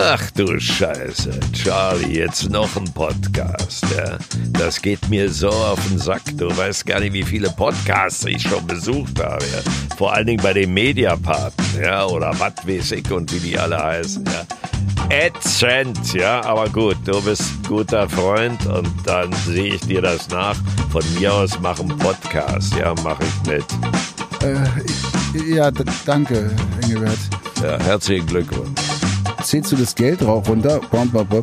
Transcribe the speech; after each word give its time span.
Ach 0.00 0.30
du 0.30 0.60
Scheiße, 0.60 1.40
Charlie, 1.52 2.18
jetzt 2.20 2.48
noch 2.50 2.76
ein 2.76 2.84
Podcast, 2.94 3.84
ja? 3.96 4.16
Das 4.52 4.80
geht 4.80 5.08
mir 5.08 5.28
so 5.28 5.48
auf 5.48 5.80
den 5.88 5.98
Sack. 5.98 6.22
Du 6.36 6.56
weißt 6.56 6.86
gar 6.86 7.00
nicht, 7.00 7.14
wie 7.14 7.24
viele 7.24 7.50
Podcasts 7.50 8.24
ich 8.24 8.42
schon 8.42 8.64
besucht 8.64 9.18
habe. 9.20 9.44
Ja? 9.46 9.96
Vor 9.96 10.12
allen 10.12 10.28
Dingen 10.28 10.40
bei 10.40 10.52
den 10.52 10.72
Mediaparten, 10.72 11.64
ja, 11.82 12.06
oder 12.06 12.32
was 12.38 12.52
weiß 12.64 12.92
ich 12.92 13.10
und 13.10 13.32
wie 13.32 13.40
die 13.40 13.58
alle 13.58 13.76
heißen, 13.76 14.24
ja. 14.24 15.16
Ätzend, 15.16 16.14
ja, 16.14 16.44
aber 16.44 16.68
gut, 16.68 16.96
du 17.04 17.20
bist 17.20 17.42
ein 17.42 17.62
guter 17.66 18.08
Freund 18.08 18.66
und 18.66 18.88
dann 19.04 19.32
sehe 19.46 19.74
ich 19.74 19.80
dir 19.80 20.02
das 20.02 20.28
nach. 20.28 20.54
Von 20.92 21.02
mir 21.18 21.34
aus 21.34 21.58
mach 21.60 21.80
einen 21.80 21.98
Podcast, 21.98 22.72
ja, 22.76 22.94
mach 23.02 23.18
ich 23.18 23.50
mit. 23.50 23.64
Äh, 24.44 25.54
ja, 25.56 25.72
danke, 26.06 26.52
Engelbert. 26.82 27.18
Ja, 27.60 27.80
herzlichen 27.80 28.26
Glückwunsch 28.26 28.97
zählst 29.48 29.72
du 29.72 29.76
das 29.76 29.94
Geld 29.94 30.22
rauch 30.22 30.46
runter? 30.46 30.80
Bom, 30.90 31.10
bom, 31.10 31.26
bom. 31.26 31.40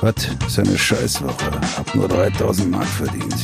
Was? 0.00 0.14
Ist 0.46 0.56
ja 0.56 0.62
eine 0.62 0.78
Scheißwoche. 0.78 1.50
Hab 1.76 1.94
nur 1.94 2.06
3000 2.06 2.70
Mark 2.70 2.86
verdient. 2.86 3.34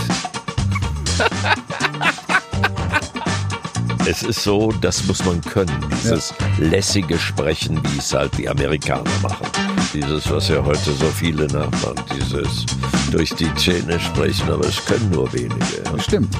es 4.06 4.22
ist 4.22 4.42
so, 4.42 4.72
das 4.80 5.04
muss 5.06 5.24
man 5.24 5.40
können. 5.40 5.84
Dieses 5.90 6.32
ja. 6.38 6.68
lässige 6.68 7.18
Sprechen, 7.18 7.82
wie 7.82 7.98
es 7.98 8.14
halt 8.14 8.38
die 8.38 8.48
Amerikaner 8.48 9.10
machen. 9.22 9.46
Dieses, 9.92 10.30
was 10.30 10.48
ja 10.48 10.64
heute 10.64 10.92
so 10.92 11.06
viele 11.06 11.46
nachmachen. 11.48 12.04
Dieses 12.16 12.64
durch 13.10 13.30
die 13.30 13.52
Zähne 13.56 13.98
sprechen, 13.98 14.50
aber 14.50 14.66
es 14.66 14.84
können 14.84 15.10
nur 15.10 15.32
wenige. 15.32 15.82
Stimmt 15.98 16.36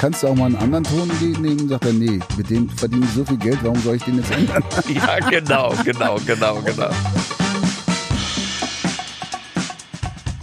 kannst 0.00 0.22
du 0.22 0.28
auch 0.28 0.34
mal 0.34 0.46
einen 0.46 0.56
anderen 0.56 0.84
Ton 0.84 1.10
nehmen? 1.42 1.68
Sagt 1.68 1.84
er, 1.84 1.92
nee, 1.92 2.20
mit 2.38 2.48
dem 2.48 2.70
verdiene 2.70 3.04
ich 3.04 3.12
so 3.12 3.22
viel 3.22 3.36
Geld, 3.36 3.58
warum 3.62 3.78
soll 3.80 3.96
ich 3.96 4.02
den 4.02 4.16
jetzt 4.16 4.30
ändern? 4.30 4.64
ja, 4.94 5.18
genau, 5.28 5.74
genau, 5.84 6.16
genau, 6.26 6.62
genau. 6.62 6.90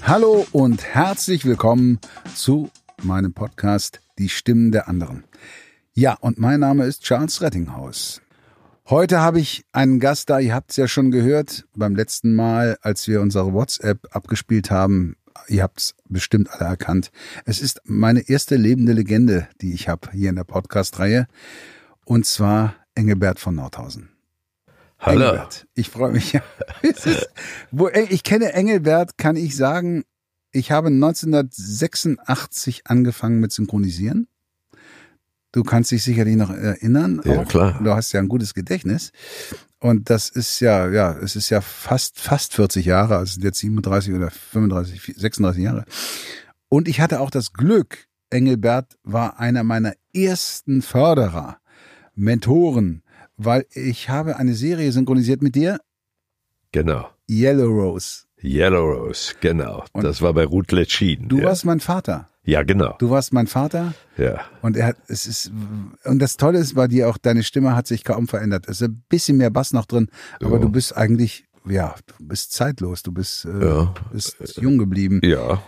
Hallo 0.03 0.45
und 0.51 0.83
herzlich 0.83 1.43
willkommen 1.43 1.97
zu 2.35 2.69
meinem 3.01 3.33
Podcast 3.33 3.99
Die 4.19 4.29
Stimmen 4.29 4.71
der 4.71 4.87
anderen. 4.87 5.23
Ja, 5.95 6.15
und 6.21 6.37
mein 6.37 6.59
Name 6.59 6.85
ist 6.85 7.01
Charles 7.01 7.41
Rettinghaus. 7.41 8.21
Heute 8.87 9.21
habe 9.21 9.39
ich 9.39 9.65
einen 9.71 9.99
Gast 9.99 10.29
da, 10.29 10.37
ihr 10.37 10.53
habt 10.53 10.69
es 10.69 10.77
ja 10.77 10.87
schon 10.87 11.09
gehört 11.09 11.65
beim 11.75 11.95
letzten 11.95 12.35
Mal, 12.35 12.77
als 12.83 13.07
wir 13.07 13.21
unsere 13.21 13.53
WhatsApp 13.53 14.07
abgespielt 14.11 14.69
haben, 14.69 15.15
ihr 15.49 15.63
habt 15.63 15.79
es 15.79 15.95
bestimmt 16.07 16.51
alle 16.51 16.69
erkannt. 16.69 17.11
Es 17.45 17.61
ist 17.61 17.81
meine 17.85 18.29
erste 18.29 18.55
lebende 18.55 18.93
Legende, 18.93 19.47
die 19.61 19.73
ich 19.73 19.89
habe 19.89 20.11
hier 20.11 20.29
in 20.29 20.35
der 20.35 20.43
Podcast-Reihe. 20.43 21.27
Und 22.05 22.25
zwar 22.25 22.75
Engelbert 22.95 23.39
von 23.39 23.55
Nordhausen. 23.55 24.09
Hallo. 24.99 25.25
Engelbert, 25.25 25.67
ich 25.75 25.89
freue 25.89 26.11
mich. 26.11 26.39
ist, 26.81 27.29
wo, 27.71 27.89
ich 27.89 28.23
kenne 28.23 28.53
Engelbert, 28.53 29.17
kann 29.17 29.35
ich 29.35 29.55
sagen, 29.55 30.03
ich 30.51 30.71
habe 30.71 30.87
1986 30.87 32.87
angefangen 32.87 33.39
mit 33.39 33.51
Synchronisieren. 33.51 34.27
Du 35.51 35.63
kannst 35.63 35.91
dich 35.91 36.03
sicherlich 36.03 36.35
noch 36.35 36.49
erinnern. 36.49 37.21
Ja, 37.23 37.41
auch. 37.41 37.47
klar. 37.47 37.79
Du 37.83 37.91
hast 37.91 38.11
ja 38.11 38.19
ein 38.19 38.27
gutes 38.27 38.53
Gedächtnis. 38.53 39.11
Und 39.79 40.09
das 40.09 40.29
ist 40.29 40.59
ja, 40.59 40.89
ja, 40.89 41.15
es 41.17 41.35
ist 41.35 41.49
ja 41.49 41.61
fast, 41.61 42.19
fast 42.19 42.53
40 42.53 42.85
Jahre, 42.85 43.17
also 43.17 43.39
jetzt 43.41 43.59
37 43.59 44.13
oder 44.13 44.31
35, 44.31 45.15
36 45.17 45.63
Jahre. 45.63 45.85
Und 46.69 46.87
ich 46.87 46.99
hatte 46.99 47.19
auch 47.19 47.29
das 47.29 47.53
Glück, 47.53 48.07
Engelbert 48.29 48.97
war 49.03 49.39
einer 49.39 49.63
meiner 49.63 49.93
ersten 50.13 50.81
Förderer, 50.81 51.59
Mentoren, 52.15 53.03
weil 53.37 53.65
ich 53.71 54.09
habe 54.09 54.37
eine 54.37 54.53
Serie 54.53 54.91
synchronisiert 54.91 55.41
mit 55.41 55.55
dir. 55.55 55.79
Genau. 56.71 57.09
Yellow 57.29 57.69
Rose. 57.69 58.25
Yellow 58.43 58.83
Rose, 58.83 59.35
genau. 59.39 59.85
Und 59.93 60.03
das 60.03 60.21
war 60.21 60.33
bei 60.33 60.45
Ruth 60.45 60.71
Letschin. 60.71 61.27
Du 61.27 61.37
ja. 61.37 61.45
warst 61.45 61.65
mein 61.65 61.79
Vater. 61.79 62.29
Ja, 62.47 62.63
genau. 62.63 62.95
Du 62.97 63.09
warst 63.09 63.33
mein 63.33 63.45
Vater. 63.45 63.93
Ja. 64.17 64.39
Und 64.61 64.77
er 64.77 64.87
hat, 64.87 64.97
es 65.07 65.27
ist, 65.27 65.51
und 66.05 66.19
das 66.19 66.37
Tolle 66.37 66.59
ist 66.59 66.75
bei 66.75 66.87
dir 66.87 67.09
auch, 67.09 67.17
deine 67.17 67.43
Stimme 67.43 67.75
hat 67.75 67.87
sich 67.87 68.05
kaum 68.05 68.27
verändert. 68.27 68.65
Es 68.67 68.81
ist 68.81 68.87
ein 68.87 69.03
bisschen 69.09 69.37
mehr 69.37 69.49
Bass 69.49 69.73
noch 69.73 69.85
drin, 69.85 70.07
aber 70.41 70.55
ja. 70.55 70.61
du 70.61 70.69
bist 70.69 70.95
eigentlich, 70.95 71.45
ja, 71.67 71.93
du 72.05 72.25
bist 72.25 72.53
zeitlos, 72.53 73.03
du 73.03 73.11
bist, 73.11 73.43
äh, 73.43 73.65
ja. 73.65 73.93
bist 74.13 74.37
jung 74.61 74.77
geblieben. 74.77 75.19
Ja. 75.23 75.61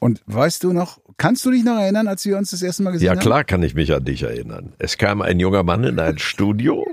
Und 0.00 0.22
weißt 0.24 0.64
du 0.64 0.72
noch, 0.72 0.98
kannst 1.18 1.44
du 1.44 1.50
dich 1.50 1.64
noch 1.64 1.78
erinnern, 1.78 2.08
als 2.08 2.24
wir 2.24 2.38
uns 2.38 2.50
das 2.50 2.62
erste 2.62 2.82
Mal 2.82 2.92
gesehen 2.92 3.10
haben? 3.10 3.18
Ja, 3.18 3.22
klar 3.22 3.44
kann 3.44 3.62
ich 3.62 3.74
mich 3.74 3.92
an 3.92 4.04
dich 4.04 4.22
erinnern. 4.22 4.72
Es 4.78 4.96
kam 4.96 5.20
ein 5.20 5.38
junger 5.38 5.62
Mann 5.62 5.84
in 5.84 6.00
ein 6.00 6.18
Studio 6.18 6.86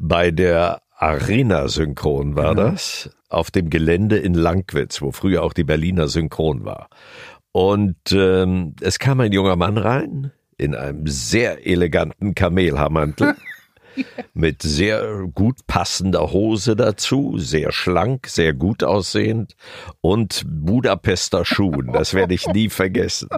bei 0.00 0.32
der 0.32 0.82
Arena 0.96 1.68
Synchron 1.68 2.34
war 2.34 2.54
genau. 2.54 2.70
das, 2.70 3.10
auf 3.28 3.50
dem 3.50 3.70
Gelände 3.70 4.18
in 4.18 4.34
Langwitz, 4.34 5.00
wo 5.00 5.12
früher 5.12 5.42
auch 5.42 5.52
die 5.52 5.64
Berliner 5.64 6.08
Synchron 6.08 6.64
war. 6.64 6.88
Und 7.58 8.12
ähm, 8.12 8.76
es 8.80 9.00
kam 9.00 9.18
ein 9.18 9.32
junger 9.32 9.56
Mann 9.56 9.78
rein 9.78 10.30
in 10.58 10.76
einem 10.76 11.08
sehr 11.08 11.66
eleganten 11.66 12.36
Kamelhaarmantel. 12.36 13.34
mit 14.34 14.62
sehr 14.62 15.26
gut 15.34 15.66
passender 15.66 16.32
Hose 16.32 16.76
dazu, 16.76 17.38
sehr 17.38 17.72
schlank, 17.72 18.26
sehr 18.26 18.52
gut 18.52 18.84
aussehend 18.84 19.54
und 20.00 20.44
Budapester 20.46 21.44
Schuhen. 21.44 21.92
Das 21.92 22.14
werde 22.14 22.34
ich 22.34 22.46
nie 22.46 22.68
vergessen. 22.68 23.28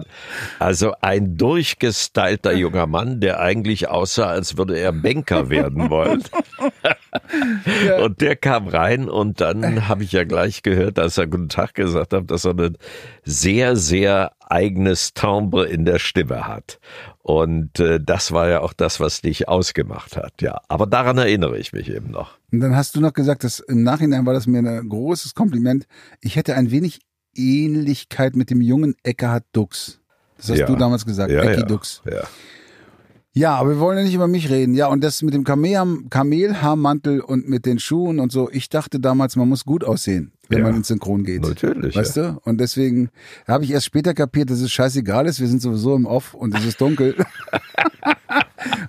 Also 0.59 0.93
ein 1.01 1.37
durchgestylter 1.37 2.53
junger 2.53 2.87
Mann, 2.87 3.19
der 3.19 3.39
eigentlich 3.39 3.89
aussah, 3.89 4.27
als 4.27 4.57
würde 4.57 4.77
er 4.77 4.91
Banker 4.91 5.49
werden 5.49 5.89
wollen. 5.89 6.23
Und 8.01 8.21
der 8.21 8.35
kam 8.35 8.67
rein 8.67 9.09
und 9.09 9.41
dann 9.41 9.87
habe 9.87 10.03
ich 10.03 10.11
ja 10.11 10.23
gleich 10.23 10.63
gehört, 10.63 10.99
als 10.99 11.17
er 11.17 11.27
Guten 11.27 11.49
Tag 11.49 11.73
gesagt 11.73 12.13
hat, 12.13 12.31
dass 12.31 12.45
er 12.45 12.57
ein 12.57 12.77
sehr, 13.23 13.75
sehr 13.75 14.31
eigenes 14.39 15.13
Timbre 15.13 15.65
in 15.65 15.85
der 15.85 15.99
Stimme 15.99 16.47
hat. 16.47 16.79
Und 17.23 17.79
äh, 17.79 17.99
das 17.99 18.31
war 18.31 18.49
ja 18.49 18.61
auch 18.61 18.73
das, 18.73 18.99
was 18.99 19.21
dich 19.21 19.47
ausgemacht 19.47 20.17
hat, 20.17 20.41
ja. 20.41 20.59
Aber 20.67 20.87
daran 20.87 21.17
erinnere 21.17 21.57
ich 21.57 21.71
mich 21.71 21.89
eben 21.89 22.09
noch. 22.09 22.37
Und 22.51 22.61
dann 22.61 22.75
hast 22.75 22.95
du 22.95 23.01
noch 23.01 23.13
gesagt, 23.13 23.43
dass 23.43 23.59
im 23.59 23.83
Nachhinein 23.83 24.25
war 24.25 24.33
das 24.33 24.47
mir 24.47 24.59
ein 24.59 24.89
großes 24.89 25.35
Kompliment. 25.35 25.85
Ich 26.21 26.35
hätte 26.35 26.55
ein 26.55 26.71
wenig 26.71 27.01
Ähnlichkeit 27.35 28.35
mit 28.35 28.49
dem 28.49 28.61
jungen 28.61 28.95
Eckhard 29.03 29.43
Dux. 29.53 29.99
Das 30.37 30.49
hast 30.49 30.57
ja. 30.57 30.65
du 30.65 30.75
damals 30.75 31.05
gesagt, 31.05 31.31
ja, 31.31 31.43
Ecki 31.43 31.61
ja. 31.61 31.65
Dux. 31.65 32.01
Ja. 32.09 32.23
Ja, 33.33 33.55
aber 33.55 33.69
wir 33.69 33.79
wollen 33.79 33.97
ja 33.97 34.03
nicht 34.03 34.13
über 34.13 34.27
mich 34.27 34.49
reden. 34.49 34.73
Ja, 34.73 34.87
und 34.87 35.03
das 35.03 35.21
mit 35.21 35.33
dem 35.33 35.45
Kamelhaarmantel 35.45 37.21
und 37.21 37.47
mit 37.47 37.65
den 37.65 37.79
Schuhen 37.79 38.19
und 38.19 38.31
so. 38.31 38.49
Ich 38.51 38.67
dachte 38.67 38.99
damals, 38.99 39.37
man 39.37 39.47
muss 39.47 39.63
gut 39.63 39.85
aussehen, 39.85 40.33
wenn 40.49 40.59
ja, 40.59 40.65
man 40.65 40.75
ins 40.75 40.89
Synchron 40.89 41.23
geht. 41.23 41.41
Natürlich. 41.43 41.95
Weißt 41.95 42.17
ja. 42.17 42.31
du? 42.33 42.41
Und 42.43 42.59
deswegen 42.59 43.09
habe 43.47 43.63
ich 43.63 43.71
erst 43.71 43.85
später 43.85 44.13
kapiert, 44.13 44.49
dass 44.49 44.59
es 44.59 44.71
scheißegal 44.71 45.27
ist. 45.27 45.39
Wir 45.39 45.47
sind 45.47 45.61
sowieso 45.61 45.95
im 45.95 46.05
Off 46.05 46.33
und 46.33 46.53
es 46.55 46.65
ist 46.65 46.81
dunkel. 46.81 47.15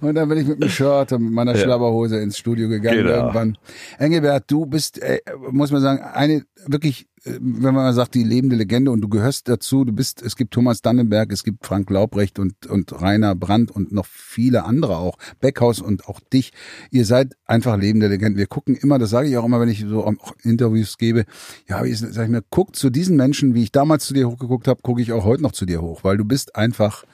und 0.02 0.14
dann 0.14 0.28
bin 0.28 0.38
ich 0.38 0.46
mit 0.46 0.62
dem 0.62 0.68
Shirt 0.68 1.12
und 1.12 1.24
mit 1.24 1.32
meiner. 1.32 1.52
Schlabberhose 1.62 2.18
ins 2.18 2.38
Studio 2.38 2.68
gegangen 2.68 3.04
genau. 3.04 3.10
irgendwann. 3.10 3.58
Engelbert, 3.98 4.50
du 4.50 4.66
bist, 4.66 5.00
äh, 5.00 5.20
muss 5.50 5.70
man 5.70 5.80
sagen, 5.80 6.00
eine 6.02 6.44
wirklich 6.66 7.06
wenn 7.24 7.74
man 7.74 7.94
sagt, 7.94 8.14
die 8.14 8.24
lebende 8.24 8.56
Legende 8.56 8.90
und 8.90 9.00
du 9.00 9.08
gehörst 9.08 9.48
dazu, 9.48 9.84
du 9.84 9.92
bist, 9.92 10.22
es 10.22 10.34
gibt 10.34 10.52
Thomas 10.52 10.82
Dannenberg, 10.82 11.30
es 11.30 11.44
gibt 11.44 11.64
Frank 11.64 11.88
Laubrecht 11.88 12.38
und, 12.38 12.66
und 12.66 13.00
Rainer 13.00 13.36
Brandt 13.36 13.70
und 13.70 13.92
noch 13.92 14.06
viele 14.06 14.64
andere 14.64 14.96
auch, 14.96 15.18
Beckhaus 15.40 15.80
und 15.80 16.08
auch 16.08 16.18
dich. 16.18 16.52
Ihr 16.90 17.04
seid 17.04 17.36
einfach 17.44 17.76
lebende 17.76 18.08
Legenden. 18.08 18.38
Wir 18.38 18.48
gucken 18.48 18.74
immer, 18.74 18.98
das 18.98 19.10
sage 19.10 19.28
ich 19.28 19.36
auch 19.36 19.44
immer, 19.44 19.60
wenn 19.60 19.68
ich 19.68 19.84
so 19.86 20.12
Interviews 20.42 20.98
gebe, 20.98 21.24
ja, 21.68 21.84
ich 21.84 22.00
sag 22.00 22.24
ich 22.24 22.30
mir, 22.30 22.42
guck 22.50 22.74
zu 22.74 22.90
diesen 22.90 23.16
Menschen, 23.16 23.54
wie 23.54 23.62
ich 23.62 23.72
damals 23.72 24.06
zu 24.06 24.14
dir 24.14 24.28
hochgeguckt 24.28 24.66
habe, 24.66 24.82
gucke 24.82 25.00
ich 25.00 25.12
auch 25.12 25.24
heute 25.24 25.42
noch 25.42 25.52
zu 25.52 25.64
dir 25.64 25.80
hoch, 25.80 26.02
weil 26.02 26.16
du 26.16 26.24
bist 26.24 26.56
einfach 26.56 27.04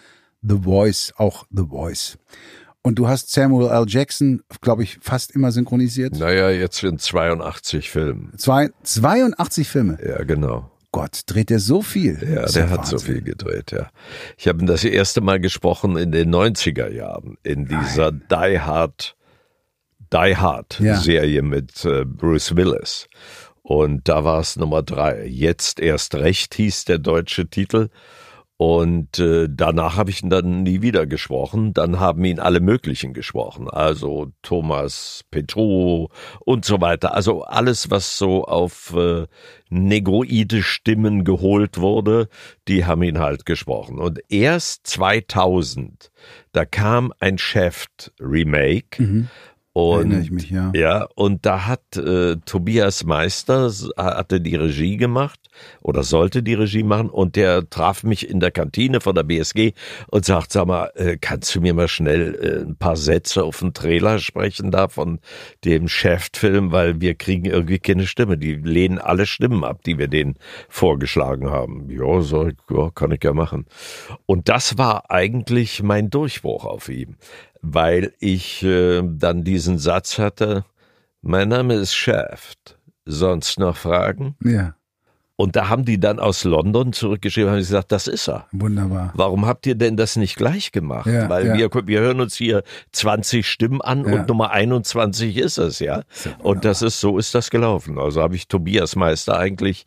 The 0.40 0.60
Voice, 0.62 1.12
auch 1.16 1.46
The 1.50 1.64
Voice. 1.68 2.16
Und 2.82 2.94
du 2.98 3.08
hast 3.08 3.30
Samuel 3.32 3.70
L. 3.70 3.84
Jackson, 3.86 4.42
glaube 4.60 4.82
ich, 4.82 4.98
fast 5.00 5.32
immer 5.32 5.52
synchronisiert. 5.52 6.16
Naja, 6.18 6.50
jetzt 6.50 6.78
sind 6.78 7.00
82 7.02 7.90
Filme. 7.90 8.30
Zwei, 8.36 8.70
82 8.82 9.68
Filme? 9.68 9.98
Ja, 10.06 10.22
genau. 10.24 10.70
Gott, 10.90 11.20
dreht 11.26 11.50
er 11.50 11.58
so 11.58 11.82
viel? 11.82 12.18
Ja, 12.22 12.46
der 12.46 12.70
hat 12.70 12.78
Wahnsinn. 12.78 12.98
so 12.98 13.04
viel 13.04 13.20
gedreht, 13.20 13.72
ja. 13.72 13.90
Ich 14.38 14.48
habe 14.48 14.60
ihn 14.60 14.66
das 14.66 14.84
erste 14.84 15.20
Mal 15.20 15.38
gesprochen 15.38 15.96
in 15.98 16.12
den 16.12 16.34
90er 16.34 16.90
Jahren, 16.90 17.36
in 17.42 17.66
dieser 17.66 18.12
Nein. 18.12 18.22
Die 18.52 18.60
Hard, 18.60 19.16
Die 20.12 20.36
Hard 20.36 20.80
ja. 20.80 20.96
Serie 20.96 21.42
mit 21.42 21.84
äh, 21.84 22.06
Bruce 22.06 22.56
Willis. 22.56 23.08
Und 23.62 24.08
da 24.08 24.24
war 24.24 24.40
es 24.40 24.56
Nummer 24.56 24.82
drei. 24.82 25.26
Jetzt 25.26 25.78
erst 25.78 26.14
recht 26.14 26.54
hieß 26.54 26.86
der 26.86 26.98
deutsche 26.98 27.48
Titel. 27.50 27.90
Und 28.60 29.20
äh, 29.20 29.46
danach 29.48 29.96
habe 29.96 30.10
ich 30.10 30.24
ihn 30.24 30.30
dann 30.30 30.64
nie 30.64 30.82
wieder 30.82 31.06
gesprochen. 31.06 31.72
Dann 31.74 32.00
haben 32.00 32.24
ihn 32.24 32.40
alle 32.40 32.58
möglichen 32.58 33.14
gesprochen. 33.14 33.70
Also 33.70 34.32
Thomas 34.42 35.22
Petro 35.30 36.10
und 36.40 36.64
so 36.64 36.80
weiter. 36.80 37.14
Also 37.14 37.44
alles, 37.44 37.92
was 37.92 38.18
so 38.18 38.44
auf 38.44 38.92
äh, 38.96 39.28
negroide 39.70 40.64
Stimmen 40.64 41.22
geholt 41.22 41.78
wurde, 41.78 42.28
die 42.66 42.84
haben 42.84 43.04
ihn 43.04 43.20
halt 43.20 43.46
gesprochen. 43.46 44.00
Und 44.00 44.18
erst 44.28 44.88
2000, 44.88 46.10
da 46.50 46.64
kam 46.64 47.12
ein 47.20 47.38
Chef-Remake. 47.38 49.00
Mhm. 49.00 49.28
Und, 49.78 49.98
Erinnere 49.98 50.20
ich 50.22 50.30
mich, 50.32 50.50
ja. 50.50 50.72
Ja, 50.74 51.06
und 51.14 51.46
da 51.46 51.68
hat 51.68 51.96
äh, 51.96 52.34
Tobias 52.44 53.04
Meister, 53.04 53.70
hatte 53.96 54.40
die 54.40 54.56
Regie 54.56 54.96
gemacht 54.96 55.38
oder 55.80 56.02
sollte 56.02 56.42
die 56.42 56.54
Regie 56.54 56.82
machen 56.82 57.08
und 57.08 57.36
der 57.36 57.70
traf 57.70 58.02
mich 58.02 58.28
in 58.28 58.40
der 58.40 58.50
Kantine 58.50 59.00
von 59.00 59.14
der 59.14 59.22
BSG 59.22 59.74
und 60.08 60.24
sagt, 60.24 60.50
sag 60.50 60.66
mal, 60.66 60.90
äh, 60.96 61.16
kannst 61.16 61.54
du 61.54 61.60
mir 61.60 61.74
mal 61.74 61.86
schnell 61.86 62.34
äh, 62.42 62.66
ein 62.66 62.74
paar 62.74 62.96
Sätze 62.96 63.44
auf 63.44 63.60
den 63.60 63.72
Trailer 63.72 64.18
sprechen 64.18 64.72
da 64.72 64.88
von 64.88 65.20
dem 65.64 65.86
Chef-Film, 65.86 66.72
weil 66.72 67.00
wir 67.00 67.14
kriegen 67.14 67.44
irgendwie 67.44 67.78
keine 67.78 68.08
Stimme. 68.08 68.36
Die 68.36 68.54
lehnen 68.54 68.98
alle 68.98 69.26
Stimmen 69.26 69.62
ab, 69.62 69.84
die 69.84 69.96
wir 69.96 70.08
denen 70.08 70.34
vorgeschlagen 70.68 71.50
haben. 71.50 71.88
Ja, 71.88 72.20
so, 72.20 72.48
ja, 72.68 72.90
kann 72.92 73.12
ich 73.12 73.22
ja 73.22 73.32
machen. 73.32 73.66
Und 74.26 74.48
das 74.48 74.76
war 74.76 75.08
eigentlich 75.08 75.84
mein 75.84 76.10
Durchbruch 76.10 76.64
auf 76.64 76.88
ihm 76.88 77.14
weil 77.62 78.12
ich 78.20 78.62
äh, 78.62 79.02
dann 79.04 79.44
diesen 79.44 79.78
Satz 79.78 80.18
hatte, 80.18 80.64
mein 81.22 81.48
Name 81.48 81.74
ist 81.74 81.94
Shaft, 81.94 82.78
sonst 83.04 83.58
noch 83.58 83.76
Fragen? 83.76 84.36
Ja. 84.42 84.74
Und 85.40 85.54
da 85.54 85.68
haben 85.68 85.84
die 85.84 86.00
dann 86.00 86.18
aus 86.18 86.42
London 86.42 86.92
zurückgeschrieben, 86.92 87.50
haben 87.50 87.58
gesagt, 87.58 87.92
das 87.92 88.08
ist 88.08 88.28
er. 88.28 88.48
Wunderbar. 88.50 89.12
Warum 89.14 89.46
habt 89.46 89.66
ihr 89.66 89.76
denn 89.76 89.96
das 89.96 90.16
nicht 90.16 90.34
gleich 90.34 90.72
gemacht? 90.72 91.06
Ja, 91.06 91.28
Weil 91.28 91.46
ja. 91.46 91.56
Wir, 91.56 91.86
wir 91.86 92.00
hören 92.00 92.20
uns 92.20 92.34
hier 92.34 92.64
20 92.90 93.46
Stimmen 93.46 93.80
an 93.80 94.04
Ja. 94.04 94.14
und 94.14 94.28
Nummer 94.28 94.50
21 94.50 95.36
ist 95.36 95.58
es, 95.58 95.78
ja. 95.78 95.98
ja 96.24 96.32
und 96.42 96.64
das 96.64 96.82
ist, 96.82 96.98
so 96.98 97.18
ist 97.18 97.36
das 97.36 97.50
gelaufen. 97.50 98.00
Also 98.00 98.20
habe 98.20 98.34
ich 98.34 98.48
Tobias 98.48 98.96
Meister 98.96 99.38
eigentlich 99.38 99.86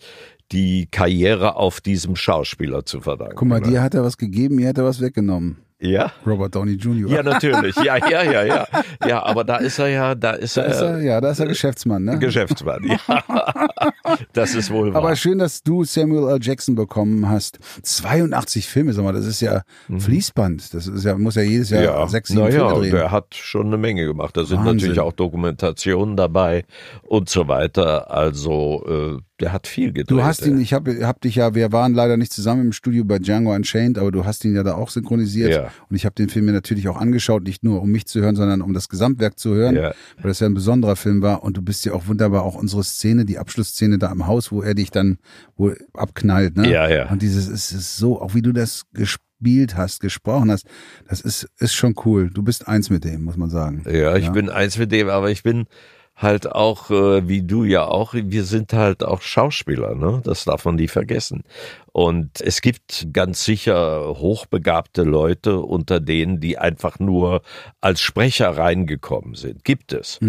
die 0.53 0.87
Karriere 0.89 1.57
auf 1.57 1.81
diesem 1.81 2.15
Schauspieler 2.15 2.85
zu 2.85 3.01
verdanken. 3.01 3.35
Guck 3.35 3.47
mal, 3.49 3.59
ne? 3.59 3.67
dir 3.67 3.81
hat 3.81 3.93
er 3.93 4.03
was 4.03 4.17
gegeben, 4.17 4.55
mir 4.55 4.69
hat 4.69 4.77
er 4.77 4.85
was 4.85 5.01
weggenommen. 5.01 5.57
Ja? 5.81 6.11
Robert 6.25 6.53
Downey 6.55 6.73
Jr. 6.73 7.09
Ja, 7.09 7.23
natürlich. 7.23 7.75
Ja, 7.77 7.97
ja, 7.97 8.21
ja, 8.23 8.43
ja. 8.43 8.67
Ja, 9.07 9.23
aber 9.23 9.43
da 9.43 9.57
ist 9.57 9.79
er 9.79 9.87
ja, 9.87 10.13
da 10.15 10.31
ist 10.31 10.55
da 10.55 10.61
er, 10.61 10.69
ist 10.71 10.81
er, 10.81 11.01
ja, 11.01 11.19
da 11.21 11.31
ist 11.31 11.39
er 11.39 11.47
Geschäftsmann, 11.47 12.03
ne? 12.03 12.19
Geschäftsmann. 12.19 12.83
Ja. 12.83 13.23
Das 14.33 14.55
ist 14.55 14.71
wohl 14.71 14.93
wahr. 14.93 15.03
Aber 15.03 15.15
schön, 15.15 15.37
dass 15.39 15.63
du 15.63 15.83
Samuel 15.83 16.29
L. 16.33 16.39
Jackson 16.41 16.75
bekommen 16.75 17.29
hast. 17.29 17.59
82 17.83 18.67
Filme, 18.67 18.93
sag 18.93 19.03
mal, 19.03 19.13
das 19.13 19.25
ist 19.25 19.41
ja 19.41 19.61
Fließband. 19.97 20.73
Das 20.73 20.87
ist 20.87 21.05
ja, 21.05 21.17
muss 21.17 21.35
ja 21.35 21.41
jedes 21.43 21.69
Jahr 21.69 21.81
Mhm. 21.81 21.85
ja, 21.87 22.07
sechs, 22.07 22.29
sieben 22.29 22.41
naja, 22.41 22.67
Filme 22.69 22.81
drehen. 22.81 22.91
der 22.91 23.11
hat 23.11 23.33
schon 23.35 23.67
eine 23.67 23.77
Menge 23.77 24.05
gemacht. 24.05 24.35
Da 24.37 24.43
sind 24.43 24.57
Wahnsinn. 24.59 24.75
natürlich 24.77 24.99
auch 24.99 25.13
Dokumentationen 25.13 26.15
dabei 26.17 26.65
und 27.03 27.29
so 27.29 27.47
weiter. 27.47 28.11
Also 28.11 28.83
äh, 29.17 29.21
der 29.41 29.51
hat 29.51 29.67
viel 29.67 29.87
gedreht. 29.91 30.11
Du 30.11 30.23
hast 30.23 30.45
ihn, 30.45 30.59
ich 30.61 30.73
habe 30.73 31.05
hab 31.05 31.19
dich 31.21 31.35
ja, 31.35 31.55
wir 31.55 31.71
waren 31.71 31.93
leider 31.93 32.15
nicht 32.17 32.31
zusammen 32.31 32.61
im 32.67 32.71
Studio 32.71 33.03
bei 33.03 33.19
Django 33.19 33.53
Unchained, 33.53 33.97
aber 33.97 34.11
du 34.11 34.25
hast 34.25 34.45
ihn 34.45 34.55
ja 34.55 34.63
da 34.63 34.75
auch 34.75 34.89
synchronisiert. 34.89 35.51
Ja. 35.51 35.71
Und 35.89 35.95
ich 35.95 36.05
habe 36.05 36.15
den 36.15 36.29
Film 36.29 36.45
mir 36.45 36.51
natürlich 36.53 36.87
auch 36.87 36.97
angeschaut, 36.97 37.43
nicht 37.43 37.63
nur 37.63 37.81
um 37.81 37.91
mich 37.91 38.05
zu 38.05 38.21
hören, 38.21 38.35
sondern 38.35 38.61
um 38.61 38.73
das 38.73 38.87
Gesamtwerk 38.87 39.39
zu 39.39 39.53
hören, 39.55 39.75
Ja. 39.75 39.93
weil 40.17 40.29
das 40.29 40.39
ja 40.39 40.47
ein 40.47 40.53
besonderer 40.53 40.95
Film 40.95 41.21
war. 41.21 41.43
Und 41.43 41.57
du 41.57 41.61
bist 41.61 41.83
ja 41.85 41.93
auch 41.93 42.07
wunderbar, 42.07 42.43
auch 42.43 42.55
unsere 42.55 42.83
Szene, 42.83 43.25
die 43.25 43.37
Abschlussszene 43.39 43.97
da 43.97 44.11
im 44.11 44.27
Haus, 44.27 44.51
wo 44.51 44.61
er 44.61 44.75
dich 44.75 44.91
dann 44.91 45.17
wohl 45.57 45.77
abknallt. 45.93 46.55
Ne? 46.57 46.71
Ja, 46.71 46.87
ja. 46.89 47.09
Und 47.09 47.21
dieses 47.21 47.47
es 47.47 47.71
ist 47.71 47.97
so, 47.97 48.21
auch 48.21 48.35
wie 48.35 48.41
du 48.41 48.51
das 48.51 48.83
gespielt 48.93 49.75
hast, 49.75 50.01
gesprochen 50.01 50.51
hast, 50.51 50.67
das 51.07 51.21
ist, 51.21 51.47
ist 51.57 51.73
schon 51.73 51.95
cool. 52.05 52.29
Du 52.31 52.43
bist 52.43 52.67
eins 52.67 52.89
mit 52.89 53.03
dem, 53.03 53.23
muss 53.23 53.37
man 53.37 53.49
sagen. 53.49 53.83
Ja, 53.89 54.15
ich 54.15 54.29
bin 54.31 54.49
eins 54.49 54.77
mit 54.77 54.91
dem, 54.91 55.09
aber 55.09 55.31
ich 55.31 55.43
bin 55.43 55.65
halt 56.21 56.51
auch, 56.51 56.89
äh, 56.91 57.27
wie 57.27 57.41
du 57.41 57.63
ja 57.63 57.85
auch, 57.85 58.13
wir 58.13 58.43
sind 58.43 58.73
halt 58.73 59.03
auch 59.03 59.21
Schauspieler, 59.21 59.95
ne? 59.95 60.21
Das 60.23 60.45
darf 60.45 60.65
man 60.65 60.75
nie 60.75 60.87
vergessen. 60.87 61.43
Und 61.91 62.39
es 62.41 62.61
gibt 62.61 63.07
ganz 63.11 63.43
sicher 63.43 64.17
hochbegabte 64.17 65.03
Leute 65.03 65.59
unter 65.59 65.99
denen, 65.99 66.39
die 66.39 66.57
einfach 66.57 66.99
nur 66.99 67.41
als 67.81 68.01
Sprecher 68.01 68.55
reingekommen 68.57 69.35
sind. 69.35 69.63
Gibt 69.63 69.93
es. 69.93 70.19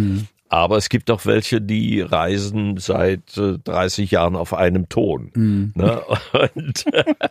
Aber 0.53 0.77
es 0.77 0.91
gibt 0.91 1.11
auch 1.11 1.25
welche, 1.25 1.63
die 1.63 2.03
reisen 2.03 2.77
seit 2.77 3.39
äh, 3.39 3.59
30 3.65 4.11
Jahren 4.11 4.37
auf 4.37 4.53
einem 4.53 4.87
Ton. 4.91 5.33
Ne? 5.35 6.03
Und 6.55 6.85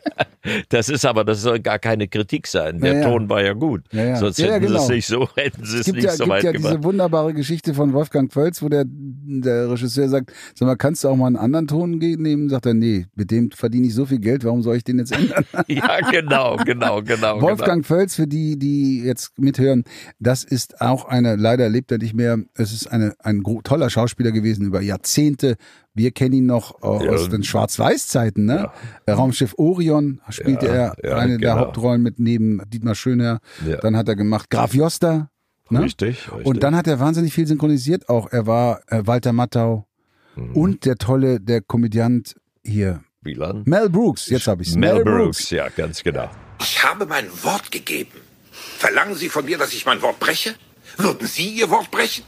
das 0.70 0.90
ist 0.90 1.06
aber, 1.06 1.24
das 1.24 1.44
soll 1.44 1.60
gar 1.60 1.78
keine 1.78 2.08
Kritik 2.08 2.48
sein. 2.48 2.80
Der 2.80 2.94
Ja, 2.94 3.00
ja. 3.02 3.08
Ton 3.08 3.30
war 3.30 3.44
ja 3.44 3.54
gut. 3.54 3.84
Ja. 3.92 4.16
Sonst 4.16 4.40
hätten 4.40 4.62
sie 4.62 4.68
genau. 4.68 4.82
es 4.82 4.90
nicht 4.90 5.06
so, 5.06 5.30
hätten 5.36 5.64
sie 5.64 5.76
Es 5.76 5.80
es 5.82 5.86
gibt 5.86 5.98
nicht 5.98 6.06
ja, 6.06 6.12
so 6.14 6.24
gibt 6.24 6.30
weit 6.32 6.44
ja 6.46 6.52
gemacht. 6.52 6.74
diese 6.74 6.84
wunderbare 6.84 7.34
Geschichte 7.36 7.76
von 7.76 7.94
Wolfgang 7.94 8.34
Völz, 8.34 8.64
wo 8.64 8.70
der, 8.70 8.86
der 8.88 9.70
Regisseur 9.70 10.10
sagt, 10.10 10.34
sag 10.56 10.66
mal, 10.66 10.76
kannst 10.76 11.04
du 11.04 11.10
auch 11.10 11.16
mal 11.16 11.28
einen 11.28 11.36
anderen 11.36 11.68
Ton 11.68 12.00
nehmen? 12.00 12.50
Sagt 12.50 12.66
er, 12.66 12.74
nee, 12.74 13.06
mit 13.14 13.30
dem 13.30 13.52
verdiene 13.52 13.86
ich 13.86 13.94
so 13.94 14.08
viel 14.08 14.20
Geld, 14.20 14.44
warum 14.46 14.64
soll 14.64 14.78
ich 14.78 14.84
den 14.84 14.98
jetzt 14.98 15.12
ändern? 15.12 15.46
Ja, 15.68 16.00
genau, 16.10 16.58
genau, 16.58 17.04
genau. 17.04 17.40
Wolfgang 17.40 17.86
Völz, 17.86 18.16
für 18.16 18.26
die, 18.26 18.58
die 18.58 19.04
jetzt 19.04 19.38
mithören, 19.38 19.84
das 20.20 20.44
ist 20.44 20.82
auch 20.82 21.06
eine, 21.06 21.36
leider 21.36 21.70
lebt 21.70 21.92
er 21.92 22.00
nicht 22.00 22.16
mehr, 22.16 22.40
es 22.56 22.74
ist 22.74 22.88
eine, 22.88 23.11
ein 23.20 23.44
toller 23.64 23.90
Schauspieler 23.90 24.32
gewesen 24.32 24.66
über 24.66 24.82
Jahrzehnte. 24.82 25.56
Wir 25.94 26.12
kennen 26.12 26.34
ihn 26.34 26.46
noch 26.46 26.82
äh, 26.84 27.06
Ja. 27.06 27.12
aus 27.12 27.30
den 27.30 27.44
Schwarz-Weiß-Zeiten, 27.44 28.46
ne? 28.46 28.70
Der 29.08 29.16
Raumschiff 29.16 29.54
Orion 29.58 30.22
spielte 30.30 30.68
Ja, 30.68 30.72
er 30.74 30.96
ja, 31.04 31.18
eine 31.18 31.38
der 31.38 31.54
genau. 31.54 31.66
Hauptrollen 31.68 32.02
mit 32.02 32.20
neben 32.20 32.62
Dietmar 32.68 32.96
Schönherr. 32.96 33.40
Ja. 33.68 33.78
Dann 33.78 33.96
hat 33.98 34.08
er 34.08 34.16
gemacht 34.16 34.50
Graf 34.50 34.74
Joster. 34.74 35.30
Ne? 35.70 35.84
Richtig, 35.84 36.30
richtig. 36.32 36.46
Und 36.46 36.64
dann 36.64 36.76
hat 36.76 36.88
er 36.88 37.00
wahnsinnig 37.00 37.34
viel 37.34 37.48
synchronisiert 37.48 38.10
auch. 38.10 38.30
Er 38.32 38.46
war 38.48 38.82
äh, 38.88 39.02
Walter 39.06 39.34
Matthau 39.34 39.88
Mhm. 40.36 40.56
und 40.56 40.86
der 40.86 40.96
tolle, 40.96 41.42
der 41.42 41.60
Komödiant 41.62 42.36
hier. 42.64 43.04
Wieland? 43.22 43.68
Mel 43.68 43.90
Brooks, 43.90 44.28
jetzt 44.30 44.48
habe 44.48 44.64
ich's. 44.64 44.76
Mel 44.76 45.04
Brooks, 45.04 45.50
ja, 45.50 45.68
ganz 45.68 46.02
genau. 46.04 46.30
Ich 46.62 46.82
habe 46.84 47.06
mein 47.06 47.26
Wort 47.44 47.70
gegeben. 47.72 48.12
Verlangen 48.52 49.16
Sie 49.16 49.28
von 49.30 49.44
mir, 49.46 49.58
dass 49.58 49.74
ich 49.74 49.86
mein 49.86 50.02
Wort 50.02 50.20
breche? 50.20 50.56
Würden 50.98 51.28
Sie 51.28 51.50
Ihr 51.50 51.70
Wort 51.70 51.92
brechen? 51.92 52.24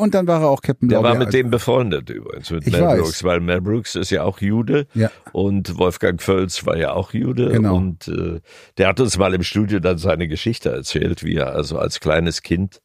Und 0.00 0.14
dann 0.14 0.26
war 0.26 0.40
er 0.42 0.48
auch 0.48 0.62
Captain 0.62 0.88
Der 0.88 1.00
Blaubeer. 1.00 1.18
war 1.18 1.24
mit 1.26 1.34
dem 1.34 1.50
befreundet 1.50 2.08
übrigens, 2.10 2.50
mit 2.50 2.66
Ich 2.66 2.72
Mel 2.72 2.82
weiß. 2.82 3.00
Brooks, 3.00 3.24
weil 3.24 3.40
Mel 3.40 3.60
Brooks 3.60 3.94
ist 3.96 4.10
ja 4.10 4.24
auch 4.24 4.40
Jude 4.40 4.86
Ja. 4.94 5.10
und 5.32 5.78
Wolfgang 5.78 6.20
Völz 6.22 6.64
war 6.66 6.76
ja 6.76 6.92
auch 6.92 7.12
Jude 7.12 7.50
Genau. 7.50 7.76
und 7.76 8.08
äh, 8.08 8.40
der 8.78 8.88
hat 8.88 8.98
uns 9.00 9.18
mal 9.18 9.34
im 9.34 9.42
Studio 9.42 9.78
dann 9.78 9.98
seine 9.98 10.26
Geschichte 10.28 10.70
erzählt, 10.70 11.22
wie 11.24 11.36
er 11.36 11.52
also 11.54 11.78
als 11.78 12.00
kleines 12.00 12.42
Kind 12.42 12.80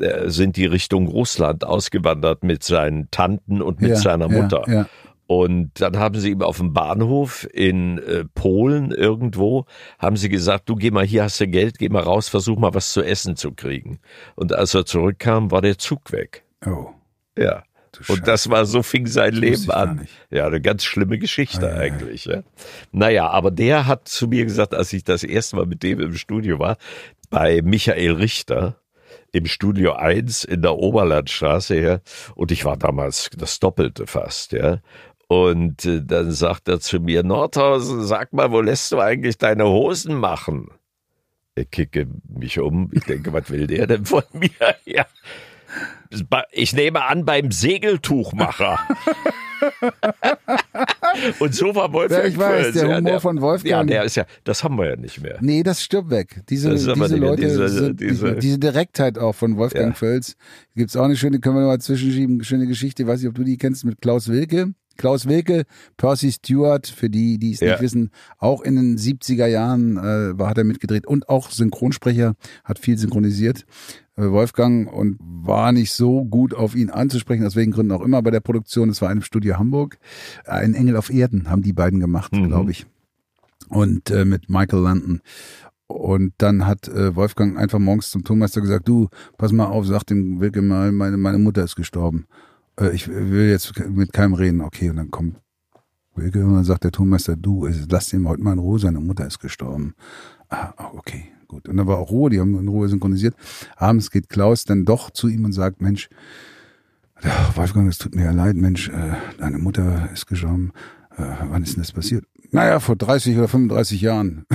äh, 0.00 0.28
sind 0.30 0.56
die 0.56 0.66
Richtung 0.66 1.08
Russland 1.08 1.64
ausgewandert 1.64 2.42
mit 2.44 2.62
seinen 2.62 3.10
Tanten 3.10 3.60
und 3.62 3.80
mit 3.80 3.90
Ja, 3.90 3.96
seiner 3.96 4.30
ja, 4.30 4.42
Mutter. 4.42 4.62
ja. 4.66 4.86
Und 5.26 5.80
dann 5.80 5.98
haben 5.98 6.18
sie 6.18 6.30
ihm 6.30 6.42
auf 6.42 6.58
dem 6.58 6.72
Bahnhof 6.74 7.48
in 7.52 7.98
äh, 7.98 8.24
Polen 8.34 8.90
irgendwo, 8.90 9.64
haben 9.98 10.16
sie 10.16 10.28
gesagt, 10.28 10.68
du 10.68 10.74
geh 10.74 10.90
mal, 10.90 11.06
hier 11.06 11.24
hast 11.24 11.40
du 11.40 11.48
Geld, 11.48 11.78
geh 11.78 11.88
mal 11.88 12.02
raus, 12.02 12.28
versuch 12.28 12.58
mal 12.58 12.74
was 12.74 12.92
zu 12.92 13.02
essen 13.02 13.36
zu 13.36 13.52
kriegen. 13.52 14.00
Und 14.34 14.52
als 14.52 14.74
er 14.74 14.84
zurückkam, 14.84 15.50
war 15.50 15.62
der 15.62 15.78
Zug 15.78 16.12
weg. 16.12 16.44
Oh. 16.66 16.88
Ja. 17.38 17.62
Scheiße. 17.96 18.12
Und 18.12 18.28
das 18.28 18.50
war, 18.50 18.66
so 18.66 18.82
fing 18.82 19.06
sein 19.06 19.32
wusste 19.34 19.46
Leben 19.46 19.70
an. 19.70 20.08
Ja, 20.30 20.46
eine 20.46 20.60
ganz 20.60 20.84
schlimme 20.84 21.18
Geschichte 21.18 21.70
ei. 21.70 21.78
eigentlich. 21.78 22.24
Ja. 22.24 22.42
Naja, 22.92 23.28
aber 23.28 23.50
der 23.50 23.86
hat 23.86 24.08
zu 24.08 24.26
mir 24.26 24.44
gesagt, 24.44 24.74
als 24.74 24.92
ich 24.92 25.04
das 25.04 25.22
erste 25.22 25.56
Mal 25.56 25.66
mit 25.66 25.82
dem 25.82 26.00
im 26.00 26.14
Studio 26.16 26.58
war, 26.58 26.76
bei 27.30 27.62
Michael 27.62 28.12
Richter 28.12 28.80
im 29.32 29.46
Studio 29.46 29.94
1 29.94 30.44
in 30.44 30.62
der 30.62 30.76
Oberlandstraße, 30.76 31.78
ja, 31.78 32.00
und 32.34 32.52
ich 32.52 32.64
war 32.64 32.76
damals 32.76 33.30
das 33.36 33.58
Doppelte 33.58 34.06
fast, 34.06 34.52
ja. 34.52 34.80
Und 35.42 35.84
äh, 35.84 36.02
dann 36.04 36.30
sagt 36.32 36.68
er 36.68 36.80
zu 36.80 37.00
mir, 37.00 37.22
Nordhausen, 37.22 38.04
sag 38.04 38.32
mal, 38.32 38.50
wo 38.52 38.60
lässt 38.60 38.92
du 38.92 39.00
eigentlich 39.00 39.38
deine 39.38 39.64
Hosen 39.66 40.14
machen? 40.14 40.68
Ich 41.56 41.70
kicke 41.70 42.06
mich 42.28 42.58
um, 42.58 42.90
ich 42.92 43.04
denke, 43.04 43.32
was 43.32 43.50
will 43.50 43.66
der 43.66 43.86
denn 43.86 44.04
von 44.04 44.22
mir? 44.32 44.50
Ja. 44.84 45.06
Ich 46.52 46.72
nehme 46.72 47.02
an, 47.04 47.24
beim 47.24 47.50
Segeltuchmacher. 47.50 48.78
Und 51.38 51.54
so 51.54 51.74
war 51.74 51.92
Wolfgang 51.92 52.22
Ja, 52.24 52.28
ich 52.28 52.38
weiß, 52.38 52.62
Völz, 52.62 52.74
der 52.74 52.88
ja, 52.88 52.96
Humor 52.98 53.20
von 53.20 53.40
Wolfgang. 53.40 53.70
Ja, 53.70 53.82
der 53.84 54.04
ist 54.04 54.16
ja, 54.16 54.26
das 54.44 54.62
haben 54.62 54.76
wir 54.76 54.90
ja 54.90 54.96
nicht 54.96 55.20
mehr. 55.22 55.38
Nee, 55.40 55.62
das 55.62 55.82
stirbt 55.82 56.10
weg. 56.10 56.42
Diese, 56.48 56.70
diese 56.70 56.90
nicht 56.90 56.98
mehr 57.10 57.18
Leute, 57.18 57.42
diese- 57.42 57.68
sind, 57.68 58.00
diese- 58.00 58.34
diese, 58.36 58.58
Direktheit 58.58 59.18
auch 59.18 59.34
von 59.34 59.56
Wolfgang 59.56 59.88
Ja. 59.90 59.94
Völz. 59.94 60.36
Gibt's 60.76 60.96
auch 60.96 61.04
eine 61.04 61.16
schöne, 61.16 61.40
können 61.40 61.56
wir 61.56 61.66
mal 61.66 61.80
zwischenschieben, 61.80 62.42
schöne 62.44 62.66
Geschichte, 62.66 63.06
weiß 63.06 63.20
nicht, 63.20 63.28
ob 63.28 63.34
du 63.34 63.44
die 63.44 63.56
kennst, 63.58 63.84
mit 63.84 64.00
Klaus 64.00 64.28
Wilke. 64.28 64.74
Klaus 64.96 65.26
Wilke, 65.28 65.64
Percy 65.96 66.32
Stewart, 66.32 66.86
für 66.86 67.10
die, 67.10 67.38
die 67.38 67.52
es 67.52 67.60
Ja. 67.60 67.72
nicht 67.72 67.80
wissen, 67.82 68.10
auch 68.38 68.62
in 68.62 68.76
den 68.76 68.96
70er 68.98 69.46
Jahren 69.46 69.96
äh, 69.96 70.38
war, 70.38 70.48
hat 70.50 70.58
er 70.58 70.64
mitgedreht 70.64 71.06
und 71.06 71.28
auch 71.28 71.50
Synchronsprecher, 71.50 72.34
hat 72.64 72.78
viel 72.78 72.96
synchronisiert. 72.98 73.64
Äh, 74.16 74.30
Wolfgang 74.30 74.92
und 74.92 75.16
war 75.20 75.72
nicht 75.72 75.92
so 75.92 76.24
gut 76.24 76.54
auf 76.54 76.74
ihn 76.76 76.90
anzusprechen, 76.90 77.44
aus 77.44 77.56
welchen 77.56 77.72
Gründen 77.72 77.92
auch 77.92 78.02
immer 78.02 78.22
bei 78.22 78.30
der 78.30 78.40
Produktion. 78.40 78.88
Es 78.88 79.02
war 79.02 79.08
in 79.08 79.12
einem 79.18 79.22
Studio 79.22 79.58
Hamburg. 79.58 79.98
Ein 80.46 80.74
Engel 80.74 80.96
auf 80.96 81.10
Erden 81.10 81.50
haben 81.50 81.62
die 81.62 81.72
beiden 81.72 81.98
gemacht, 82.00 82.32
Mhm. 82.32 82.46
glaube 82.48 82.70
ich. 82.70 82.86
Und 83.68 84.10
äh, 84.10 84.24
mit 84.24 84.48
Michael 84.48 84.82
London. 84.82 85.20
Und 85.86 86.32
dann 86.38 86.66
hat 86.66 86.88
äh, 86.88 87.14
Wolfgang 87.14 87.58
einfach 87.58 87.78
morgens 87.78 88.10
zum 88.10 88.24
Tonmeister 88.24 88.60
gesagt, 88.60 88.88
du, 88.88 89.08
pass 89.36 89.52
mal 89.52 89.66
auf, 89.66 89.86
sag 89.86 90.04
dem 90.04 90.40
Wilke 90.40 90.62
mal, 90.62 90.92
meine, 90.92 91.16
meine 91.16 91.38
Mutter 91.38 91.62
ist 91.64 91.76
gestorben. 91.76 92.26
Äh, 92.78 92.90
ich 92.94 93.08
will 93.08 93.48
jetzt 93.48 93.78
mit 93.88 94.12
keinem 94.12 94.34
reden. 94.34 94.60
Okay, 94.60 94.90
und 94.90 94.96
dann 94.96 95.10
kommt 95.10 95.36
Wilke 96.14 96.44
und 96.44 96.54
dann 96.54 96.64
sagt 96.64 96.84
der 96.84 96.92
Tonmeister, 96.92 97.36
du, 97.36 97.66
lass 97.88 98.12
ihn 98.12 98.28
heute 98.28 98.42
mal 98.42 98.52
in 98.52 98.58
Ruhe, 98.58 98.78
seine 98.78 99.00
Mutter 99.00 99.26
ist 99.26 99.40
gestorben. 99.40 99.94
Ah, 100.48 100.72
ah, 100.76 100.90
okay, 100.94 101.24
gut. 101.48 101.68
Und 101.68 101.76
da 101.76 101.86
war 101.86 101.98
auch 101.98 102.10
Ruhe, 102.10 102.30
die 102.30 102.40
haben 102.40 102.58
in 102.58 102.68
Ruhe 102.68 102.88
synchronisiert. 102.88 103.34
Abends 103.76 104.10
geht 104.10 104.28
Klaus 104.28 104.64
dann 104.64 104.84
doch 104.84 105.10
zu 105.10 105.28
ihm 105.28 105.44
und 105.44 105.52
sagt, 105.52 105.80
Mensch, 105.80 106.08
Wolfgang, 107.54 107.88
es 107.88 107.98
tut 107.98 108.14
mir 108.14 108.24
ja 108.24 108.32
leid, 108.32 108.56
Mensch, 108.56 108.88
äh, 108.88 109.14
deine 109.38 109.58
Mutter 109.58 110.10
ist 110.12 110.26
gestorben. 110.26 110.72
Äh, 111.16 111.24
wann 111.48 111.62
ist 111.62 111.74
denn 111.74 111.82
das 111.82 111.92
passiert? 111.92 112.24
Naja, 112.50 112.80
vor 112.80 112.96
30 112.96 113.36
oder 113.36 113.48
35 113.48 114.00
Jahren. 114.00 114.46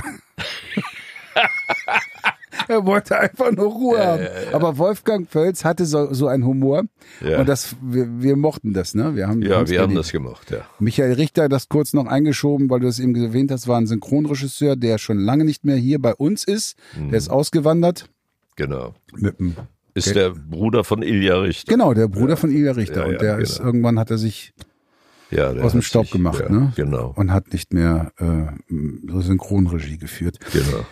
er 2.70 2.86
wollte 2.86 3.18
einfach 3.18 3.50
nur 3.52 3.66
Ruhe 3.66 3.98
ja, 3.98 4.06
haben. 4.06 4.22
Ja, 4.22 4.28
ja. 4.28 4.54
Aber 4.54 4.78
Wolfgang 4.78 5.28
Völz 5.28 5.64
hatte 5.64 5.84
so, 5.86 6.12
so 6.12 6.28
einen 6.28 6.44
Humor. 6.44 6.84
Und 7.20 7.48
das, 7.48 7.76
wir, 7.82 8.06
wir 8.22 8.36
mochten 8.36 8.72
das, 8.72 8.94
ne? 8.94 9.14
Wir 9.14 9.28
haben, 9.28 9.42
ja, 9.42 9.68
wir 9.68 9.80
haben 9.80 9.94
das 9.94 10.12
gemacht, 10.12 10.50
ja. 10.50 10.66
Michael 10.78 11.12
Richter, 11.12 11.48
das 11.48 11.68
kurz 11.68 11.92
noch 11.92 12.06
eingeschoben, 12.06 12.70
weil 12.70 12.80
du 12.80 12.88
es 12.88 12.98
eben 12.98 13.14
erwähnt 13.14 13.50
hast, 13.50 13.68
war 13.68 13.78
ein 13.78 13.86
Synchronregisseur, 13.86 14.76
der 14.76 14.98
schon 14.98 15.18
lange 15.18 15.44
nicht 15.44 15.64
mehr 15.64 15.76
hier 15.76 16.00
bei 16.00 16.14
uns 16.14 16.44
ist. 16.44 16.76
Mhm. 16.96 17.10
Der 17.10 17.18
ist 17.18 17.30
ausgewandert. 17.30 18.06
Genau. 18.56 18.94
Mit 19.14 19.38
dem 19.38 19.56
ist 19.94 20.14
der 20.14 20.30
Bruder 20.30 20.84
von 20.84 21.02
Ilja 21.02 21.40
Richter. 21.40 21.72
Genau, 21.72 21.94
der 21.94 22.08
Bruder 22.08 22.36
von 22.36 22.50
Ilja 22.50 22.72
Richter. 22.72 23.06
und 23.06 23.20
der 23.20 23.36
genau. 23.36 23.42
ist 23.42 23.58
irgendwann 23.58 23.98
hat 23.98 24.10
er 24.10 24.18
sich 24.18 24.52
ja, 25.30 25.50
aus 25.52 25.72
dem 25.72 25.82
Staub 25.82 26.04
sich, 26.04 26.12
gemacht, 26.12 26.40
ja, 26.40 26.48
ne? 26.48 26.72
Genau. 26.76 27.12
Und 27.16 27.32
hat 27.32 27.52
nicht 27.52 27.72
mehr 27.72 28.12
äh, 28.18 29.20
Synchronregie 29.20 29.98
geführt. 29.98 30.38
Genau. 30.52 30.84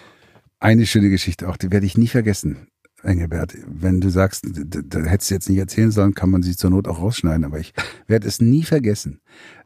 Eine 0.61 0.87
schöne 0.87 1.11
Geschichte 1.11 1.49
auch, 1.49 1.57
die 1.57 1.71
werde 1.71 1.87
ich 1.87 1.97
nie 1.97 2.09
vergessen. 2.09 2.69
Engelbert, 3.03 3.55
wenn 3.67 4.01
du 4.01 4.11
sagst, 4.11 4.45
da 4.45 4.99
hättest 5.01 5.31
du 5.31 5.35
jetzt 5.35 5.49
nicht 5.49 5.59
erzählen 5.59 5.93
sollen, 5.93 6.15
kann 6.15 6.31
man 6.31 6.43
sie 6.43 6.57
zur 6.57 6.71
Not 6.71 6.89
auch 6.89 7.01
rausschneiden, 7.01 7.45
aber 7.45 7.61
ich 7.61 7.73
werde 8.09 8.27
es 8.27 8.41
nie 8.41 8.65
vergessen. 8.65 9.21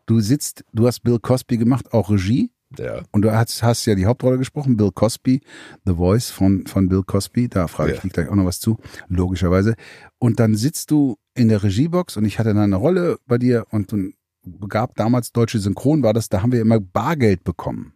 Du 0.05 0.21
sitzt, 0.21 0.65
du 0.73 0.87
hast 0.87 1.01
Bill 1.01 1.19
Cosby 1.19 1.57
gemacht, 1.57 1.93
auch 1.93 2.11
Regie. 2.11 2.51
Ja. 2.79 3.03
Und 3.11 3.23
du 3.23 3.33
hast, 3.33 3.63
hast 3.63 3.85
ja 3.87 3.95
die 3.95 4.07
Hauptrolle 4.07 4.39
gesprochen, 4.39 4.77
Bill 4.77 4.91
Cosby, 4.93 5.41
The 5.85 5.95
Voice 5.95 6.31
von, 6.31 6.67
von 6.67 6.89
Bill 6.89 7.03
Cosby. 7.03 7.49
Da 7.49 7.69
frage 7.69 7.93
ich 7.93 7.97
ja. 7.97 8.03
dich 8.03 8.13
gleich 8.13 8.29
auch 8.29 8.35
noch 8.35 8.47
was 8.47 8.61
zu, 8.61 8.79
logischerweise. 9.09 9.75
Und 10.19 10.41
dann 10.41 10.55
sitzt 10.55 10.91
du 10.91 11.17
in 11.35 11.49
der 11.49 11.63
Regiebox 11.63 12.17
und 12.17 12.25
ich 12.25 12.39
hatte 12.39 12.51
dann 12.51 12.59
eine 12.59 12.77
Rolle 12.77 13.19
bei 13.27 13.39
dir 13.39 13.67
und 13.71 13.93
du 13.93 14.69
gab 14.69 14.97
damals 14.97 15.33
deutsche 15.33 15.59
Synchron, 15.59 16.03
war 16.03 16.13
das, 16.13 16.29
da 16.29 16.43
haben 16.43 16.53
wir 16.53 16.61
immer 16.61 16.81
Bargeld 16.81 17.45
bekommen. 17.45 17.93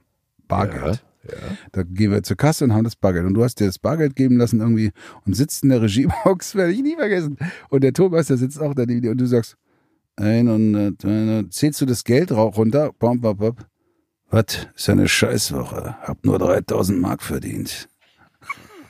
Bargeld. 0.48 0.96
Ja, 0.96 1.00
ja. 1.30 1.56
Da 1.72 1.82
gehen 1.82 2.10
wir 2.10 2.22
zur 2.22 2.36
Kasse 2.36 2.64
und 2.64 2.72
haben 2.72 2.84
das 2.84 2.96
Bargeld. 2.96 3.26
Und 3.26 3.34
du 3.34 3.44
hast 3.44 3.60
dir 3.60 3.66
das 3.66 3.78
Bargeld 3.78 4.16
geben 4.16 4.36
lassen 4.36 4.60
irgendwie 4.60 4.92
und 5.24 5.34
sitzt 5.34 5.62
in 5.62 5.70
der 5.70 5.82
Regiebox, 5.82 6.54
werde 6.54 6.72
ich 6.72 6.82
nie 6.82 6.96
vergessen. 6.96 7.36
Und 7.68 7.82
der 7.82 7.92
Tonmeister 7.92 8.36
sitzt 8.36 8.60
auch 8.60 8.74
da 8.74 8.82
und 8.82 9.18
du 9.18 9.26
sagst, 9.26 9.56
100, 10.16 11.00
200, 11.00 11.52
zählst 11.52 11.80
du 11.80 11.86
das 11.86 12.04
Geld 12.04 12.32
runter? 12.32 12.92
Bom, 12.98 13.20
bom, 13.20 13.36
bom. 13.36 13.56
Was? 14.30 14.66
Ist 14.74 14.88
ja 14.88 14.94
eine 14.94 15.08
Scheißwoche. 15.08 15.96
Hab 16.02 16.24
nur 16.24 16.38
3000 16.38 17.00
Mark 17.00 17.22
verdient. 17.22 17.88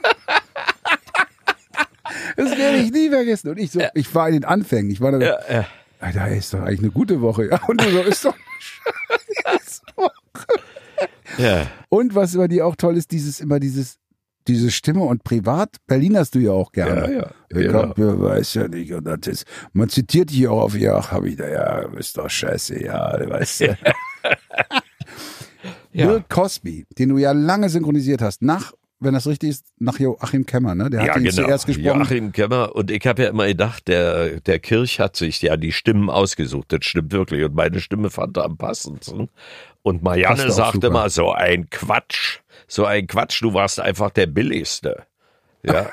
das 2.37 2.57
werde 2.57 2.79
ich 2.79 2.93
nie 2.93 3.11
vergessen. 3.11 3.51
Und 3.51 3.59
ich 3.59 3.71
so, 3.71 3.81
ich 3.95 4.15
war 4.15 4.29
in 4.29 4.35
den 4.35 4.45
Anfängen. 4.45 4.91
Ich 4.91 5.01
war 5.01 5.13
da, 5.13 5.19
ja, 5.19 5.39
ja. 5.51 5.67
Alter, 6.01 6.29
ist 6.29 6.55
doch 6.55 6.61
eigentlich 6.61 6.81
eine 6.81 6.91
gute 6.91 7.21
Woche. 7.21 7.49
Ja, 7.49 7.61
und 7.67 7.81
du 7.81 7.91
so, 7.91 8.01
ist 8.03 8.25
doch 8.25 8.35
eine 8.35 9.19
Scheißwoche. 9.59 10.13
Ja. 11.39 11.67
Und 11.89 12.15
was 12.15 12.35
über 12.35 12.49
die 12.49 12.63
auch 12.63 12.77
toll 12.77 12.97
ist, 12.97 13.11
dieses, 13.11 13.41
immer 13.41 13.61
dieses, 13.61 13.99
diese 14.49 14.71
Stimme 14.71 15.03
und 15.03 15.25
privat 15.25 15.77
Berlinerst 15.87 16.35
du 16.35 16.39
ja 16.39 16.53
auch 16.53 16.73
gerne. 16.73 17.13
Ja, 17.13 17.19
ja. 17.19 17.31
Ich 17.49 17.57
genau. 17.67 17.83
hab, 17.83 17.99
weiß 17.99 18.55
ja 18.55 18.69
nicht. 18.69 18.93
Und 18.93 19.05
das 19.05 19.27
ist, 19.27 19.47
man 19.73 19.89
zitiert 19.89 20.31
dich 20.31 20.47
auch 20.49 20.63
auf, 20.63 20.77
ja, 20.77 21.11
hab 21.11 21.25
ich 21.25 21.37
da, 21.37 21.49
ja, 21.49 21.79
ist 21.97 22.17
doch 22.17 22.31
scheiße, 22.31 22.83
ja, 22.83 23.19
weißt 23.29 23.61
du. 23.61 23.79
ja. 25.93 26.07
Bill 26.07 26.25
Cosby, 26.29 26.87
den 26.99 27.11
du 27.11 27.19
ja 27.19 27.33
lange 27.33 27.69
synchronisiert 27.69 28.23
hast, 28.23 28.43
nach 28.43 28.73
wenn 28.99 29.13
das 29.13 29.27
richtig 29.27 29.51
ist, 29.51 29.67
nach 29.79 29.99
Joachim 29.99 30.47
Kemmer, 30.47 30.75
ne? 30.75 30.89
Der 30.89 31.01
hat 31.01 31.09
ja, 31.09 31.17
ihn 31.17 31.25
genau. 31.25 31.35
zuerst 31.35 31.67
gesprochen. 31.67 31.99
Joachim 31.99 32.33
Kemmer 32.33 32.75
und 32.75 32.91
ich 32.91 33.07
habe 33.07 33.25
ja 33.25 33.29
immer 33.29 33.47
gedacht, 33.47 33.89
der, 33.89 34.41
der 34.41 34.59
Kirch 34.59 35.01
hat 35.01 35.17
sich 35.17 35.43
ja 35.43 35.57
die 35.57 35.73
Stimmen 35.73 36.09
ausgesucht. 36.09 36.73
Das 36.73 36.85
stimmt 36.85 37.13
wirklich. 37.13 37.45
Und 37.45 37.55
meine 37.55 37.81
Stimme 37.81 38.09
fand 38.09 38.39
er 38.39 38.45
am 38.45 38.57
passendsten. 38.57 39.29
Und 39.87 40.03
Marianne 40.03 40.51
sagte 40.51 40.89
immer, 40.89 41.09
so 41.11 41.31
ein 41.31 41.71
Quatsch, 41.71 42.41
so 42.67 42.87
ein 42.87 43.07
Quatsch, 43.07 43.41
du 43.41 43.55
warst 43.55 43.79
einfach 43.79 44.11
der 44.11 44.27
Billigste. 44.27 45.05
Ja, 45.63 45.93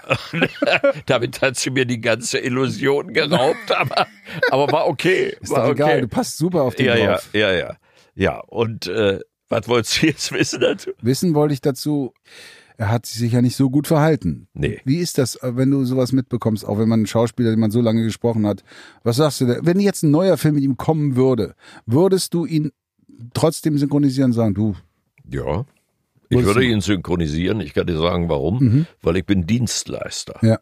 damit 1.05 1.43
hat 1.43 1.57
sie 1.57 1.69
mir 1.69 1.85
die 1.85 2.01
ganze 2.01 2.39
Illusion 2.39 3.13
geraubt, 3.13 3.71
aber, 3.71 4.07
aber 4.49 4.71
war 4.71 4.87
okay. 4.87 5.37
Ist 5.39 5.51
war 5.51 5.65
doch 5.65 5.69
okay. 5.73 5.83
egal, 5.83 6.01
du 6.01 6.07
passt 6.07 6.37
super 6.37 6.63
auf 6.63 6.73
den 6.73 6.87
ja, 6.87 6.95
drauf. 6.95 7.29
Ja, 7.33 7.51
ja, 7.51 7.57
ja. 7.59 7.77
Ja, 8.15 8.39
und 8.39 8.87
äh, 8.87 9.19
was 9.49 9.67
wolltest 9.67 10.01
du 10.01 10.07
jetzt 10.07 10.31
wissen 10.31 10.61
dazu? 10.61 10.89
Wissen 11.03 11.35
wollte 11.35 11.53
ich 11.53 11.61
dazu, 11.61 12.15
er 12.77 12.89
hat 12.89 13.05
sich 13.05 13.19
sicher 13.19 13.43
nicht 13.43 13.55
so 13.55 13.69
gut 13.69 13.85
verhalten. 13.85 14.47
Nee. 14.55 14.81
Wie 14.85 14.97
ist 14.97 15.19
das, 15.19 15.37
wenn 15.43 15.69
du 15.69 15.85
sowas 15.85 16.13
mitbekommst, 16.13 16.65
auch 16.65 16.79
wenn 16.79 16.89
man 16.89 17.01
einen 17.01 17.07
Schauspieler, 17.07 17.51
den 17.51 17.59
man 17.59 17.69
so 17.69 17.81
lange 17.81 18.01
gesprochen 18.01 18.47
hat? 18.47 18.63
Was 19.03 19.17
sagst 19.17 19.41
du 19.41 19.45
da? 19.45 19.57
Wenn 19.61 19.79
jetzt 19.79 20.01
ein 20.01 20.09
neuer 20.09 20.37
Film 20.37 20.55
mit 20.55 20.63
ihm 20.63 20.77
kommen 20.77 21.15
würde, 21.15 21.53
würdest 21.85 22.33
du 22.33 22.47
ihn 22.47 22.71
trotzdem 23.33 23.77
synchronisieren 23.77 24.31
und 24.31 24.33
sagen, 24.33 24.53
du? 24.53 24.75
Ja. 25.29 25.65
Ich 26.29 26.43
würde 26.43 26.63
ihn 26.65 26.81
synchronisieren. 26.81 27.61
Ich 27.61 27.73
kann 27.73 27.87
dir 27.87 27.97
sagen, 27.97 28.29
warum. 28.29 28.59
Mhm. 28.59 28.85
Weil 29.01 29.17
ich 29.17 29.25
bin 29.25 29.45
Dienstleister. 29.45 30.39
Ja. 30.41 30.59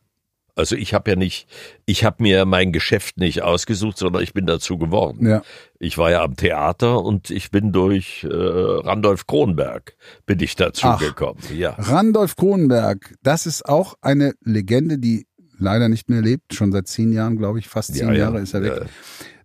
Also 0.56 0.76
ich 0.76 0.94
habe 0.94 1.12
ja 1.12 1.16
nicht, 1.16 1.48
ich 1.86 2.04
habe 2.04 2.22
mir 2.24 2.46
mein 2.46 2.74
Geschäft 2.74 3.18
nicht 3.18 3.42
ausgesucht, 3.42 3.98
sondern 3.98 4.22
ich 4.22 4.34
bin 4.34 4.46
dazu 4.46 4.78
geworden. 4.78 5.28
Ja. 5.28 5.44
Ich 5.80 5.98
war 5.98 6.12
ja 6.12 6.24
am 6.24 6.36
Theater 6.36 7.04
und 7.04 7.30
ich 7.30 7.52
bin 7.52 7.72
durch 7.72 8.26
äh, 8.26 8.28
Randolph 8.30 9.28
Kronberg 9.28 9.96
bin 10.26 10.40
ich 10.42 10.56
dazu 10.56 10.88
Ach, 10.88 11.00
gekommen. 11.00 11.40
Ja. 11.56 11.76
Randolph 11.78 12.36
Kronberg, 12.36 13.16
das 13.24 13.46
ist 13.46 13.66
auch 13.66 13.96
eine 14.02 14.34
Legende, 14.44 15.00
die 15.00 15.26
leider 15.58 15.88
nicht 15.88 16.10
mehr 16.10 16.22
lebt, 16.22 16.54
schon 16.54 16.72
seit 16.72 16.88
zehn 16.88 17.14
Jahren, 17.14 17.38
glaube 17.38 17.60
ich, 17.60 17.70
fast 17.70 17.96
zehn 17.96 18.10
ja, 18.10 18.14
Jahre 18.14 18.38
ja, 18.38 18.44
ist 18.44 18.54
er 18.54 18.64
weg. 18.64 18.86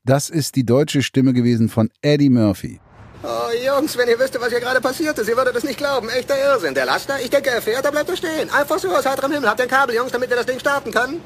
Das 0.05 0.29
ist 0.31 0.57
die 0.57 0.65
deutsche 0.65 1.03
Stimme 1.03 1.33
gewesen 1.33 1.69
von 1.69 1.89
Eddie 2.01 2.31
Murphy. 2.31 2.81
Oh, 3.29 3.51
Jungs, 3.67 3.99
wenn 3.99 4.09
ihr 4.09 4.21
wüsstet, 4.21 4.41
was 4.41 4.51
hier 4.51 4.61
gerade 4.61 4.81
passiert 4.81 5.19
ist, 5.19 5.29
ihr 5.29 5.37
würdet 5.37 5.57
es 5.57 5.65
nicht 5.65 5.79
glauben. 5.79 6.09
Echter 6.09 6.39
Irrsinn. 6.39 6.75
Der 6.75 6.87
Laster, 6.87 7.21
ich 7.21 7.29
denke, 7.29 7.51
er 7.51 7.61
fährt, 7.61 7.85
da 7.85 7.91
bleibt 7.91 8.09
er 8.09 8.17
stehen. 8.17 8.49
Einfach 8.51 8.79
so 8.79 8.89
aus 8.89 9.05
heiterem 9.05 9.33
Himmel. 9.33 9.49
Habt 9.49 9.59
ihr 9.59 9.65
ein 9.65 9.69
Kabel, 9.69 9.97
Jungs, 9.97 10.13
damit 10.13 10.31
wir 10.31 10.37
das 10.37 10.47
Ding 10.47 10.61
starten 10.61 10.93
können? 10.93 11.21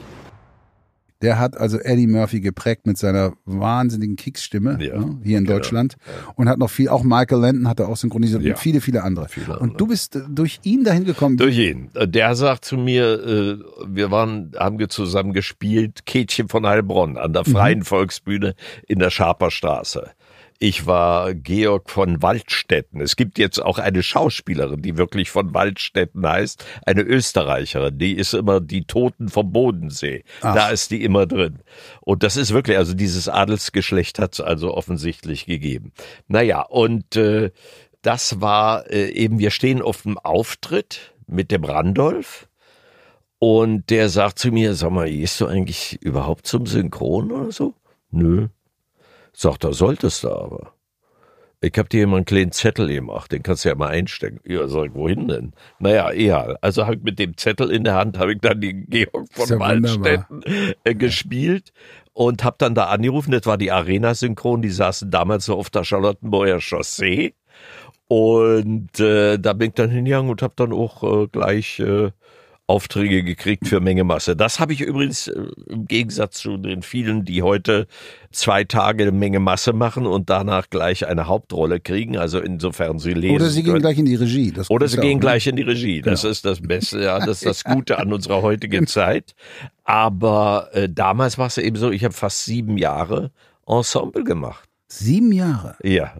Der 1.20 1.38
hat 1.38 1.58
also 1.58 1.78
Eddie 1.78 2.06
Murphy 2.06 2.40
geprägt 2.40 2.86
mit 2.86 2.96
seiner 2.96 3.34
wahnsinnigen 3.44 4.16
Kicksstimme 4.16 4.78
ja, 4.80 4.98
ne, 4.98 5.20
hier 5.22 5.36
in 5.36 5.44
genau, 5.44 5.58
Deutschland 5.58 5.96
und 6.36 6.48
hat 6.48 6.56
noch 6.56 6.70
viel, 6.70 6.88
auch 6.88 7.02
Michael 7.02 7.40
Landon 7.40 7.68
hat 7.68 7.78
er 7.78 7.90
auch 7.90 7.98
synchronisiert 7.98 8.40
ja, 8.40 8.54
und 8.54 8.58
viele, 8.58 8.80
viele 8.80 9.02
andere. 9.02 9.28
Viele 9.28 9.58
und 9.58 9.78
du 9.78 9.86
bist 9.86 10.16
äh, 10.16 10.20
durch 10.30 10.60
ihn 10.62 10.82
dahin 10.82 11.04
gekommen. 11.04 11.36
Durch 11.36 11.58
ihn. 11.58 11.90
Der 11.94 12.34
sagt 12.34 12.64
zu 12.64 12.78
mir, 12.78 13.22
äh, 13.22 13.58
wir 13.86 14.10
waren, 14.10 14.52
haben 14.58 14.78
wir 14.78 14.88
zusammen 14.88 15.34
gespielt, 15.34 16.06
Kätchen 16.06 16.48
von 16.48 16.66
Heilbronn 16.66 17.18
an 17.18 17.34
der 17.34 17.44
Freien 17.44 17.80
mhm. 17.80 17.84
Volksbühne 17.84 18.54
in 18.88 18.98
der 18.98 19.10
Schaperstraße. 19.10 20.12
Ich 20.62 20.84
war 20.84 21.32
Georg 21.32 21.88
von 21.88 22.20
Waldstätten. 22.20 23.00
Es 23.00 23.16
gibt 23.16 23.38
jetzt 23.38 23.58
auch 23.62 23.78
eine 23.78 24.02
Schauspielerin, 24.02 24.82
die 24.82 24.98
wirklich 24.98 25.30
von 25.30 25.54
Waldstätten 25.54 26.28
heißt, 26.28 26.62
eine 26.84 27.00
Österreicherin. 27.00 27.96
Die 27.96 28.12
ist 28.12 28.34
immer 28.34 28.60
die 28.60 28.84
Toten 28.84 29.30
vom 29.30 29.52
Bodensee. 29.52 30.22
Ach. 30.42 30.54
Da 30.54 30.68
ist 30.68 30.90
die 30.90 31.02
immer 31.02 31.26
drin. 31.26 31.60
Und 32.02 32.22
das 32.22 32.36
ist 32.36 32.52
wirklich, 32.52 32.76
also 32.76 32.92
dieses 32.92 33.26
Adelsgeschlecht 33.26 34.18
hat 34.18 34.34
es 34.34 34.42
also 34.42 34.74
offensichtlich 34.74 35.46
gegeben. 35.46 35.92
Naja, 36.28 36.60
und 36.60 37.16
äh, 37.16 37.52
das 38.02 38.42
war 38.42 38.90
äh, 38.90 39.08
eben, 39.12 39.38
wir 39.38 39.52
stehen 39.52 39.80
auf 39.80 40.02
dem 40.02 40.18
Auftritt 40.18 41.14
mit 41.26 41.52
dem 41.52 41.64
Randolph. 41.64 42.48
Und 43.38 43.88
der 43.88 44.10
sagt 44.10 44.38
zu 44.38 44.52
mir, 44.52 44.74
sag 44.74 44.90
mal, 44.90 45.08
gehst 45.08 45.40
du 45.40 45.46
eigentlich 45.46 46.02
überhaupt 46.02 46.46
zum 46.46 46.66
Synchron 46.66 47.32
oder 47.32 47.50
so? 47.50 47.72
Nö. 48.10 48.48
Sagt 49.32 49.64
er, 49.64 49.72
solltest 49.72 50.24
du 50.24 50.30
aber. 50.30 50.72
Ich 51.62 51.74
hab 51.76 51.90
dir 51.90 52.04
immer 52.04 52.16
einen 52.16 52.24
kleinen 52.24 52.52
Zettel 52.52 52.88
gemacht, 52.88 53.32
den 53.32 53.42
kannst 53.42 53.64
du 53.64 53.68
ja 53.68 53.74
mal 53.74 53.88
einstecken. 53.88 54.40
Ja, 54.46 54.66
sag 54.66 54.86
ich, 54.86 54.94
wohin 54.94 55.28
denn? 55.28 55.52
Naja, 55.78 56.10
egal. 56.10 56.56
Also 56.62 56.86
hab 56.86 56.94
ich 56.94 57.02
mit 57.02 57.18
dem 57.18 57.36
Zettel 57.36 57.70
in 57.70 57.84
der 57.84 57.94
Hand, 57.96 58.16
habe 58.16 58.32
ich 58.32 58.40
dann 58.40 58.62
den 58.62 58.86
Georg 58.88 59.28
von 59.30 59.46
ja 59.46 59.58
Waldstätten 59.58 60.42
äh, 60.84 60.94
gespielt 60.94 61.74
und 62.14 62.44
hab 62.44 62.58
dann 62.58 62.74
da 62.74 62.86
angerufen. 62.86 63.32
Das 63.32 63.44
war 63.44 63.58
die 63.58 63.70
Arena-Synchron, 63.70 64.62
die 64.62 64.70
saßen 64.70 65.10
damals 65.10 65.44
so 65.44 65.54
auf 65.54 65.68
der 65.68 65.84
Charlottenburger 65.84 66.60
Chaussee. 66.60 67.34
Und 68.08 68.98
äh, 68.98 69.38
da 69.38 69.52
bin 69.52 69.68
ich 69.68 69.74
dann 69.74 69.90
hingegangen 69.90 70.30
und 70.30 70.40
hab 70.40 70.56
dann 70.56 70.72
auch 70.72 71.02
äh, 71.04 71.26
gleich 71.28 71.78
äh, 71.78 72.10
Aufträge 72.70 73.24
gekriegt 73.24 73.66
für 73.66 73.80
Menge 73.80 74.04
Masse. 74.04 74.36
Das 74.36 74.60
habe 74.60 74.72
ich 74.72 74.80
übrigens 74.80 75.26
äh, 75.26 75.42
im 75.68 75.86
Gegensatz 75.86 76.38
zu 76.38 76.56
den 76.56 76.82
vielen, 76.82 77.24
die 77.24 77.42
heute 77.42 77.88
zwei 78.30 78.62
Tage 78.62 79.10
Menge 79.10 79.40
Masse 79.40 79.72
machen 79.72 80.06
und 80.06 80.30
danach 80.30 80.70
gleich 80.70 81.08
eine 81.08 81.26
Hauptrolle 81.26 81.80
kriegen. 81.80 82.16
Also 82.16 82.38
insofern 82.38 83.00
sie 83.00 83.12
lesen. 83.12 83.34
Oder 83.34 83.50
sie 83.50 83.64
gehen 83.64 83.80
gleich 83.80 83.98
in 83.98 84.04
die 84.04 84.14
Regie. 84.14 84.52
Das 84.52 84.70
Oder 84.70 84.86
sie 84.86 84.98
gehen 84.98 85.10
auch, 85.10 85.14
ne? 85.14 85.20
gleich 85.20 85.48
in 85.48 85.56
die 85.56 85.62
Regie. 85.62 86.00
Das 86.00 86.22
genau. 86.22 86.30
ist 86.30 86.44
das 86.44 86.60
Beste, 86.60 87.02
ja, 87.02 87.18
das 87.18 87.42
ist 87.42 87.46
das 87.46 87.64
Gute 87.74 87.98
an 87.98 88.12
unserer 88.12 88.40
heutigen 88.42 88.86
Zeit. 88.86 89.34
Aber 89.82 90.68
äh, 90.72 90.88
damals 90.88 91.38
war 91.38 91.48
es 91.48 91.58
eben 91.58 91.74
so, 91.74 91.90
ich 91.90 92.04
habe 92.04 92.14
fast 92.14 92.44
sieben 92.44 92.78
Jahre 92.78 93.32
Ensemble 93.66 94.22
gemacht. 94.22 94.68
Sieben 94.86 95.32
Jahre? 95.32 95.74
Ja. 95.82 96.14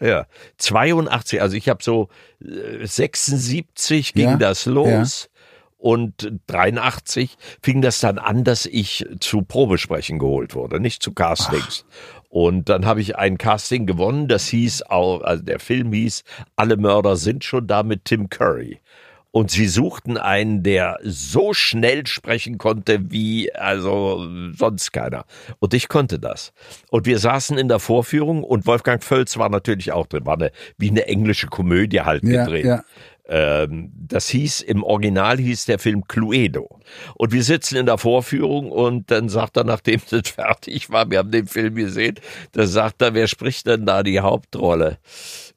Ja, 0.00 0.26
82, 0.58 1.40
also 1.40 1.56
ich 1.56 1.70
habe 1.70 1.82
so 1.82 2.08
äh, 2.44 2.86
76 2.86 4.12
ging 4.12 4.28
Ja, 4.28 4.36
das 4.36 4.66
los. 4.66 5.30
Und 5.78 6.32
83 6.46 7.36
fing 7.62 7.82
das 7.82 8.00
dann 8.00 8.18
an, 8.18 8.44
dass 8.44 8.66
ich 8.66 9.04
zu 9.20 9.42
Probesprechen 9.42 10.18
geholt 10.18 10.54
wurde, 10.54 10.80
nicht 10.80 11.02
zu 11.02 11.12
Castings. 11.12 11.84
Und 12.28 12.68
dann 12.68 12.86
habe 12.86 13.00
ich 13.00 13.16
ein 13.16 13.38
Casting 13.38 13.86
gewonnen, 13.86 14.28
das 14.28 14.48
hieß 14.48 14.82
auch, 14.84 15.22
also 15.22 15.42
der 15.42 15.60
Film 15.60 15.92
hieß 15.92 16.22
Alle 16.56 16.76
Mörder 16.76 17.16
sind 17.16 17.44
schon 17.44 17.66
da 17.66 17.82
mit 17.82 18.04
Tim 18.04 18.28
Curry. 18.28 18.80
Und 19.30 19.50
sie 19.50 19.68
suchten 19.68 20.16
einen, 20.16 20.62
der 20.62 20.98
so 21.02 21.52
schnell 21.52 22.06
sprechen 22.06 22.56
konnte 22.56 23.10
wie 23.10 23.54
also 23.54 24.26
sonst 24.56 24.92
keiner. 24.92 25.26
Und 25.58 25.74
ich 25.74 25.88
konnte 25.88 26.18
das. 26.18 26.54
Und 26.90 27.04
wir 27.04 27.18
saßen 27.18 27.58
in 27.58 27.68
der 27.68 27.78
Vorführung 27.78 28.42
und 28.42 28.66
Wolfgang 28.66 29.04
Völz 29.04 29.36
war 29.36 29.50
natürlich 29.50 29.92
auch 29.92 30.06
drin. 30.06 30.24
War 30.24 30.36
eine, 30.38 30.52
wie 30.78 30.88
eine 30.88 31.06
englische 31.06 31.48
Komödie 31.48 32.00
halt 32.00 32.24
Ja, 32.24 32.44
gedreht. 32.46 32.64
ja. 32.64 32.82
Ähm, 33.28 33.92
das 33.96 34.28
hieß, 34.28 34.60
im 34.60 34.84
Original 34.84 35.38
hieß 35.38 35.64
der 35.64 35.78
Film 35.78 36.06
Cluedo. 36.06 36.78
Und 37.14 37.32
wir 37.32 37.42
sitzen 37.42 37.76
in 37.76 37.86
der 37.86 37.98
Vorführung 37.98 38.70
und 38.70 39.10
dann 39.10 39.28
sagt 39.28 39.56
er, 39.56 39.64
nachdem 39.64 40.00
es 40.10 40.30
fertig 40.30 40.90
war, 40.90 41.10
wir 41.10 41.18
haben 41.18 41.32
den 41.32 41.46
Film 41.46 41.74
gesehen, 41.74 42.16
da 42.52 42.66
sagt 42.66 43.02
er, 43.02 43.14
wer 43.14 43.26
spricht 43.26 43.66
denn 43.66 43.84
da 43.86 44.02
die 44.02 44.20
Hauptrolle? 44.20 44.98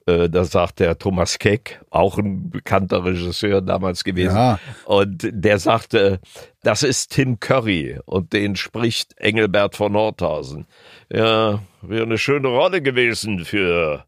Äh, 0.07 0.29
Da 0.29 0.43
sagt 0.45 0.79
der 0.79 0.97
Thomas 0.97 1.38
Keck, 1.38 1.79
auch 1.91 2.17
ein 2.17 2.49
bekannter 2.49 3.05
Regisseur 3.05 3.61
damals 3.61 4.03
gewesen. 4.03 4.35
Ja. 4.35 4.59
Und 4.85 5.27
der 5.31 5.59
sagte, 5.59 6.19
das 6.63 6.81
ist 6.83 7.11
Tim 7.11 7.39
Curry 7.39 7.99
und 8.05 8.33
den 8.33 8.55
spricht 8.55 9.17
Engelbert 9.17 9.75
von 9.75 9.91
Nordhausen. 9.91 10.65
Ja, 11.11 11.61
wäre 11.81 12.03
eine 12.03 12.17
schöne 12.17 12.47
Rolle 12.47 12.81
gewesen 12.81 13.45
für 13.45 14.05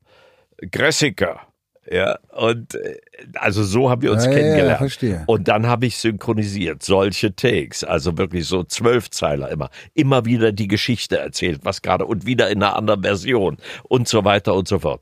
Gressiker. 0.71 1.41
Ja, 1.89 2.19
und 2.37 2.75
äh, 2.75 2.99
also 3.35 3.63
so 3.63 3.89
haben 3.89 4.01
wir 4.03 4.11
uns 4.11 4.25
Ja, 4.25 4.31
ja, 4.31 4.37
ja, 4.37 4.43
kennengelernt. 4.43 4.77
verstehe. 4.77 5.23
Und 5.25 5.47
dann 5.47 5.65
habe 5.67 5.87
ich 5.87 5.97
synchronisiert, 5.97 6.83
solche 6.83 7.35
Takes, 7.35 7.83
also 7.83 8.17
wirklich 8.17 8.47
so 8.47 8.63
Zwölfzeiler 8.63 9.49
immer. 9.49 9.69
Immer 9.93 10.25
wieder 10.25 10.51
die 10.51 10.67
Geschichte 10.67 11.17
erzählt, 11.17 11.61
was 11.63 11.81
gerade 11.81 12.05
und 12.05 12.25
wieder 12.25 12.49
in 12.49 12.61
einer 12.61 12.75
anderen 12.75 13.01
Version 13.01 13.57
und 13.83 14.07
so 14.07 14.23
weiter 14.23 14.53
und 14.53 14.67
so 14.67 14.79
fort. 14.79 15.01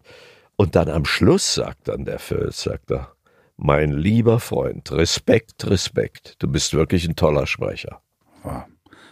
Und 0.55 0.75
dann 0.75 0.89
am 0.89 1.05
Schluss 1.05 1.53
sagt 1.55 1.88
dann 1.89 2.05
der 2.05 2.19
Völz, 2.19 2.63
sagt 2.63 2.91
er, 2.91 3.12
mein 3.57 3.91
lieber 3.91 4.39
Freund, 4.39 4.89
Respekt, 4.93 5.69
Respekt, 5.69 6.36
du 6.39 6.48
bist 6.48 6.74
wirklich 6.74 7.05
ein 7.07 7.15
toller 7.17 7.45
Sprecher. 7.45 8.01
Wow. 8.43 8.63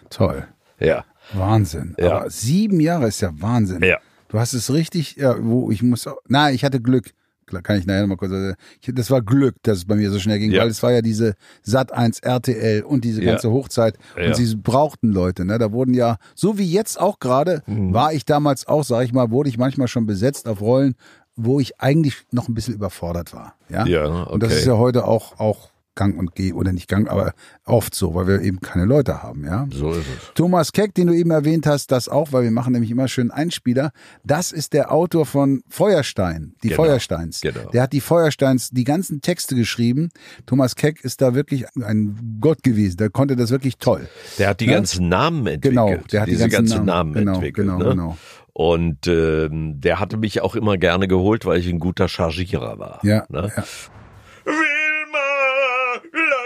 Toll. 0.09 0.47
Ja, 0.79 1.03
Wahnsinn. 1.33 1.95
Ja. 1.99 2.19
Aber 2.19 2.29
sieben 2.29 2.79
Jahre 2.79 3.07
ist 3.07 3.19
ja 3.19 3.31
Wahnsinn. 3.33 3.83
Ja. 3.83 3.97
Du 4.29 4.39
hast 4.39 4.53
es 4.53 4.71
richtig, 4.71 5.17
ja, 5.17 5.35
wo 5.39 5.69
ich 5.69 5.83
muss, 5.83 6.07
na, 6.29 6.51
ich 6.51 6.63
hatte 6.63 6.79
Glück. 6.81 7.13
Klar, 7.47 7.61
Kann 7.61 7.79
ich 7.79 7.85
nachher 7.85 8.01
noch 8.01 8.09
mal 8.09 8.17
kurz 8.17 8.31
sagen. 8.31 8.55
Ich- 8.81 8.93
Das 8.93 9.09
war 9.09 9.21
Glück, 9.21 9.55
dass 9.63 9.79
es 9.79 9.85
bei 9.85 9.95
mir 9.95 10.11
so 10.11 10.19
schnell 10.19 10.37
ging, 10.37 10.51
Ja. 10.51 10.61
weil 10.61 10.69
es 10.69 10.83
war 10.83 10.91
ja 10.91 11.01
diese 11.01 11.33
Sat 11.63 11.91
1 11.93 12.19
RTL 12.19 12.83
und 12.83 13.03
diese 13.05 13.23
Ja. 13.23 13.31
ganze 13.31 13.49
Hochzeit 13.51 13.97
Ja. 14.17 14.27
und 14.27 14.35
sie 14.35 14.55
brauchten 14.55 15.11
Leute, 15.11 15.45
ne? 15.45 15.57
Da 15.57 15.71
wurden 15.71 15.93
ja, 15.93 16.17
so 16.35 16.57
wie 16.57 16.69
jetzt 16.69 16.99
auch 16.99 17.19
gerade, 17.19 17.63
Mhm. 17.65 17.93
war 17.93 18.11
ich 18.13 18.25
damals 18.25 18.67
auch, 18.67 18.83
sag 18.83 19.03
ich 19.05 19.13
mal, 19.13 19.31
wurde 19.31 19.49
ich 19.49 19.57
manchmal 19.57 19.87
schon 19.87 20.05
besetzt 20.05 20.47
auf 20.47 20.59
Rollen, 20.61 20.95
wo 21.37 21.59
ich 21.59 21.79
eigentlich 21.79 22.15
noch 22.31 22.49
ein 22.49 22.53
bisschen 22.53 22.73
überfordert 22.73 23.33
war, 23.33 23.55
ja? 23.69 23.85
Ja, 23.85 24.23
Und 24.23 24.43
das 24.43 24.51
okay. 24.51 24.59
ist 24.59 24.65
ja 24.67 24.77
heute 24.77 25.05
auch, 25.05 25.39
auch 25.39 25.69
Gang 25.97 26.17
und 26.17 26.33
Geh, 26.35 26.53
oder 26.53 26.71
nicht 26.71 26.87
Gang, 26.87 27.09
aber 27.09 27.33
oft 27.65 27.93
so, 27.93 28.15
weil 28.15 28.27
wir 28.27 28.41
eben 28.41 28.61
keine 28.61 28.85
Leute 28.85 29.21
haben, 29.21 29.43
ja? 29.43 29.67
so 29.71 29.91
ist 29.91 30.05
es. 30.07 30.31
Thomas 30.35 30.71
Keck, 30.71 30.93
den 30.95 31.07
du 31.07 31.13
eben 31.13 31.31
erwähnt 31.31 31.67
hast, 31.67 31.91
das 31.91 32.07
auch, 32.07 32.31
weil 32.31 32.43
wir 32.43 32.51
machen 32.51 32.71
nämlich 32.71 32.89
immer 32.91 33.09
schön 33.09 33.31
Einspieler. 33.31 33.91
Das 34.23 34.53
ist 34.53 34.71
der 34.71 34.93
Autor 34.93 35.25
von 35.25 35.61
Feuerstein, 35.67 36.53
die 36.63 36.69
Genau, 36.69 36.83
Feuersteins. 36.83 37.41
genau. 37.41 37.69
Der 37.71 37.81
hat 37.81 37.91
die 37.91 37.99
Feuersteins, 38.01 38.69
die 38.69 38.85
ganzen 38.85 39.19
Texte 39.21 39.55
geschrieben. 39.55 40.09
Thomas 40.45 40.75
Keck 40.75 41.03
ist 41.03 41.19
da 41.21 41.33
wirklich 41.35 41.65
ein 41.75 42.37
Gott 42.39 42.63
gewesen. 42.63 42.97
Der 42.97 43.09
konnte 43.09 43.35
das 43.35 43.49
wirklich 43.51 43.77
toll. 43.77 44.07
Der 44.37 44.49
hat 44.49 44.59
die 44.61 44.67
Ja? 44.67 44.73
ganzen 44.75 45.09
Namen 45.09 45.47
entwickelt. 45.47 45.63
Genau, 45.73 45.97
der 46.11 46.21
hat 46.21 46.27
die 46.27 46.31
diese 46.31 46.47
ganzen 46.47 46.69
ganzen 46.77 46.85
Namen. 46.85 47.11
Namen, 47.11 47.13
Genau, 47.25 47.33
entwickelt. 47.35 47.67
genau, 47.67 47.79
ne? 47.79 47.89
genau. 47.89 48.17
Und 48.53 49.07
ähm, 49.07 49.79
der 49.81 49.99
hatte 49.99 50.17
mich 50.17 50.41
auch 50.41 50.55
immer 50.55 50.77
gerne 50.77 51.07
geholt, 51.07 51.45
weil 51.45 51.59
ich 51.59 51.67
ein 51.67 51.79
guter 51.79 52.07
Chargierer 52.07 52.79
war. 52.79 52.99
Ja, 53.03 53.25
Ne? 53.29 53.51
ja. 53.55 53.63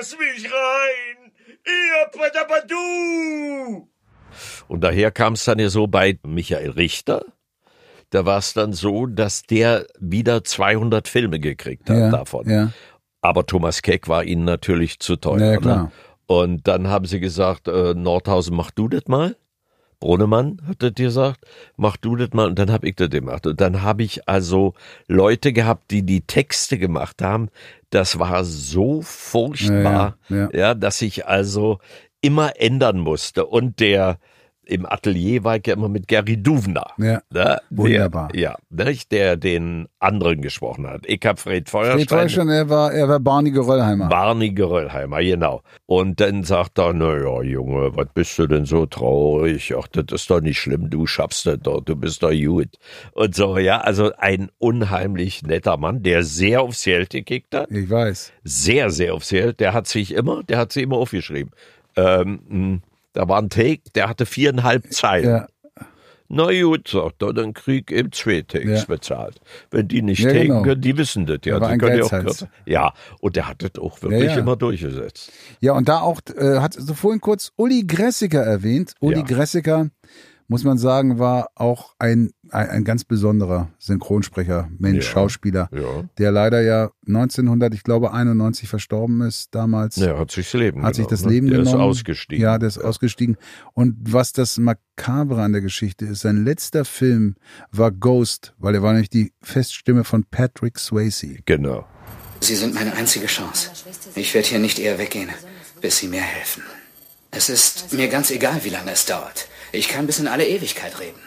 Lass 0.02 0.18
mich 0.18 0.46
rein! 0.52 1.32
Ihr 1.64 2.08
Padabadu! 2.20 3.88
Und 4.68 4.84
daher 4.84 5.12
kam 5.12 5.34
es 5.34 5.46
dann 5.46 5.60
ja 5.60 5.70
so 5.70 5.86
bei 5.86 6.18
Michael 6.26 6.72
Richter. 6.72 7.24
Da 8.10 8.26
war 8.26 8.40
es 8.40 8.54
dann 8.56 8.74
so, 8.74 9.06
dass 9.06 9.44
der 9.44 9.86
wieder 10.00 10.44
200 10.44 11.08
Filme 11.08 11.40
gekriegt 11.40 11.88
hat 11.88 11.98
Ja, 11.98 12.10
davon. 12.10 12.50
ja. 12.50 12.72
Aber 13.22 13.46
Thomas 13.46 13.84
Keck 13.84 14.08
war 14.08 14.24
ihnen 14.24 14.44
natürlich 14.44 14.98
zu 14.98 15.18
teuer. 15.18 15.54
Ja, 15.54 15.60
Ne? 15.60 15.92
Und 16.26 16.68
dann 16.68 16.88
haben 16.88 17.06
sie 17.06 17.20
gesagt, 17.20 17.68
äh, 17.68 17.94
Nordhausen, 17.94 18.56
mach 18.56 18.72
du 18.72 18.88
das 18.88 19.04
mal. 19.06 19.36
Brunnemann 20.02 20.62
hat 20.68 20.84
das 20.84 20.96
gesagt, 20.96 21.46
mach 21.78 21.96
du 21.96 22.18
das 22.18 22.32
mal. 22.34 22.48
Und 22.48 22.60
dann 22.60 22.72
habe 22.72 22.90
ich 22.90 22.96
das 22.96 23.10
gemacht. 23.10 23.48
Und 23.48 23.62
dann 23.62 23.82
habe 23.82 24.04
ich 24.04 24.28
also 24.28 24.74
Leute 25.08 25.54
gehabt, 25.54 25.92
die 25.92 26.04
die 26.04 26.22
Texte 26.22 26.78
gemacht 26.78 27.22
haben. 27.22 27.48
Das 27.92 28.20
war 28.20 28.44
so 28.44 29.02
furchtbar, 29.02 30.18
Ja, 30.28 30.36
ja, 30.36 30.50
ja, 30.54 30.74
dass 30.74 31.02
ich 31.02 31.28
also 31.28 31.80
immer 32.20 32.60
ändern 32.60 33.00
musste. 33.00 33.46
Und 33.46 33.80
der 33.80 34.20
im 34.72 34.86
Atelier 34.86 35.44
war 35.44 35.58
ich 35.58 35.68
ja 35.68 35.74
immer 35.74 35.90
mit 35.90 36.08
Gary 36.08 36.38
Duvner. 36.42 36.88
Ja, 36.98 37.22
Ne, 37.30 37.60
wunderbar. 37.70 38.30
Der, 38.30 38.42
ja, 38.42 38.56
nicht 38.70 39.12
der 39.12 39.36
den 39.36 39.88
anderen 40.00 40.42
gesprochen 40.42 40.88
hat. 40.88 41.02
Ich 41.06 41.20
hab 41.26 41.40
Fred 41.40 41.70
Fred 41.70 41.70
Feuerstein. 41.70 42.08
Feuerstein, 42.08 42.50
er 42.50 42.70
war, 42.70 42.92
er 42.94 43.08
war 43.10 43.20
Barney 43.20 43.52
Geröllheimer. 43.52 44.08
Barney 44.08 44.52
Geröllheimer, 44.52 45.22
genau. 45.22 45.62
Und 45.86 46.20
dann 46.20 46.44
sagt 46.44 46.80
er, 46.80 46.94
na 46.94 47.18
ja, 47.18 47.42
Junge, 47.42 47.96
was 47.96 48.08
bist 48.14 48.40
du 48.40 48.48
denn 48.48 48.66
so 48.66 48.86
traurig? 48.86 49.74
Ach, 49.78 49.88
das 49.90 50.06
ist 50.12 50.30
doch 50.30 50.42
nicht 50.42 50.60
schlimm, 50.60 50.90
du 50.90 51.06
schaffst 51.06 51.46
das 51.46 51.60
doch, 51.60 51.82
du 51.82 51.96
bist 51.96 52.24
doch 52.24 52.32
gut. 52.32 52.70
Und 53.14 53.36
so, 53.36 53.58
ja, 53.58 53.82
also 53.82 54.12
ein 54.18 54.50
unheimlich 54.58 55.44
netter 55.44 55.78
Mann, 55.78 56.02
der 56.04 56.24
sehr 56.24 56.62
aufs 56.62 56.84
Geld 56.86 57.10
gekickt 57.10 57.54
hat. 57.54 57.70
ich 57.72 57.90
weiß. 57.90 58.32
Sehr, 58.44 58.90
sehr 58.90 59.14
aufs 59.14 59.30
Geld. 59.30 59.60
Der 59.60 59.74
hat 59.74 59.88
sich 59.88 60.14
immer, 60.14 60.44
der 60.44 60.58
hat 60.58 60.72
sie 60.72 60.82
immer 60.82 60.96
aufgeschrieben. 60.98 61.52
Ähm, 61.98 62.40
mh, 62.48 62.80
da 63.14 63.28
war 63.28 63.42
ein 63.42 63.50
Take, 63.50 63.82
der 63.96 64.10
hatte 64.10 64.26
viereinhalb 64.26 64.92
Zeilen. 64.94 65.30
Ja, 65.30 65.48
Na 66.34 66.46
gut, 66.62 66.88
sagt 66.88 67.22
er, 67.24 67.34
dann 67.34 67.54
krieg 67.54 67.92
eben 67.92 68.12
zwei 68.14 68.42
Takes 68.42 68.82
Ja. 68.82 68.86
bezahlt. 68.88 69.42
Wenn 69.70 69.90
die 69.90 70.02
nicht 70.02 70.20
Ja, 70.22 70.32
taken 70.32 70.48
genau. 70.48 70.62
können, 70.64 70.82
die 70.82 70.98
wissen 70.98 71.26
das 71.26 71.40
ja. 71.44 71.60
Die 71.60 71.78
können 71.78 71.98
ja, 71.98 72.04
auch 72.06 72.10
kürzer. 72.10 72.50
ja, 72.66 72.94
und 73.20 73.36
der 73.36 73.50
hat 73.50 73.62
das 73.64 73.82
auch 73.82 74.02
wirklich 74.02 74.32
Ja, 74.32 74.40
immer 74.40 74.56
durchgesetzt. 74.56 75.32
Ja, 75.60 75.74
und 75.74 75.90
da 75.90 76.00
auch, 76.00 76.22
äh, 76.38 76.60
hat 76.60 76.74
so 76.74 76.94
vorhin 76.94 77.20
kurz 77.20 77.52
Uli 77.58 77.84
Gressiker 77.86 78.42
erwähnt. 78.44 78.94
Uli 79.02 79.20
Ja. 79.20 79.24
Muss 80.48 80.64
man 80.64 80.78
sagen, 80.78 81.18
war 81.20 81.50
auch 81.56 81.96
ein, 82.00 82.32
ein, 82.50 82.70
ein 82.70 82.84
ganz 82.84 83.04
besonderer 83.06 83.70
Synchronsprecher, 83.80 84.70
Mensch, 84.78 85.06
Ja. 85.06 85.12
Schauspieler, 85.12 85.70
Ja. 85.74 86.04
der 86.18 86.32
leider 86.32 86.62
ja 86.62 86.92
1900, 87.08 87.74
ich 87.74 87.84
glaube 87.84 88.12
91 88.14 88.68
verstorben 88.68 89.22
ist 89.22 89.56
damals. 89.56 89.96
Ja, 89.96 90.18
hat 90.18 90.32
sich 90.32 90.52
das 90.52 90.60
Leben 90.60 90.84
Hat 90.84 90.96
sich 90.96 91.06
genommen, 91.08 91.10
das 91.22 91.26
ne? 91.26 91.32
Leben 91.32 91.48
der 91.48 91.60
genommen. 91.60 91.76
ist 91.76 91.82
ausgestiegen. 91.82 92.42
Ja, 92.44 92.58
der 92.58 92.68
ist 92.68 92.78
ausgestiegen. 92.80 93.38
Und 93.74 93.96
was 94.02 94.34
das 94.34 94.58
Makabre 94.58 95.42
an 95.42 95.54
der 95.54 95.62
Geschichte 95.62 96.06
ist, 96.06 96.22
sein 96.22 96.44
letzter 96.44 96.84
Film 96.86 97.36
war 97.72 97.92
Ghost, 97.92 98.54
weil 98.58 98.76
er 98.76 98.82
war 98.84 98.92
nämlich 98.94 99.10
die 99.10 99.32
Feststimme 99.42 100.04
von 100.04 100.26
Patrick 100.26 100.80
Swayze. 100.80 101.38
Genau. 101.46 101.86
Sie 102.42 102.56
sind 102.56 102.74
meine 102.74 102.94
einzige 102.96 103.28
Chance. 103.28 103.70
Ich 104.16 104.34
werde 104.34 104.48
hier 104.48 104.60
nicht 104.60 104.80
eher 104.80 104.98
weggehen, 104.98 105.30
bis 105.80 106.00
Sie 106.00 106.08
mir 106.08 106.22
helfen. 106.22 106.64
Es 107.30 107.48
ist 107.50 107.94
mir 107.94 108.10
ganz 108.10 108.30
egal, 108.32 108.62
wie 108.64 108.70
lange 108.70 108.92
es 108.92 109.06
dauert. 109.06 109.48
Ich 109.72 109.88
kann 109.90 110.06
bis 110.06 110.20
in 110.20 110.28
alle 110.28 110.46
Ewigkeit 110.48 111.00
reden. 111.00 111.20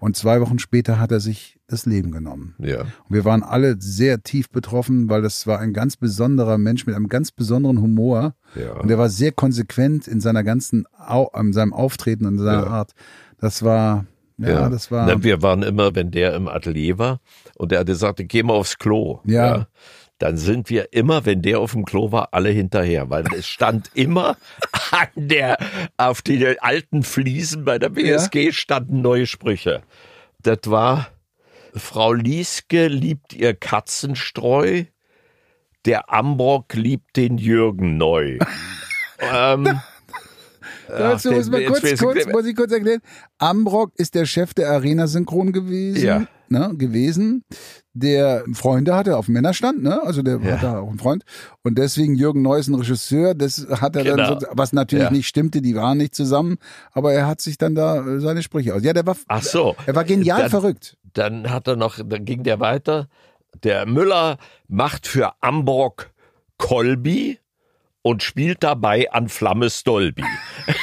Und 0.00 0.16
zwei 0.16 0.40
Wochen 0.40 0.58
später 0.58 0.98
hat 0.98 1.12
er 1.12 1.20
sich 1.20 1.56
das 1.66 1.86
Leben 1.86 2.10
genommen. 2.10 2.54
Ja. 2.58 2.80
Und 2.82 2.88
wir 3.08 3.24
waren 3.24 3.42
alle 3.42 3.76
sehr 3.78 4.22
tief 4.22 4.50
betroffen, 4.50 5.08
weil 5.08 5.22
das 5.22 5.46
war 5.46 5.60
ein 5.60 5.72
ganz 5.72 5.96
besonderer 5.96 6.58
Mensch 6.58 6.86
mit 6.86 6.94
einem 6.94 7.08
ganz 7.08 7.32
besonderen 7.32 7.80
Humor. 7.80 8.34
Ja. 8.54 8.72
Und 8.72 8.90
er 8.90 8.98
war 8.98 9.08
sehr 9.08 9.32
konsequent 9.32 10.06
in 10.06 10.20
seiner 10.20 10.44
ganzen, 10.44 10.84
Au 10.98 11.30
in 11.38 11.52
seinem 11.54 11.72
Auftreten 11.72 12.26
und 12.26 12.38
seiner 12.38 12.64
Ja. 12.64 12.66
Art. 12.66 12.92
Das 13.40 13.62
war, 13.62 14.04
ja, 14.36 14.68
das 14.68 14.90
war. 14.90 15.06
Na, 15.06 15.22
wir 15.22 15.40
waren 15.40 15.62
immer, 15.62 15.94
wenn 15.94 16.10
der 16.10 16.34
im 16.34 16.48
Atelier 16.48 16.98
war 16.98 17.20
und 17.56 17.72
der 17.72 17.80
hatte 17.80 17.92
gesagt, 17.92 18.20
geh 18.28 18.42
mal 18.42 18.54
aufs 18.54 18.78
Klo. 18.78 19.20
Ja. 19.24 19.68
dann 20.18 20.36
sind 20.36 20.70
wir 20.70 20.92
immer, 20.92 21.24
wenn 21.26 21.42
der 21.42 21.58
auf 21.60 21.72
dem 21.72 21.84
Klo 21.84 22.12
war, 22.12 22.28
alle 22.32 22.50
hinterher, 22.50 23.10
weil 23.10 23.24
es 23.36 23.46
stand 23.46 23.90
immer 23.94 24.36
an 24.94 25.08
der, 25.16 25.58
auf 25.96 26.22
die 26.22 26.58
alten 26.60 27.02
Fliesen 27.02 27.64
bei 27.64 27.78
der 27.78 27.88
BSG 27.88 28.52
standen 28.52 29.02
neue 29.02 29.26
Sprüche. 29.26 29.82
Das 30.40 30.58
war, 30.66 31.08
Frau 31.74 32.12
Lieske 32.12 32.86
liebt 32.86 33.32
ihr 33.32 33.54
Katzenstreu, 33.54 34.84
der 35.84 36.12
Ambrock 36.12 36.74
liebt 36.74 37.16
den 37.16 37.38
Jürgen 37.38 37.96
neu. 37.96 38.38
ähm, 39.18 39.80
Dazu 40.88 41.32
muss, 41.32 41.50
man 41.50 41.64
kurz, 41.64 41.98
kurz, 41.98 42.26
muss 42.26 42.46
ich 42.46 42.54
kurz 42.54 42.72
erklären. 42.72 43.00
Ambrock 43.38 43.92
ist 43.96 44.14
der 44.14 44.26
Chef 44.26 44.54
der 44.54 44.70
Arena 44.70 45.06
Synchron 45.06 45.52
gewesen. 45.52 46.04
Ja. 46.04 46.26
Ne, 46.54 46.72
gewesen, 46.76 47.42
der 47.92 48.44
Freunde 48.54 48.94
hatte 48.94 49.16
auf 49.18 49.26
dem 49.26 49.34
Männerstand, 49.34 49.82
ne? 49.82 50.02
Also 50.02 50.22
der 50.22 50.38
Ja. 50.40 50.52
hatte 50.52 50.78
auch 50.78 50.88
einen 50.88 50.98
Freund. 50.98 51.24
Und 51.62 51.76
deswegen 51.76 52.14
Jürgen 52.14 52.40
Neuss, 52.42 52.68
ein 52.68 52.74
Regisseur, 52.74 53.34
das 53.34 53.66
hat 53.80 53.94
er 53.96 54.04
Genau. 54.04 54.16
dann 54.16 54.40
so, 54.40 54.46
was 54.52 54.72
natürlich 54.72 55.04
Ja. 55.04 55.10
nicht 55.10 55.28
stimmte, 55.28 55.60
die 55.60 55.74
waren 55.76 55.98
nicht 55.98 56.14
zusammen, 56.14 56.56
aber 56.92 57.12
er 57.12 57.26
hat 57.26 57.40
sich 57.40 57.58
dann 57.58 57.74
da 57.74 57.98
äh, 58.06 58.20
seine 58.20 58.42
Sprüche 58.42 58.74
aus. 58.74 58.82
Ja, 58.82 58.92
der 58.92 59.06
war, 59.06 59.16
Ach 59.28 59.42
so. 59.42 59.76
er 59.86 59.94
war 59.94 60.04
genial 60.04 60.40
Dann- 60.42 60.50
verrückt. 60.50 60.96
Dann 61.12 61.50
hat 61.50 61.68
er 61.68 61.76
noch, 61.76 61.98
dann 62.04 62.24
ging 62.24 62.42
der 62.42 62.58
weiter. 62.60 63.08
Der 63.62 63.86
Müller 63.86 64.38
macht 64.66 65.06
für 65.06 65.32
Ambrok 65.40 66.10
Kolbi 66.58 67.38
und 68.02 68.22
spielt 68.22 68.62
dabei 68.64 69.12
an 69.12 69.28
Flamme 69.28 69.70
Stolbi. 69.70 70.24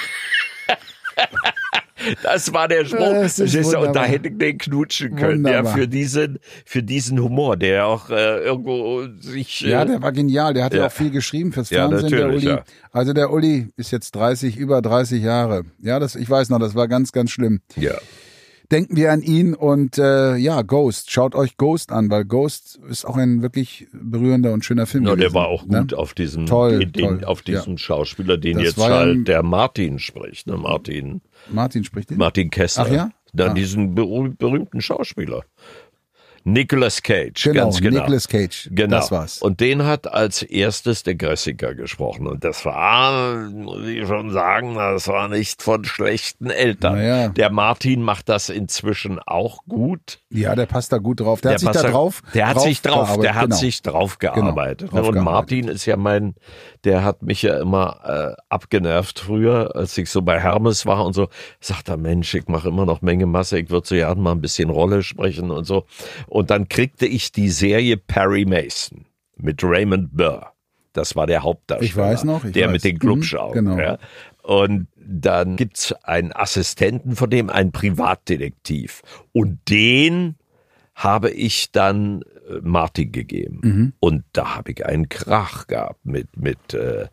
Das 2.24 2.54
war 2.54 2.68
der 2.68 2.86
Spruch. 2.86 3.00
Das 3.00 3.40
ist 3.40 3.52
Verstehst 3.52 3.74
du? 3.74 3.80
und 3.80 3.96
da 3.96 4.04
hätte 4.04 4.30
ich 4.30 4.38
den 4.38 4.58
knutschen 4.58 5.16
können. 5.16 5.46
Ja, 5.46 5.64
für 5.64 5.88
diesen, 5.88 6.40
für 6.66 6.84
diesen 6.84 7.22
Humor, 7.22 7.58
der 7.58 7.88
auch 7.88 8.10
äh, 8.10 8.40
irgendwo 8.44 9.04
sich. 9.20 9.62
Ja, 9.62 9.84
äh, 9.84 9.86
der 9.88 10.02
war 10.02 10.12
genial. 10.12 10.54
Der 10.54 10.64
hat 10.66 10.74
ja, 10.74 10.82
Ja. 10.82 10.88
auch 10.88 10.92
viel 10.92 11.12
geschrieben 11.12 11.52
fürs 11.52 11.70
Ja, 11.70 11.88
Fernsehen, 11.90 12.12
der 12.12 12.30
Uli. 12.30 12.46
ja. 12.46 12.64
Also 12.92 13.14
der 13.14 13.32
Uli 13.32 13.70
ist 13.78 13.92
jetzt 13.92 14.12
30, 14.16 14.58
über 14.58 14.82
30 14.82 15.24
Jahre. 15.24 15.64
Ja, 15.80 16.00
das, 16.00 16.16
ich 16.16 16.30
weiß 16.30 16.50
noch, 16.50 16.60
das 16.60 16.76
war 16.76 16.88
ganz, 16.88 17.12
ganz 17.12 17.32
schlimm. 17.32 17.62
ja. 17.76 17.94
Denken 18.72 18.96
wir 18.96 19.12
an 19.12 19.22
ihn 19.22 19.54
und 19.54 19.98
äh, 19.98 20.38
ja, 20.38 20.62
Ghost. 20.62 21.12
Schaut 21.12 21.36
euch 21.36 21.58
Ghost 21.58 21.92
an, 21.92 22.10
weil 22.10 22.24
Ghost 22.24 22.80
ist 22.90 23.04
auch 23.04 23.18
ein 23.18 23.42
wirklich 23.42 23.88
berührender 23.92 24.54
und 24.54 24.64
schöner 24.64 24.86
Film. 24.86 25.04
Der 25.04 25.18
gewesen, 25.18 25.34
war 25.34 25.48
auch 25.50 25.66
ne? 25.66 25.82
gut 25.82 25.94
auf 25.94 26.14
diesem, 26.14 26.46
Toll, 26.46 26.86
den, 26.86 26.94
toll, 26.94 27.24
auf 27.26 27.42
diesem 27.42 27.78
Schauspieler, 27.78 28.38
den 28.38 28.54
Das 28.60 28.64
jetzt 28.64 28.78
ja 28.78 28.86
halt 28.90 29.10
ein- 29.18 29.26
der 29.26 29.44
Martin 29.44 30.00
spricht, 30.00 30.48
ne? 30.48 30.56
Martin, 30.56 31.20
Martin 31.52 31.84
spricht 31.84 32.10
den. 32.10 32.18
Martin 32.18 32.50
Kessler. 32.50 32.86
Ach 32.88 32.92
ja? 32.92 33.10
Dann 33.34 33.52
Ah. 33.52 33.54
diesen 33.54 33.96
berüh- 33.96 34.36
berühmten 34.38 34.82
Schauspieler. 34.82 35.44
Nicolas 36.44 37.02
Cage, 37.02 37.44
Genau, 37.44 37.64
ganz 37.66 37.82
genau. 37.82 38.00
Nicolas 38.00 38.28
Cage. 38.28 38.70
Genau. 38.72 38.98
Das 38.98 39.12
war's. 39.12 39.42
Und 39.42 39.60
den 39.60 39.86
hat 39.86 40.12
als 40.12 40.42
erstes 40.42 41.04
der 41.04 41.16
Gressiker 41.16 41.76
gesprochen. 41.76 42.28
Und 42.28 42.44
das 42.44 42.66
war, 42.66 43.50
muss 43.50 43.86
ich 43.86 44.08
schon 44.08 44.32
sagen, 44.32 44.76
das 44.76 45.08
war 45.08 45.28
nicht 45.28 45.62
von 45.62 45.86
schlechten 45.86 46.50
Eltern. 46.50 46.94
Naja. 46.96 47.28
Der 47.30 47.52
Martin 47.52 48.02
macht 48.02 48.30
das 48.30 48.50
inzwischen 48.50 49.20
auch 49.20 49.60
gut. 49.68 50.20
Ja, 50.30 50.56
der 50.56 50.66
passt 50.66 50.92
da 50.92 50.98
gut 50.98 51.20
drauf. 51.20 51.42
Der, 51.42 51.58
Der 51.58 51.68
hat 51.68 51.74
sich 51.76 51.82
da 51.82 51.90
drauf. 51.92 52.22
Der 52.34 52.48
hat 52.48 52.62
sich 52.62 52.82
drauf, 52.82 52.94
gearbeitet, 53.08 53.24
der 53.24 53.36
hat 53.36 53.44
genau. 53.44 53.56
sich 53.56 53.82
drauf 53.82 54.20
gearbeitet. 54.20 54.92
drauf 54.92 55.08
und 55.08 55.14
gearbeitet. 55.14 55.24
Martin 55.24 55.68
ist 55.68 55.86
ja 55.86 55.98
mein, 55.98 56.36
der 56.84 57.04
hat 57.04 57.22
mich 57.22 57.42
ja 57.42 57.60
immer 57.60 58.36
äh, 58.38 58.42
abgenervt 58.50 59.20
früher, 59.20 59.76
als 59.76 59.98
ich 59.98 60.10
so 60.10 60.22
bei 60.22 60.40
Hermes 60.40 60.86
war 60.86 61.06
und 61.06 61.14
so. 61.14 61.28
Sagt 61.60 61.90
er, 61.90 61.98
Mensch, 61.98 62.34
ich 62.34 62.48
mache 62.48 62.70
immer 62.70 62.86
noch 62.86 63.02
Menge 63.02 63.26
Masse, 63.26 63.60
ich 63.60 63.70
würde 63.70 63.88
so 63.88 63.96
gerne 63.96 64.20
mal 64.20 64.32
ein 64.32 64.42
bisschen 64.42 64.70
Rolle 64.70 65.04
sprechen 65.04 65.52
und 65.52 65.66
so. 65.66 65.86
Und 66.32 66.50
dann 66.50 66.70
kriegte 66.70 67.06
ich 67.06 67.34
die 67.34 67.50
Serie 67.50 67.98
Perry 67.98 68.46
Mason 68.46 69.06
mit 69.36 69.62
Raymond 69.66 70.16
Burr. 70.16 70.54
Das 70.94 71.14
war 71.18 71.28
der 71.28 71.44
Hauptdarsteller. 71.44 71.90
Ich 71.90 71.98
weiß 71.98 72.24
noch, 72.24 72.46
ich 72.46 72.54
der 72.54 72.68
weiß. 72.68 72.72
mit 72.72 72.84
den 72.86 72.96
Mhm, 72.96 73.00
Clubschaugen. 73.00 73.66
genau. 73.66 73.78
Ja. 73.78 73.98
Und 74.42 74.88
dann 74.96 75.58
gibt's 75.58 75.92
einen 76.04 76.32
Assistenten 76.32 77.18
von 77.18 77.30
dem, 77.30 77.50
einen 77.50 77.74
Privatdetektiv. 77.74 79.02
Und 79.34 79.60
den 79.70 80.36
habe 80.96 81.32
ich 81.32 81.74
dann 81.74 82.22
äh, 82.22 82.60
Martin 82.62 83.12
gegeben. 83.12 83.60
Mhm. 83.64 83.94
Und 84.00 84.24
da 84.32 84.56
habe 84.56 84.72
ich 84.72 84.86
einen 84.86 85.10
Krach 85.10 85.68
gehabt 85.68 86.06
mit, 86.06 86.38
mit 86.38 86.74
äh, 86.74 87.08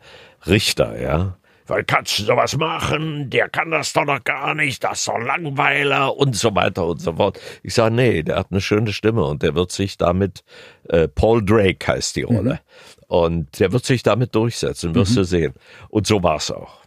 Richter, 0.47 0.97
ja. 0.97 1.37
Weil 1.69 1.83
kannst 1.83 2.19
du 2.19 2.23
sowas 2.23 2.57
machen? 2.57 3.29
Der 3.29 3.47
kann 3.49 3.71
das 3.71 3.93
doch 3.93 4.05
noch 4.05 4.23
gar 4.23 4.55
nicht, 4.55 4.83
das 4.83 4.99
ist 4.99 5.07
doch 5.07 5.17
Langweiler 5.19 6.15
und 6.17 6.35
so 6.35 6.53
weiter 6.55 6.85
und 6.87 6.99
so 7.01 7.13
fort. 7.13 7.39
Ich 7.63 7.73
sage, 7.73 7.93
nee, 7.95 8.23
der 8.23 8.37
hat 8.37 8.47
eine 8.51 8.61
schöne 8.61 8.91
Stimme 8.91 9.23
und 9.25 9.43
der 9.43 9.55
wird 9.55 9.71
sich 9.71 9.97
damit, 9.97 10.43
äh, 10.89 11.07
Paul 11.07 11.43
Drake 11.45 11.85
heißt 11.87 12.15
die 12.15 12.23
Rolle, 12.23 12.59
und 13.07 13.59
der 13.59 13.71
wird 13.71 13.85
sich 13.85 14.03
damit 14.03 14.35
durchsetzen, 14.35 14.93
wirst 14.95 15.15
du 15.15 15.23
sehen. 15.23 15.53
Und 15.89 16.07
so 16.07 16.21
war's 16.23 16.51
auch. 16.51 16.79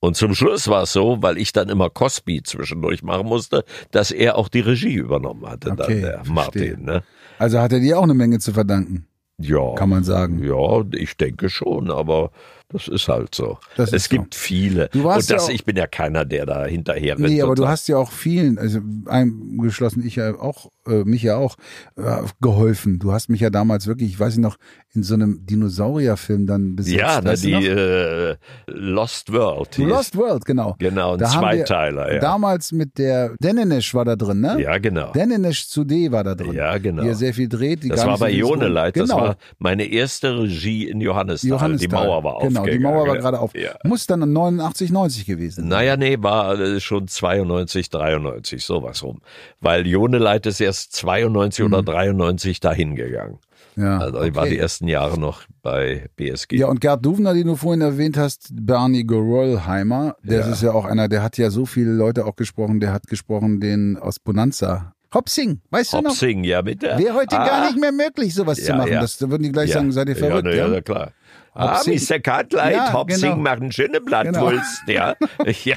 Und 0.00 0.16
zum 0.16 0.34
Schluss 0.34 0.68
war 0.68 0.82
es 0.82 0.92
so, 0.92 1.22
weil 1.22 1.38
ich 1.38 1.52
dann 1.52 1.68
immer 1.68 1.88
Cosby 1.90 2.42
zwischendurch 2.42 3.02
machen 3.02 3.26
musste, 3.26 3.64
dass 3.90 4.10
er 4.10 4.36
auch 4.36 4.48
die 4.48 4.60
Regie 4.60 4.94
übernommen 4.94 5.48
hatte, 5.48 5.70
Okay, 5.72 6.00
dann 6.00 6.00
der. 6.00 6.22
Martin. 6.26 6.84
Ne? 6.84 7.02
Also 7.38 7.58
hat 7.60 7.72
er 7.72 7.80
dir 7.80 7.98
auch 7.98 8.02
eine 8.04 8.14
Menge 8.14 8.38
zu 8.38 8.52
verdanken, 8.52 9.06
Ja. 9.38 9.74
kann 9.74 9.88
man 9.88 10.04
sagen. 10.04 10.42
Ja, 10.44 10.82
ich 10.92 11.16
denke 11.16 11.48
schon, 11.48 11.90
aber 11.90 12.30
das 12.68 12.88
ist 12.88 13.08
halt 13.08 13.34
so. 13.34 13.58
Das 13.76 13.90
es 13.90 13.94
ist 14.04 14.10
so. 14.10 14.16
gibt 14.16 14.34
viele. 14.34 14.88
Du 14.92 15.04
warst 15.04 15.30
und 15.30 15.36
das, 15.36 15.46
ja 15.46 15.52
auch- 15.52 15.54
ich 15.54 15.64
bin 15.64 15.76
ja 15.76 15.86
keiner, 15.86 16.24
der 16.24 16.46
da 16.46 16.64
hinterher 16.66 17.16
rennt. 17.18 17.28
Nee, 17.28 17.42
aber 17.42 17.54
du 17.54 17.68
hast 17.68 17.88
ja 17.88 17.96
auch 17.96 18.10
vielen, 18.10 18.58
also 18.58 18.80
eingeschlossen, 19.06 20.04
ich 20.06 20.16
ja 20.16 20.34
auch, 20.36 20.70
äh, 20.86 21.04
mich 21.04 21.22
ja 21.22 21.36
auch, 21.36 21.56
äh, 21.96 22.22
geholfen. 22.40 22.98
Du 22.98 23.12
hast 23.12 23.28
mich 23.28 23.40
ja 23.40 23.50
damals 23.50 23.86
wirklich, 23.86 24.10
ich 24.10 24.20
weiß 24.20 24.36
nicht 24.36 24.42
noch, 24.44 24.56
in 24.94 25.02
so 25.02 25.14
einem 25.14 25.44
Dinosaurierfilm 25.46 26.46
dann 26.46 26.76
besetzt. 26.76 26.96
Ja, 26.96 27.20
na, 27.22 27.34
die 27.34 27.52
äh, 27.52 28.36
Lost 28.66 29.32
World. 29.32 29.74
Hieß- 29.76 29.86
Lost 29.86 30.16
World, 30.16 30.44
genau. 30.44 30.74
Genau, 30.78 31.12
ein 31.14 31.18
Da 31.18 31.28
Zweiteiler, 31.28 32.14
ja. 32.14 32.20
Damals 32.20 32.72
mit 32.72 32.98
der 32.98 33.34
Deninesh 33.40 33.94
war 33.94 34.04
da 34.04 34.16
drin, 34.16 34.40
ne? 34.40 34.60
Ja, 34.60 34.78
genau. 34.78 35.12
Deninesh 35.12 35.68
zu 35.68 35.84
D 35.84 36.10
war 36.10 36.24
da 36.24 36.34
drin. 36.34 36.52
Ja, 36.52 36.78
genau. 36.78 37.02
Die 37.02 37.08
er 37.08 37.14
sehr 37.14 37.34
viel 37.34 37.48
dreht. 37.48 37.82
Die 37.84 37.88
Das 37.88 38.06
war 38.06 38.18
bei. 38.18 38.30
Joneleit. 38.30 38.94
Genau. 38.94 39.06
Das 39.06 39.16
war 39.16 39.36
meine 39.58 39.84
erste 39.84 40.38
Regie 40.42 40.88
in 40.88 41.00
Johannisthal. 41.00 41.50
Johannisthal. 41.50 41.88
Die 41.88 41.94
Mauer 42.08 42.24
war 42.24 42.38
Genau, 42.40 42.60
aufgegangen. 42.60 42.70
die 42.70 42.78
Mauer 42.78 43.06
war 43.08 43.16
gerade 43.18 43.38
auf. 43.40 43.54
Ja. 43.54 43.70
Muss 43.84 44.06
dann 44.06 44.20
89, 44.32 44.90
90 44.90 45.26
gewesen 45.26 45.62
sein. 45.62 45.68
Naja, 45.68 45.96
nee, 45.96 46.16
war 46.20 46.58
äh, 46.58 46.80
schon 46.80 47.08
92, 47.08 47.88
93, 47.90 48.64
sowas 48.64 49.02
rum. 49.02 49.20
Weil 49.60 49.86
Joneleit 49.86 50.46
ist 50.46 50.60
erst 50.60 50.75
92 50.90 51.64
oder 51.64 51.82
93 51.82 52.60
dahin 52.60 52.94
gegangen. 52.96 53.38
Mhm. 53.74 53.82
Ja, 53.82 53.98
Also 53.98 54.22
ich 54.22 54.34
war 54.34 54.42
okay. 54.44 54.52
die 54.54 54.58
ersten 54.58 54.88
Jahre 54.88 55.20
noch 55.20 55.42
bei 55.62 56.06
BSG. 56.16 56.56
Ja, 56.56 56.68
und 56.68 56.80
Gerd 56.80 57.04
Duvner, 57.04 57.34
den 57.34 57.46
du 57.46 57.56
vorhin 57.56 57.82
erwähnt 57.82 58.16
hast, 58.16 58.48
Bernie 58.52 59.06
Gerolheimer, 59.06 60.16
das 60.24 60.46
Ja. 60.46 60.52
ist 60.52 60.62
ja 60.62 60.72
auch 60.72 60.84
einer, 60.86 61.08
der 61.08 61.22
hat 61.22 61.36
ja 61.38 61.50
so 61.50 61.66
viele 61.66 61.92
Leute 61.92 62.24
auch 62.24 62.36
gesprochen, 62.36 62.80
der 62.80 62.92
hat 62.92 63.06
gesprochen 63.06 63.60
den 63.60 63.96
aus 63.98 64.18
Bonanza. 64.18 64.92
Hopsing, 65.14 65.60
weißt 65.70 65.92
du 65.94 66.00
noch? 66.00 66.10
Hopsing, 66.10 66.42
ja, 66.44 66.62
mit 66.62 66.82
der. 66.82 66.98
Wäre 66.98 67.14
heute 67.14 67.38
Ah, 67.38 67.46
gar 67.46 67.66
nicht 67.66 67.78
mehr 67.78 67.92
möglich, 67.92 68.34
sowas 68.34 68.58
zu 68.58 68.68
Ja, 68.70 68.76
machen. 68.76 68.92
ja. 68.92 69.00
Das 69.00 69.18
da 69.18 69.30
würden 69.30 69.44
die 69.44 69.52
gleich 69.52 69.72
sagen, 69.72 69.92
seid 69.92 70.08
ihr 70.08 70.16
verrückt, 70.16 70.46
Ja, 70.48 70.52
ja? 70.54 70.68
na, 70.68 70.74
ja, 70.74 70.80
klar. 70.80 71.12
Ah. 71.58 71.80
Mr. 71.86 72.18
Cartlight, 72.20 72.74
Ja, 72.74 72.92
Hopsing 72.92 73.30
genau. 73.30 73.36
machen 73.36 73.72
schöne 73.72 74.00
Blattwulst, 74.00 74.82
ja. 74.86 75.14
ja, 75.64 75.76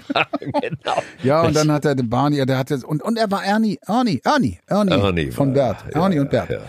genau. 0.61 1.03
Ja, 1.23 1.41
und 1.43 1.55
dann 1.55 1.71
hat 1.71 1.85
er 1.85 1.95
den 1.95 2.09
Barney, 2.09 2.45
der 2.45 2.57
hat 2.57 2.69
jetzt, 2.69 2.83
und, 2.83 3.01
und 3.01 3.17
er 3.17 3.31
war 3.31 3.43
Ernie, 3.43 3.79
Ernie, 3.87 4.19
Ernie, 4.25 4.59
Ernie, 4.67 4.91
Ernie 4.93 5.31
von 5.31 5.55
war- 5.55 5.75
Bert. 5.75 5.95
ja, 5.95 6.03
Ernie 6.03 6.19
und 6.19 6.29
Bert. 6.29 6.49
ja. 6.49 6.59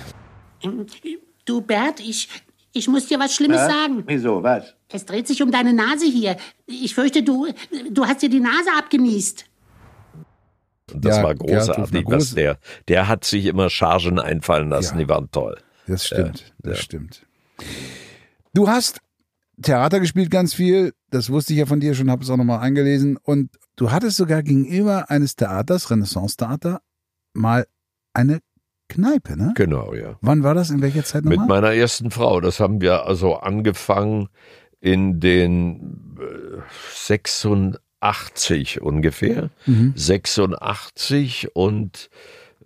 Du, 1.44 1.60
Bert, 1.62 1.98
ich, 2.00 2.28
ich 2.72 2.86
muss 2.86 3.06
dir 3.06 3.18
was 3.18 3.34
Schlimmes 3.34 3.60
sagen. 3.60 4.04
Wieso, 4.06 4.42
was? 4.42 4.74
Es 4.92 5.04
dreht 5.06 5.26
sich 5.26 5.42
um 5.42 5.50
deine 5.50 5.72
Nase 5.72 6.06
hier. 6.06 6.36
Ich 6.66 6.94
fürchte, 6.94 7.22
du, 7.22 7.48
du 7.90 8.06
hast 8.06 8.22
dir 8.22 8.28
die 8.28 8.40
Nase 8.40 8.70
abgenießt. 8.78 9.44
Und 10.92 11.04
das 11.04 11.16
Ja, 11.16 11.22
war 11.24 11.34
großartig, 11.34 12.04
was 12.06 12.30
groß- 12.32 12.34
der, 12.34 12.58
der 12.88 13.08
hat 13.08 13.24
sich 13.24 13.46
immer 13.46 13.70
Chargen 13.70 14.18
einfallen 14.20 14.68
lassen, 14.70 14.98
Ja. 14.98 15.04
die 15.04 15.08
waren 15.08 15.30
toll. 15.32 15.56
Das 15.86 16.06
stimmt, 16.06 16.52
das 16.62 16.76
ja. 16.78 16.82
stimmt. 16.82 17.22
Du 18.52 18.68
hast 18.68 19.00
Theater 19.62 20.00
gespielt 20.00 20.30
ganz 20.30 20.54
viel, 20.54 20.92
das 21.10 21.30
wusste 21.30 21.52
ich 21.52 21.58
ja 21.58 21.66
von 21.66 21.80
dir 21.80 21.94
schon, 21.94 22.10
habe 22.10 22.22
es 22.22 22.30
auch 22.30 22.36
nochmal 22.36 22.60
eingelesen. 22.60 23.16
Und 23.16 23.50
du 23.76 23.90
hattest 23.90 24.16
sogar 24.16 24.42
gegenüber 24.42 25.10
eines 25.10 25.36
Theaters, 25.36 25.90
Renaissance-Theater, 25.90 26.80
mal 27.34 27.66
eine 28.14 28.40
Kneipe, 28.88 29.36
ne? 29.36 29.52
Genau, 29.54 29.94
ja. 29.94 30.18
Wann 30.20 30.42
war 30.42 30.54
das? 30.54 30.70
In 30.70 30.82
welcher 30.82 31.04
Zeit 31.04 31.24
Mit 31.24 31.38
nochmal? 31.38 31.60
meiner 31.60 31.74
ersten 31.74 32.10
Frau. 32.10 32.40
Das 32.40 32.58
haben 32.58 32.80
wir 32.80 33.06
also 33.06 33.36
angefangen 33.36 34.28
in 34.80 35.20
den 35.20 36.16
äh, 36.18 36.60
86 36.94 38.80
ungefähr. 38.80 39.50
Mhm. 39.66 39.92
86 39.94 41.54
und 41.54 42.10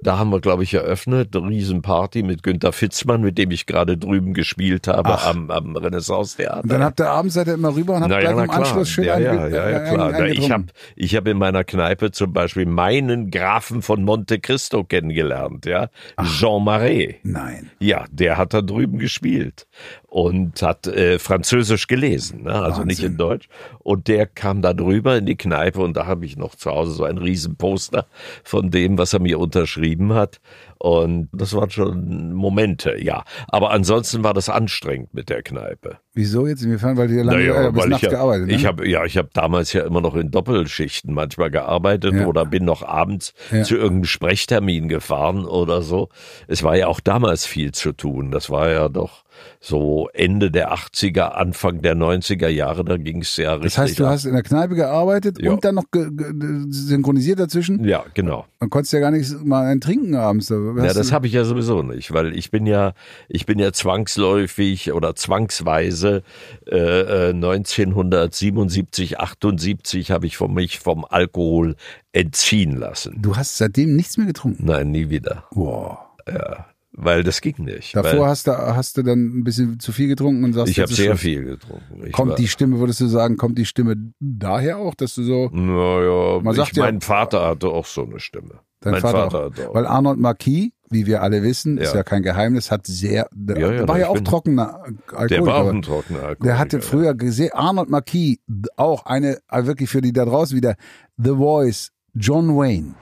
da 0.04 0.18
haben 0.18 0.30
wir, 0.30 0.40
glaube 0.40 0.62
ich, 0.62 0.74
eröffnet, 0.74 1.34
eine 1.34 1.48
Riesenparty 1.48 2.22
mit 2.22 2.42
Günter 2.42 2.72
Fitzmann, 2.72 3.22
mit 3.22 3.38
dem 3.38 3.50
ich 3.50 3.66
gerade 3.66 3.96
drüben 3.96 4.34
gespielt 4.34 4.86
habe 4.86 5.14
Ach. 5.14 5.26
am, 5.26 5.50
am 5.50 5.76
Renaissance-Theater. 5.76 6.62
Und 6.62 6.70
dann 6.70 6.84
habt 6.84 7.00
ihr 7.00 7.08
abends 7.08 7.34
seid 7.34 7.48
ihr 7.48 7.54
immer 7.54 7.74
rüber 7.74 7.94
und 7.94 8.02
habt 8.02 8.10
Na 8.10 8.20
gleich 8.20 8.36
ja, 8.36 8.44
im 8.44 8.50
Anschluss 8.50 8.88
schön 8.90 9.04
ja, 9.04 9.18
ja, 9.18 9.48
ja, 9.48 9.70
ja, 9.70 9.80
klar. 9.80 10.12
Na, 10.12 10.26
ich 10.26 10.50
habe 10.50 10.66
ich 10.94 11.16
hab 11.16 11.26
in 11.26 11.38
meiner 11.38 11.64
Kneipe 11.64 12.12
zum 12.12 12.32
Beispiel 12.32 12.66
meinen 12.66 13.30
Grafen 13.30 13.82
von 13.82 14.04
Monte 14.04 14.38
Cristo 14.38 14.84
kennengelernt, 14.84 15.66
ja, 15.66 15.88
Jean 16.22 16.62
Marais. 16.62 17.14
Nein. 17.22 17.70
Ja, 17.80 18.04
der 18.10 18.36
hat 18.36 18.52
da 18.52 18.60
drüben 18.60 18.98
gespielt 18.98 19.66
und 20.14 20.62
hat 20.62 20.87
äh, 20.87 21.18
Französisch 21.18 21.88
gelesen, 21.88 22.44
ne? 22.44 22.53
also 22.53 22.83
Wahnsinn. 22.83 22.87
nicht 22.87 23.03
in 23.03 23.16
Deutsch. 23.16 23.48
Und 23.81 24.07
der 24.07 24.29
kam 24.29 24.62
da 24.62 24.72
drüber 24.72 25.16
in 25.16 25.27
die 25.27 25.35
Kneipe 25.35 25.81
und 25.81 25.96
da 25.96 26.07
habe 26.07 26.24
ich 26.24 26.37
noch 26.37 26.55
zu 26.55 26.70
Hause 26.70 26.92
so 26.92 27.03
ein 27.03 27.18
Riesenposter 27.18 28.07
von 28.44 28.70
dem, 28.70 28.96
was 28.96 29.12
er 29.12 29.18
mir 29.18 29.40
unterschrieben 29.40 30.14
hat. 30.14 30.40
Und 30.79 31.31
das 31.33 31.53
waren 31.53 31.70
schon 31.70 32.33
Momente, 32.33 32.96
ja. 33.03 33.24
Aber 33.48 33.72
ansonsten 33.72 34.22
war 34.22 34.35
das 34.35 34.48
anstrengend 34.48 35.12
mit 35.14 35.31
der 35.31 35.42
Kneipe. 35.42 35.98
Wieso 36.16 36.46
jetzt? 36.46 36.62
Inwiefern? 36.62 36.96
Weil 36.96 37.09
du 37.09 37.14
ja 37.14 37.24
lange 37.24 37.40
naja, 37.40 37.68
äh, 37.68 37.72
bis 37.72 37.87
nachts 37.87 38.05
ich 38.05 38.11
gearbeitet 38.11 38.46
ne? 38.46 38.55
Ich 38.55 38.66
habe 38.66 38.88
ja, 38.88 39.05
ich 39.05 39.16
habe 39.16 39.31
damals 39.33 39.72
ja 39.72 39.85
immer 39.85 40.00
noch 40.00 40.14
in 40.14 40.31
Doppelschichten 40.31 41.12
manchmal 41.12 41.50
gearbeitet 41.50 42.14
ja. 42.14 42.27
oder 42.27 42.46
bin 42.46 42.64
noch 42.64 42.85
abends 42.85 43.35
ja. 43.50 43.64
zu 43.64 43.74
irgendeinem 43.74 44.05
Sprechtermin 44.05 44.88
gefahren 44.88 45.44
oder 45.44 45.83
so. 45.83 46.11
Es 46.46 46.62
war 46.62 46.77
ja 46.77 46.87
auch 46.87 47.00
damals 47.00 47.46
viel 47.46 47.72
zu 47.72 47.92
tun. 47.92 48.31
Das 48.31 48.48
war 48.48 48.70
ja 48.70 48.88
doch 48.88 49.24
so 49.61 50.09
Ende 50.12 50.50
der 50.50 50.72
80er, 50.72 51.33
Anfang 51.33 51.81
der 51.83 51.96
90er 51.96 52.48
Jahre, 52.48 52.85
da 52.85 52.96
ging 52.96 53.22
es 53.22 53.37
ja 53.37 53.55
richtig. 53.55 53.74
Das 53.74 53.79
heißt, 53.79 53.98
du 53.98 54.05
ab. 54.05 54.12
hast 54.12 54.24
in 54.27 54.35
der 54.35 54.42
Kneipe 54.42 54.74
gearbeitet 54.74 55.38
ja. 55.40 55.53
und 55.53 55.64
dann 55.64 55.74
noch 55.77 55.85
synchronisiert 56.68 57.40
dazwischen? 57.40 57.85
Ja, 57.85 58.05
genau. 58.14 58.44
Man 58.61 58.70
konntest 58.70 58.92
ja 58.92 59.00
gar 59.00 59.11
nicht 59.11 59.44
mal 59.44 59.66
ein 59.66 59.81
Trinken 59.81 60.14
abends. 60.14 60.50
Ja, 60.50 60.92
das 60.92 61.12
habe 61.12 61.27
ich 61.27 61.33
ja 61.33 61.44
sowieso 61.44 61.83
nicht, 61.83 62.12
weil 62.12 62.37
ich 62.37 62.50
bin 62.50 62.66
ja, 62.66 62.92
ich 63.29 63.46
bin 63.46 63.59
ja 63.59 63.72
zwangsläufig 63.72 64.92
oder 64.92 65.14
zwangsweise 65.14 66.03
äh, 66.04 67.30
1977, 67.30 69.20
78 69.20 70.10
habe 70.10 70.26
ich 70.26 70.36
von 70.36 70.52
mich 70.52 70.78
vom 70.78 71.04
Alkohol 71.04 71.76
entziehen 72.12 72.76
lassen. 72.76 73.18
Du 73.20 73.36
hast 73.36 73.58
seitdem 73.58 73.96
nichts 73.96 74.16
mehr 74.16 74.26
getrunken? 74.26 74.64
Nein, 74.66 74.90
nie 74.90 75.10
wieder. 75.10 75.44
Wow. 75.50 75.98
Ja 76.26 76.66
weil 76.96 77.24
das 77.24 77.40
ging 77.40 77.56
nicht. 77.58 77.94
Davor 77.94 78.28
hast 78.28 78.46
du 78.46 78.52
hast 78.52 78.96
du 78.96 79.02
dann 79.02 79.38
ein 79.38 79.44
bisschen 79.44 79.80
zu 79.80 79.92
viel 79.92 80.08
getrunken 80.08 80.44
und 80.44 80.52
sagst 80.52 80.70
ich 80.70 80.78
habe 80.78 80.92
sehr 80.92 81.16
viel 81.16 81.44
getrunken. 81.44 82.06
Ich 82.06 82.12
kommt 82.12 82.38
die 82.38 82.48
Stimme, 82.48 82.78
würdest 82.78 83.00
du 83.00 83.06
sagen, 83.06 83.36
kommt 83.36 83.58
die 83.58 83.64
Stimme 83.64 83.96
daher 84.20 84.78
auch, 84.78 84.94
dass 84.94 85.14
du 85.16 85.24
so? 85.24 85.50
Naja, 85.52 86.40
man 86.40 86.54
sagt 86.54 86.72
ich, 86.72 86.76
ja, 86.76 86.84
mein 86.84 87.00
Vater 87.00 87.46
hatte 87.46 87.68
auch 87.68 87.86
so 87.86 88.04
eine 88.04 88.20
Stimme. 88.20 88.60
Dein 88.80 88.92
mein 88.92 89.00
Vater, 89.00 89.30
Vater 89.30 89.64
auch. 89.64 89.70
auch. 89.70 89.74
Weil 89.74 89.86
Arnold 89.86 90.20
Marquis, 90.20 90.70
wie 90.94 91.07
wir 91.07 91.22
alle 91.22 91.42
wissen, 91.42 91.76
ja. 91.76 91.85
ist 91.85 91.94
ja 91.94 92.02
kein 92.02 92.22
Geheimnis, 92.22 92.70
hat 92.70 92.87
sehr, 92.87 93.28
der 93.33 93.59
ja, 93.59 93.72
ja, 93.72 93.88
war 93.88 93.98
ja 93.98 94.09
auch 94.09 94.20
trockener 94.20 94.83
Alkoholiker. 94.85 95.28
Der 95.28 95.46
war 95.46 95.57
auch 95.57 95.68
ein 95.68 95.83
trockener 95.83 96.18
Alkoholiker. 96.20 96.44
Der 96.44 96.59
hatte 96.59 96.80
früher 96.80 97.14
gesehen, 97.14 97.50
Arnold 97.52 97.90
Marquis, 97.90 98.38
auch 98.76 99.04
eine, 99.04 99.38
wirklich 99.50 99.90
für 99.90 100.00
die 100.00 100.12
da 100.12 100.24
draußen 100.24 100.57
wieder, 100.57 100.76
The 101.16 101.30
Voice, 101.30 101.90
John 102.14 102.57
Wayne. 102.57 102.94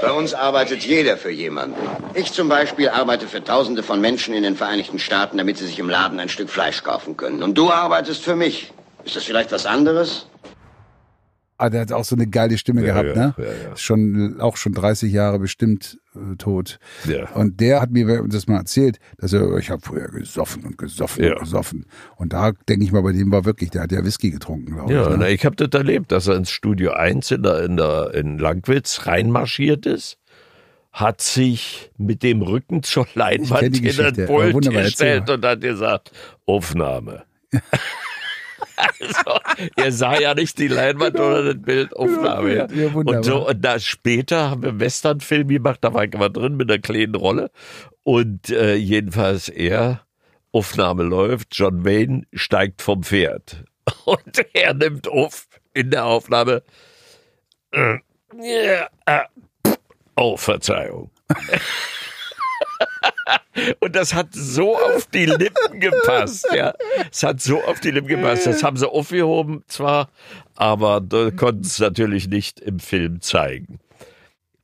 Bei 0.00 0.12
uns 0.12 0.32
arbeitet 0.32 0.84
jeder 0.84 1.16
für 1.16 1.30
jemanden. 1.30 1.80
Ich 2.14 2.32
zum 2.32 2.48
Beispiel 2.48 2.88
arbeite 2.88 3.26
für 3.26 3.42
Tausende 3.42 3.82
von 3.82 4.00
Menschen 4.00 4.32
in 4.34 4.44
den 4.44 4.54
Vereinigten 4.54 4.98
Staaten, 4.98 5.38
damit 5.38 5.58
sie 5.58 5.66
sich 5.66 5.78
im 5.78 5.88
Laden 5.88 6.20
ein 6.20 6.28
Stück 6.28 6.50
Fleisch 6.50 6.84
kaufen 6.84 7.16
können. 7.16 7.42
Und 7.42 7.58
du 7.58 7.70
arbeitest 7.70 8.22
für 8.22 8.36
mich. 8.36 8.72
Ist 9.04 9.16
das 9.16 9.24
vielleicht 9.24 9.50
was 9.52 9.66
anderes? 9.66 10.26
Ah, 11.60 11.70
der 11.70 11.80
hat 11.80 11.92
auch 11.92 12.04
so 12.04 12.14
eine 12.14 12.28
geile 12.28 12.56
Stimme 12.56 12.86
ja, 12.86 12.86
gehabt, 12.86 13.16
ja, 13.16 13.26
ne? 13.26 13.34
Ja, 13.36 13.44
ja. 13.44 13.76
Schon, 13.76 14.40
auch 14.40 14.56
schon 14.56 14.72
30 14.72 15.12
Jahre 15.12 15.40
bestimmt 15.40 15.98
äh, 16.14 16.36
tot. 16.36 16.78
Ja. 17.04 17.28
Und 17.32 17.60
der 17.60 17.80
hat 17.80 17.90
mir 17.90 18.24
das 18.28 18.46
mal 18.46 18.58
erzählt, 18.58 19.00
dass 19.18 19.32
er, 19.32 19.56
ich 19.58 19.68
habe 19.68 19.82
früher 19.82 20.06
gesoffen 20.06 20.64
und 20.64 20.78
gesoffen 20.78 21.32
und 21.32 21.40
gesoffen. 21.40 21.86
Und 22.14 22.32
da 22.32 22.52
denke 22.68 22.84
ich 22.84 22.92
mal, 22.92 23.02
bei 23.02 23.10
dem 23.10 23.32
war 23.32 23.44
wirklich, 23.44 23.70
der 23.70 23.82
hat 23.82 23.90
ja 23.90 24.04
Whisky 24.04 24.30
getrunken, 24.30 24.74
glaube 24.74 24.92
ja, 24.92 25.02
ich. 25.02 25.10
Ja, 25.10 25.16
ne? 25.16 25.30
ich 25.30 25.44
habe 25.44 25.56
das 25.56 25.68
erlebt, 25.76 26.12
dass 26.12 26.28
er 26.28 26.36
ins 26.36 26.50
Studio 26.50 26.92
1 26.92 27.32
in, 27.32 27.42
der, 27.42 27.64
in, 27.64 27.76
der, 27.76 28.14
in 28.14 28.38
Langwitz 28.38 29.06
reinmarschiert 29.06 29.84
ist 29.84 30.16
hat 30.90 31.20
sich 31.20 31.92
mit 31.96 32.24
dem 32.24 32.42
Rücken 32.42 32.82
zur 32.82 33.06
Leinwand 33.14 33.62
in 33.62 33.72
den 33.84 34.26
Pult 34.26 34.70
gestellt 34.72 35.30
und 35.30 35.44
hat 35.44 35.60
gesagt, 35.60 36.10
Aufnahme. 36.44 37.24
also, 38.76 39.40
er 39.76 39.92
sah 39.92 40.18
ja 40.18 40.34
nicht 40.34 40.58
die 40.58 40.68
Leinwand 40.68 41.14
genau. 41.14 41.28
oder 41.28 41.54
das 41.54 41.62
Bildaufnahme. 41.62 42.54
Ja, 42.54 42.66
ja, 42.70 42.88
und 42.94 43.24
so, 43.24 43.48
und 43.48 43.64
da 43.64 43.78
später 43.78 44.50
haben 44.50 44.62
wir 44.62 44.70
einen 44.70 44.80
Westernfilm 44.80 45.48
gemacht, 45.48 45.78
da 45.82 45.94
war 45.94 46.04
ich 46.04 46.14
mal 46.14 46.28
drin 46.28 46.56
mit 46.56 46.70
einer 46.70 46.80
kleinen 46.80 47.14
Rolle. 47.14 47.50
Und 48.02 48.50
äh, 48.50 48.74
jedenfalls 48.74 49.48
er, 49.48 50.02
Aufnahme 50.52 51.02
läuft, 51.02 51.48
John 51.52 51.84
Wayne 51.84 52.22
steigt 52.32 52.82
vom 52.82 53.02
Pferd. 53.02 53.64
Und 54.04 54.44
er 54.54 54.74
nimmt 54.74 55.08
auf 55.08 55.46
in 55.74 55.90
der 55.90 56.04
Aufnahme. 56.06 56.62
Äh, 57.72 57.98
äh, 58.38 59.22
oh, 60.16 60.36
Verzeihung. 60.36 61.10
Und 63.80 63.96
das 63.96 64.14
hat 64.14 64.28
so 64.32 64.76
auf 64.76 65.06
die 65.06 65.26
Lippen 65.26 65.80
gepasst, 65.80 66.46
ja. 66.54 66.74
Es 67.10 67.22
hat 67.22 67.40
so 67.40 67.62
auf 67.64 67.80
die 67.80 67.90
Lippen 67.90 68.08
gepasst. 68.08 68.46
Das 68.46 68.62
haben 68.62 68.76
sie 68.76 68.88
aufgehoben 68.88 69.62
zwar, 69.66 70.10
aber 70.54 71.00
konnten 71.36 71.62
es 71.62 71.78
natürlich 71.78 72.28
nicht 72.28 72.60
im 72.60 72.78
Film 72.78 73.20
zeigen. 73.20 73.78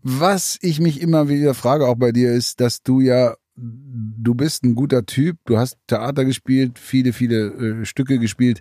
Was 0.03 0.59
ich 0.61 0.81
mich 0.81 1.01
immer 1.01 1.29
wieder 1.29 1.55
frage, 1.55 1.87
auch 1.87 1.97
bei 1.97 2.13
dir, 2.13 2.33
ist, 2.33 2.61
dass 2.61 2.83
du 2.83 3.01
ja, 3.01 3.35
du 3.57 4.35
bist 4.35 4.63
ein 4.63 4.75
guter 4.75 5.07
Typ, 5.07 5.39
du 5.47 5.57
hast 5.57 5.79
Theater 5.87 6.25
gespielt, 6.25 6.79
viele, 6.79 7.13
viele 7.13 7.47
äh, 7.47 7.85
Stücke 7.85 8.19
gespielt. 8.19 8.61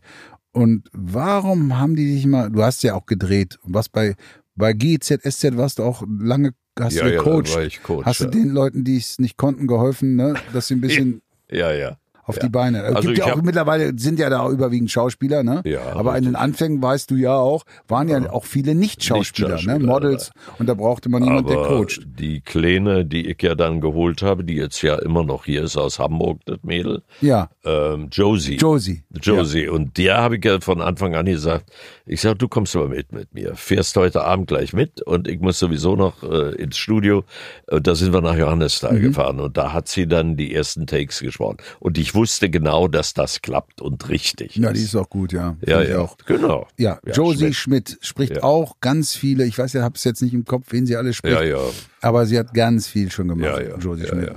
Und 0.54 0.88
warum 0.94 1.80
haben 1.80 1.96
die 1.96 2.14
dich 2.14 2.26
mal, 2.28 2.50
du 2.50 2.64
hast 2.64 2.84
ja 2.84 2.94
auch 2.94 3.06
gedreht, 3.06 3.60
was 3.64 3.90
bei, 3.90 4.16
bei 4.56 4.74
GZSZ 4.74 5.58
warst 5.58 5.80
du 5.80 5.84
auch 5.84 6.04
lange 6.08 6.54
hast 6.80 6.96
ja, 6.96 7.06
du 7.06 7.12
gecoacht. 7.12 7.50
Ja, 7.50 7.80
Coach, 7.82 8.06
hast 8.06 8.22
du 8.22 8.26
den 8.26 8.50
Leuten, 8.50 8.84
die 8.84 8.98
es 8.98 9.20
nicht 9.20 9.38
konnten, 9.38 9.68
geholfen, 9.68 10.16
ne? 10.16 10.34
dass 10.54 10.68
sie 10.68 10.76
ein 10.76 10.82
bisschen 10.82 11.22
ja, 11.50 11.72
ja 11.72 11.98
auf 12.26 12.36
ja. 12.38 12.44
die 12.44 12.50
Beine. 12.50 12.84
Es 12.84 12.96
also 12.96 13.08
gibt 13.10 13.20
ja 13.20 13.34
auch 13.34 13.42
mittlerweile 13.42 13.94
sind 13.98 14.20
ja 14.20 14.30
da 14.30 14.50
überwiegend 14.50 14.92
Schauspieler, 14.92 15.44
ne? 15.44 15.62
Ja, 15.66 15.94
aber 15.94 16.18
in 16.18 16.26
den 16.26 16.36
Anfängen 16.36 16.82
weißt 16.82 17.12
du 17.12 17.16
ja 17.16 17.36
auch, 17.36 17.64
waren 17.88 18.08
ja, 18.08 18.20
ja 18.20 18.32
auch 18.32 18.46
viele 18.46 18.76
Nicht-Schauspieler, 18.76 19.56
Nicht 19.56 19.68
ne? 19.68 19.80
Models 19.80 20.32
und 20.60 20.68
da 20.68 20.74
brauchte 20.74 21.10
man 21.10 21.24
jemand, 21.24 21.50
der 21.50 21.58
coacht. 21.58 22.02
Die 22.06 22.42
Kleine, 22.42 23.06
die 23.06 23.28
ich 23.30 23.42
ja 23.42 23.56
dann 23.56 23.82
geholt 23.82 24.22
habe, 24.22 24.44
die 24.44 24.56
jetzt 24.56 24.82
ja 24.82 24.96
immer 24.96 25.24
noch 25.24 25.46
hier 25.46 25.64
ist 25.64 25.78
aus 25.78 26.00
Hamburg, 26.00 26.40
das 26.46 26.60
Mädel. 26.64 27.04
Ja. 27.22 27.50
Ähm, 27.66 28.10
Josie. 28.12 28.56
Josie. 28.56 29.04
Josie. 29.22 29.68
Und 29.68 29.98
der 29.98 30.18
habe 30.18 30.38
ich 30.38 30.46
ja 30.46 30.60
von 30.62 30.82
Anfang 30.82 31.16
an 31.16 31.26
gesagt, 31.26 31.72
ich 32.06 32.22
sag, 32.22 32.40
du 32.40 32.48
kommst 32.48 32.76
aber 32.76 32.90
mit 32.90 33.12
mit 33.12 33.34
mir. 33.34 33.56
Fährst 33.56 33.96
heute 33.96 34.24
Abend 34.24 34.48
gleich 34.48 34.74
mit 34.74 35.02
und 35.02 35.28
ich 35.28 35.40
muss 35.40 35.60
sowieso 35.60 35.96
noch 35.96 36.24
äh, 36.24 36.56
ins 36.56 36.78
Studio. 36.78 37.24
Und 37.68 37.88
da 37.88 37.96
sind 37.96 38.14
wir 38.14 38.22
nach 38.22 38.36
Johannesthal 38.36 38.94
mhm. 38.94 39.02
gefahren 39.02 39.40
und 39.40 39.58
da 39.58 39.74
hat 39.74 39.88
sie 39.88 40.08
dann 40.08 40.36
die 40.36 40.54
ersten 40.54 40.88
Takes 40.88 41.20
gesprochen. 41.20 41.58
Und 41.80 41.98
ich 41.98 42.13
wusste 42.14 42.50
genau, 42.50 42.88
dass 42.88 43.14
das 43.14 43.42
klappt 43.42 43.82
und 43.82 44.10
richtig. 44.10 44.56
Ja, 44.56 44.72
die 44.72 44.82
ist 44.82 44.96
auch 44.96 45.10
gut, 45.10 45.34
ja. 45.34 45.56
Ja, 45.66 45.82
ja, 45.82 46.00
auch. 46.00 46.18
genau. 46.26 46.68
Ja, 46.78 47.00
ja 47.06 47.14
Josie 47.14 47.54
Schmidt, 47.54 47.90
Schmidt 47.90 47.98
spricht 48.02 48.36
ja. 48.38 48.44
auch 48.44 48.80
ganz 48.80 49.16
viele, 49.16 49.46
ich 49.46 49.58
weiß 49.58 49.74
ja, 49.74 49.84
habe 49.84 49.96
es 49.96 50.04
jetzt 50.04 50.22
nicht 50.22 50.34
im 50.34 50.46
Kopf, 50.46 50.68
wen 50.70 50.86
sie 50.86 50.96
alle 50.96 51.14
spricht. 51.14 51.36
Ja, 51.36 51.44
ja. 51.44 51.62
Aber 52.02 52.26
sie 52.26 52.38
hat 52.38 52.54
ganz 52.54 52.88
viel 52.88 53.12
schon 53.12 53.28
gemacht, 53.28 53.60
ja, 53.60 53.62
ja. 53.62 53.78
Josie 53.78 54.08
Schmidt. 54.08 54.32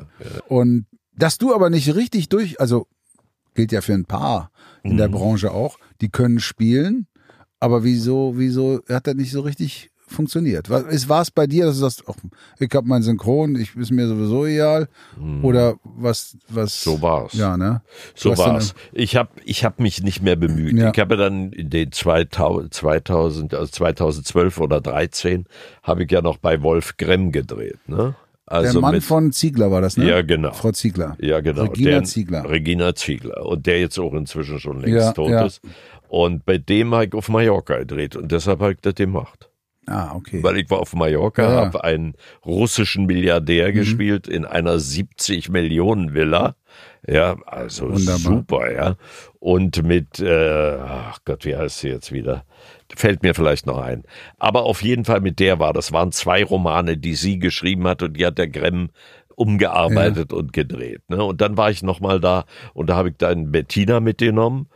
Und 0.49 0.87
dass 1.15 1.39
du 1.39 1.55
aber 1.55 1.71
nicht 1.71 1.95
richtig 1.95 2.29
durch, 2.29 2.61
also 2.61 2.87
gilt 3.55 3.73
ja 3.73 3.81
für 3.81 3.95
ein 3.95 4.05
paar 4.05 4.51
in 4.83 4.93
mhm. 4.93 4.99
der 4.99 5.09
Branche 5.09 5.51
auch, 5.51 5.79
die 6.01 6.11
können 6.11 6.41
spielen, 6.41 7.07
aber 7.59 7.85
wieso, 7.85 8.35
wieso 8.37 8.83
hat 8.89 9.07
er 9.07 9.15
nicht 9.15 9.33
so 9.33 9.41
richtig 9.41 9.91
funktioniert? 10.07 10.71
War 10.71 11.23
es 11.23 11.31
bei 11.31 11.47
dir, 11.47 11.67
dass 11.67 11.75
du 11.77 11.81
sagst, 11.81 12.05
ach, 12.07 12.15
ich 12.59 12.71
habe 12.75 12.87
mein 12.87 13.03
Synchron, 13.03 13.57
ich 13.57 13.75
ist 13.77 13.91
mir 13.91 14.07
sowieso 14.07 14.47
egal? 14.47 14.89
Hm. 15.19 15.45
Oder 15.45 15.77
was, 15.83 16.37
was? 16.49 16.83
So 16.83 17.01
war's. 17.03 17.33
Ja, 17.35 17.57
ne? 17.57 17.83
So 18.15 18.37
war's. 18.37 18.75
Ich 18.93 19.17
habe 19.17 19.31
ich 19.45 19.65
hab 19.65 19.81
mich 19.81 20.03
nicht 20.03 20.23
mehr 20.23 20.37
bemüht. 20.37 20.77
Ja. 20.77 20.91
Ich 20.93 20.99
habe 20.99 21.17
dann 21.17 21.53
in 21.53 21.71
den 21.71 21.93
2000, 21.93 22.73
2000, 22.73 23.55
also 23.55 23.71
2012 23.71 24.61
oder 24.61 24.81
13 24.81 25.47
habe 25.83 26.05
ich 26.05 26.11
ja 26.11 26.23
noch 26.23 26.39
bei 26.39 26.63
Wolf 26.63 26.97
Gremm 26.97 27.33
gedreht, 27.33 27.79
ne? 27.87 28.15
Also 28.49 28.75
der 28.75 28.81
Mann 28.81 28.95
mit, 28.95 29.03
von 29.03 29.33
Ziegler 29.33 29.73
war 29.73 29.81
das, 29.81 29.97
ne? 29.97 30.09
Ja, 30.09 30.23
genau. 30.23 30.53
Frau 30.53 30.71
Ziegler. 30.71 31.17
Ja, 31.21 31.41
genau. 31.41 31.65
Regina 31.65 31.91
der, 31.91 32.05
Ziegler. 32.05 32.49
Regina 32.49 32.95
Ziegler. 32.95 33.45
Und 33.45 33.67
der 33.67 33.81
jetzt 33.81 33.99
auch 33.99 34.15
inzwischen 34.15 34.61
schon 34.61 34.81
längst 34.81 34.95
ja, 34.95 35.13
tot 35.13 35.31
ja. 35.31 35.47
ist. 35.47 35.61
Und 36.09 36.47
bei 36.47 36.57
dem 36.59 36.95
habe 36.95 37.07
ich 37.07 37.15
auf 37.15 37.29
Mallorca 37.29 37.79
gedreht 37.79 38.15
und 38.15 38.31
deshalb 38.31 38.61
habe 38.61 38.73
ich 38.73 38.81
das 38.81 38.95
gemacht. 38.95 39.46
Ah, 39.87 40.13
okay. 40.15 40.43
Weil 40.43 40.59
ich 40.59 40.69
war 40.69 40.81
auf 40.81 40.95
Mallorca, 40.95 41.43
ja. 41.43 41.57
habe 41.65 41.85
einen 41.85 42.15
russischen 42.45 43.07
Milliardär 43.07 43.69
mhm. 43.69 43.75
gespielt 43.75 44.27
in 44.27 44.45
einer 44.45 44.81
70 44.81 45.49
Millionen 45.49 46.13
Villa. 46.13 46.57
Ja, 47.07 47.37
also 47.47 47.93
Wunderbar. 47.93 48.19
super, 48.19 48.73
ja. 48.73 48.97
Und 49.39 49.85
mit, 49.85 50.19
äh, 50.19 50.77
ach 50.81 51.21
Gott, 51.25 51.45
wie 51.45 51.55
heißt 51.55 51.79
sie 51.79 51.89
jetzt 51.89 52.11
wieder? 52.11 52.45
Fällt 52.97 53.23
mir 53.23 53.35
vielleicht 53.35 53.67
noch 53.67 53.79
ein. 53.79 54.03
Aber 54.39 54.65
auf 54.65 54.83
jeden 54.83 55.05
Fall 55.05 55.21
mit 55.21 55.39
der 55.39 55.61
war. 55.61 55.73
Das 55.73 55.93
waren 55.93 56.11
zwei 56.11 56.43
Romane, 56.43 56.97
die 56.97 57.15
sie 57.15 57.39
geschrieben 57.39 57.87
hat 57.87 58.03
und 58.03 58.15
die 58.15 58.27
hat 58.27 58.39
der 58.39 58.49
Gremm 58.49 58.91
umgearbeitet 59.37 60.33
ja. 60.33 60.39
und 60.39 60.53
gedreht. 60.53 61.03
Ne? 61.09 61.23
Und 61.23 61.41
dann 61.41 61.57
war 61.57 61.71
ich 61.71 61.85
nochmal 61.85 62.19
da 62.19 62.45
und 62.75 62.89
da 62.89 62.97
habe 62.97 63.11
ich 63.11 63.17
dann 63.19 63.53
Bettina 63.53 64.01
mitgenommen 64.01 64.69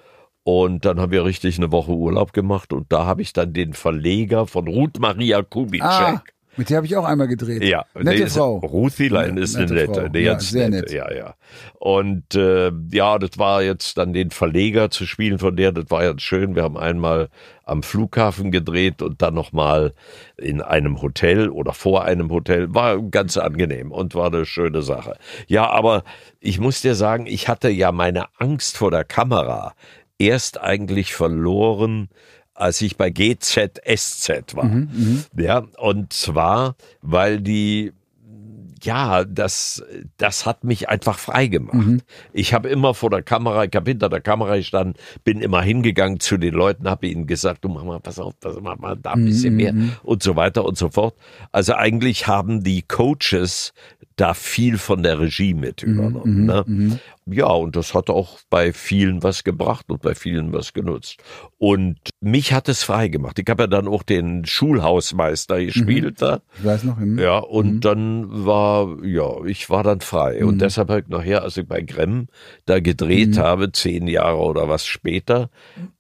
und 0.43 0.85
dann 0.85 1.01
haben 1.01 1.13
wir 1.13 1.25
richtig 1.25 1.59
eine 1.59 1.71
Woche 1.73 1.93
Urlaub 1.93 2.33
gemacht 2.33 2.73
und 2.73 2.93
da 2.93 3.05
habe 3.07 3.23
ich 3.23 3.33
dann 3.33 3.53
den 3.53 3.75
Verleger 3.75 4.47
von 4.47 4.69
Ruth 4.69 4.99
Maria 4.99 5.43
Kubitschek. 5.43 5.83
Ah. 5.83 6.23
Mit 6.57 6.69
der 6.69 6.79
habe 6.79 6.87
ich 6.87 6.97
auch 6.97 7.05
einmal 7.05 7.29
gedreht. 7.29 7.63
Ja, 7.63 7.85
nette 7.95 8.25
nee, 8.25 8.29
Frau. 8.29 8.59
Ruthilein 8.59 9.37
Ja, 9.37 9.43
ist 9.43 9.57
nette 9.57 9.73
eine 9.73 9.87
nette, 9.87 10.03
eine 10.03 10.19
Ja, 10.19 10.41
sehr 10.41 10.69
nett. 10.69 10.91
ja, 10.91 11.11
ja. 11.13 11.35
Und 11.79 12.35
äh, 12.35 12.73
ja, 12.93 13.19
das 13.19 13.39
war 13.39 13.63
jetzt 13.63 13.97
dann 13.97 14.13
den 14.13 14.31
Verleger 14.31 14.91
zu 14.91 15.07
spielen 15.07 15.39
von 15.39 15.57
der, 15.57 15.71
das 15.73 15.91
war 15.91 16.05
jetzt 16.05 16.23
schön. 16.23 16.57
Wir 16.57 16.65
haben 16.65 16.77
einmal 16.77 17.29
am 17.65 17.85
Flughafen 17.85 18.51
gedreht 18.51 19.01
und 19.01 19.23
dann 19.23 19.33
nochmal 19.35 19.95
in 20.37 20.61
einem 20.61 21.01
Hotel 21.01 21.49
oder 21.51 21.73
vor 21.73 22.05
einem 22.05 22.31
Hotel. 22.31 22.75
War 22.75 23.01
ganz 23.01 23.37
angenehm 23.37 23.93
und 23.93 24.17
war 24.17 24.27
eine 24.27 24.45
schöne 24.45 24.83
Sache. 24.83 25.17
Ja, 25.47 25.71
aber 25.71 26.03
ich 26.41 26.59
muss 26.59 26.83
dir 26.83 26.97
sagen, 26.97 27.27
ich 27.27 27.47
hatte 27.49 27.71
ja 27.71 27.93
meine 27.93 28.27
Angst 28.39 28.77
vor 28.77 28.91
der 28.91 29.05
Kamera 29.05 29.75
erst 30.21 30.61
eigentlich 30.61 31.15
verloren, 31.15 32.09
als 32.55 32.83
ich 32.83 32.97
bei 32.97 33.11
GZSZ 33.11 34.55
war. 34.55 34.71
Ja, 35.37 35.65
und 35.79 36.13
zwar, 36.13 36.77
weil 37.01 37.41
die 37.41 37.93
ja, 38.83 39.25
das, 39.25 39.85
das 40.17 40.47
hat 40.47 40.65
mich 40.65 40.89
einfach 40.89 41.19
frei 41.19 41.47
gemacht. 41.49 41.77
Ich 42.33 42.55
habe 42.55 42.69
immer 42.69 42.95
vor 42.95 43.11
der 43.11 43.23
Kamera, 43.23 43.65
ich 43.65 43.75
habe 43.75 43.91
hinter 43.91 44.09
der 44.09 44.21
Kamera 44.21 44.57
gestanden, 44.57 44.95
bin 45.25 45.41
immer 45.41 45.63
hingegangen 45.63 46.21
zu 46.21 46.39
den 46.39 46.55
Leuten, 46.55 46.89
habe 46.89 47.07
ihnen 47.07 47.27
gesagt, 47.27 47.65
du 47.65 47.69
mach 47.69 47.85
mal, 47.85 48.01
pass 48.01 48.19
auf, 48.19 48.33
pass 48.41 48.57
mach 48.61 48.79
mal 48.79 48.97
da 48.97 49.13
ein 49.13 49.25
bisschen 49.27 49.57
mehr 49.57 49.75
und 50.03 50.23
so 50.23 50.37
weiter 50.37 50.65
und 50.65 50.79
so 50.79 50.89
fort. 50.89 51.15
Also 51.53 51.75
eigentlich 51.75 52.27
haben 52.27 52.63
die 52.63 52.83
Coaches 52.83 53.73
da 54.21 54.35
viel 54.35 54.77
von 54.79 55.03
der 55.03 55.19
Regie 55.19 55.55
mit 55.55 55.83
übernommen. 55.83 56.45
Ne? 56.47 57.01
Ja, 57.27 57.47
und 57.47 57.77
das 57.77 57.95
hat 57.95 58.11
auch 58.11 58.39
bei 58.51 58.73
vielen 58.73 59.23
was 59.23 59.45
gebracht 59.45 59.87
und 59.89 60.03
bei 60.03 60.15
vielen 60.15 60.53
was 60.53 60.73
genutzt. 60.73 61.19
Und 61.59 61.97
mich 62.21 62.53
hat 62.53 62.69
es 62.69 62.83
frei 62.83 63.09
gemacht. 63.09 63.39
Ich 63.39 63.49
habe 63.49 63.63
ja 63.63 63.67
dann 63.67 63.87
auch 63.89 64.03
den 64.03 64.45
Schulhausmeister 64.47 65.65
gespielt 65.65 66.21
da. 66.23 66.41
Ich 66.59 66.65
weiß 66.65 66.85
noch. 66.85 66.99
hm? 66.99 67.19
Ja, 67.19 67.39
und 67.39 67.81
dann 67.85 68.27
war, 68.45 68.97
ja, 69.05 69.45
ich 69.45 69.71
war 69.71 69.83
dann 69.85 70.01
frei. 70.01 70.45
Und 70.45 70.61
deshalb 70.61 70.89
halt 70.91 71.09
nachher, 71.09 71.43
als 71.43 71.57
ich 71.57 71.67
bei 71.67 71.81
Gremm 71.83 72.29
da 72.67 72.81
gedreht 72.81 73.39
habe, 73.39 73.73
zehn 73.73 74.07
Jahre 74.09 74.39
oder 74.39 74.69
was 74.69 74.87
später, 74.87 75.51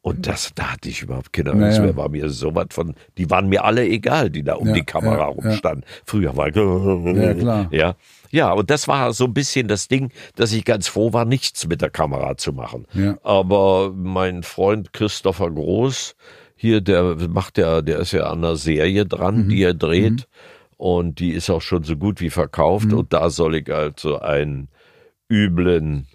und 0.03 0.27
das, 0.27 0.53
da 0.55 0.73
hatte 0.73 0.89
ich 0.89 1.03
überhaupt 1.03 1.33
keine 1.33 1.51
Angst 1.51 1.61
Naja. 1.79 1.83
mehr, 1.83 1.97
war 1.97 2.09
mir 2.09 2.29
so 2.31 2.55
was 2.55 2.69
von, 2.71 2.95
die 3.19 3.31
waren 3.31 3.49
mir 3.49 3.65
alle 3.65 3.87
egal, 3.87 4.31
die 4.31 4.43
da 4.43 4.55
um 4.55 4.69
Ja, 4.69 4.75
die 4.75 4.83
Kamera 4.85 5.19
ja, 5.19 5.25
rumstanden. 5.27 5.85
Früher 6.07 6.37
war 6.37 6.49
ich, 6.49 6.57
Ja, 6.57 7.35
klar. 7.35 7.69
ja. 7.71 7.95
Ja, 8.31 8.53
und 8.53 8.71
das 8.71 8.87
war 8.89 9.13
so 9.13 9.25
ein 9.25 9.35
bisschen 9.35 9.67
das 9.69 9.89
Ding, 9.89 10.13
dass 10.37 10.53
ich 10.53 10.65
ganz 10.65 10.87
froh 10.89 11.13
war, 11.13 11.25
nichts 11.25 11.67
mit 11.67 11.83
der 11.83 11.91
Kamera 11.91 12.37
zu 12.37 12.53
machen. 12.53 12.87
Ja. 12.95 13.19
Aber 13.23 13.93
mein 13.95 14.43
Freund 14.43 14.93
Christopher 14.93 15.51
Groß, 15.51 16.15
hier, 16.55 16.81
der 16.81 17.17
macht 17.29 17.59
ja, 17.59 17.83
der 17.83 17.99
ist 18.01 18.13
ja 18.13 18.25
an 18.31 18.39
einer 18.39 18.57
Serie 18.57 19.07
dran, 19.07 19.45
Mhm. 19.45 19.49
die 19.49 19.63
er 19.63 19.75
dreht. 19.75 20.29
Und 20.77 21.19
die 21.19 21.33
ist 21.33 21.51
auch 21.51 21.61
schon 21.63 21.83
so 21.83 21.97
gut 21.97 22.21
wie 22.21 22.31
verkauft. 22.31 22.87
Mhm. 22.87 22.99
Und 22.99 23.13
da 23.13 23.31
soll 23.31 23.57
ich 23.57 23.73
also 23.73 24.19
einen 24.21 24.69
üblen 25.31 26.07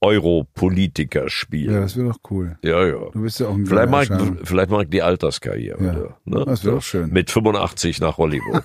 Europolitiker 0.00 1.24
Ja, 1.24 1.28
spielen. 1.28 1.74
das 1.80 1.96
wäre 1.96 2.08
doch 2.08 2.18
cool. 2.30 2.56
Ja, 2.62 2.86
ja. 2.86 3.10
Du 3.12 3.22
bist 3.22 3.40
ja 3.40 3.48
auch 3.48 3.54
ein 3.54 3.66
Vielleicht 3.66 3.90
mag, 3.90 4.08
vielleicht 4.44 4.70
mag 4.70 4.84
ich 4.84 4.90
die 4.90 5.02
Alterskarriere. 5.02 5.82
Ja. 5.84 5.92
wieder, 5.92 6.16
Ne? 6.24 6.44
Das 6.46 6.64
wär 6.64 6.72
doch 6.74 6.82
schön. 6.82 7.10
Mit 7.10 7.30
85 7.30 8.00
nach 8.00 8.16
Hollywood. 8.18 8.62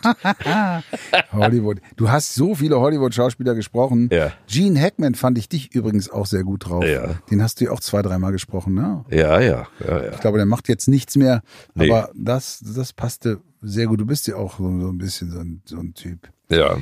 Hollywood. 1.31 1.79
Du 1.95 2.09
hast 2.11 2.35
so 2.35 2.55
viele 2.55 2.79
Hollywood-Schauspieler 2.79 3.55
gesprochen. 3.55 4.09
Ja. 4.11 4.31
Gene 4.47 4.79
Hackman 4.79 5.15
fand 5.15 5.37
ich 5.37 5.49
dich 5.49 5.73
übrigens 5.73 6.09
auch 6.09 6.25
sehr 6.27 6.43
gut 6.43 6.67
drauf. 6.69 6.85
Ja. 6.85 7.15
Den 7.31 7.41
hast 7.41 7.59
du 7.61 7.65
ja 7.65 7.71
auch 7.71 7.79
zwei, 7.79 8.01
dreimal 8.01 8.31
gesprochen, 8.31 8.73
ne? 8.75 9.03
ja, 9.09 9.39
ja, 9.39 9.67
ja, 9.87 10.03
ja. 10.03 10.11
Ich 10.13 10.19
glaube, 10.19 10.37
der 10.37 10.45
macht 10.45 10.69
jetzt 10.69 10.87
nichts 10.87 11.15
mehr, 11.15 11.41
Nee. 11.73 11.89
aber 11.91 12.11
das, 12.15 12.59
das 12.75 12.93
passte 12.93 13.39
sehr 13.61 13.87
gut. 13.87 13.99
Du 13.99 14.05
bist 14.05 14.27
ja 14.27 14.35
auch 14.35 14.57
so, 14.57 14.63
so 14.79 14.89
ein 14.89 14.97
bisschen 14.97 15.31
so 15.31 15.39
ein, 15.39 15.61
so 15.65 15.77
ein 15.79 15.93
Typ. 15.93 16.29
Ja. 16.49 16.77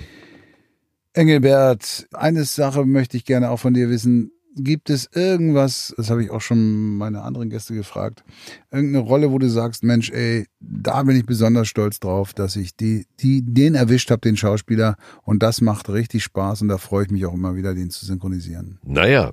Engelbert, 1.14 2.08
eine 2.14 2.46
Sache 2.46 2.86
möchte 2.86 3.18
ich 3.18 3.26
gerne 3.26 3.50
auch 3.52 3.60
von 3.60 3.74
dir 3.74 3.90
wissen. 3.90 4.32
Gibt 4.56 4.90
es 4.90 5.10
irgendwas, 5.14 5.94
das 5.96 6.10
habe 6.10 6.24
ich 6.24 6.30
auch 6.30 6.42
schon 6.42 6.98
meine 6.98 7.22
anderen 7.22 7.50
Gäste 7.50 7.74
gefragt, 7.74 8.24
irgendeine 8.70 9.06
Rolle, 9.06 9.32
wo 9.32 9.40
du 9.40 9.50
sagst, 9.50 9.84
Mensch, 9.84 10.10
ey, 10.12 10.46
da 10.60 11.04
bin 11.04 11.16
ich 11.16 11.26
besonders 11.26 11.70
stolz 11.70 12.02
drauf, 12.02 12.34
dass 12.34 12.58
ich 12.58 12.76
die, 12.76 13.06
die, 13.22 13.42
den 13.44 13.76
erwischt 13.76 14.12
habe, 14.12 14.20
den 14.20 14.36
Schauspieler, 14.36 14.98
und 15.24 15.42
das 15.42 15.62
macht 15.62 15.90
richtig 15.90 16.24
Spaß 16.24 16.64
und 16.64 16.68
da 16.68 16.78
freue 16.78 17.06
ich 17.06 17.12
mich 17.12 17.26
auch 17.26 17.34
immer 17.34 17.56
wieder, 17.56 17.74
den 17.74 17.92
zu 17.92 18.06
synchronisieren. 18.06 18.80
Naja, 18.84 19.32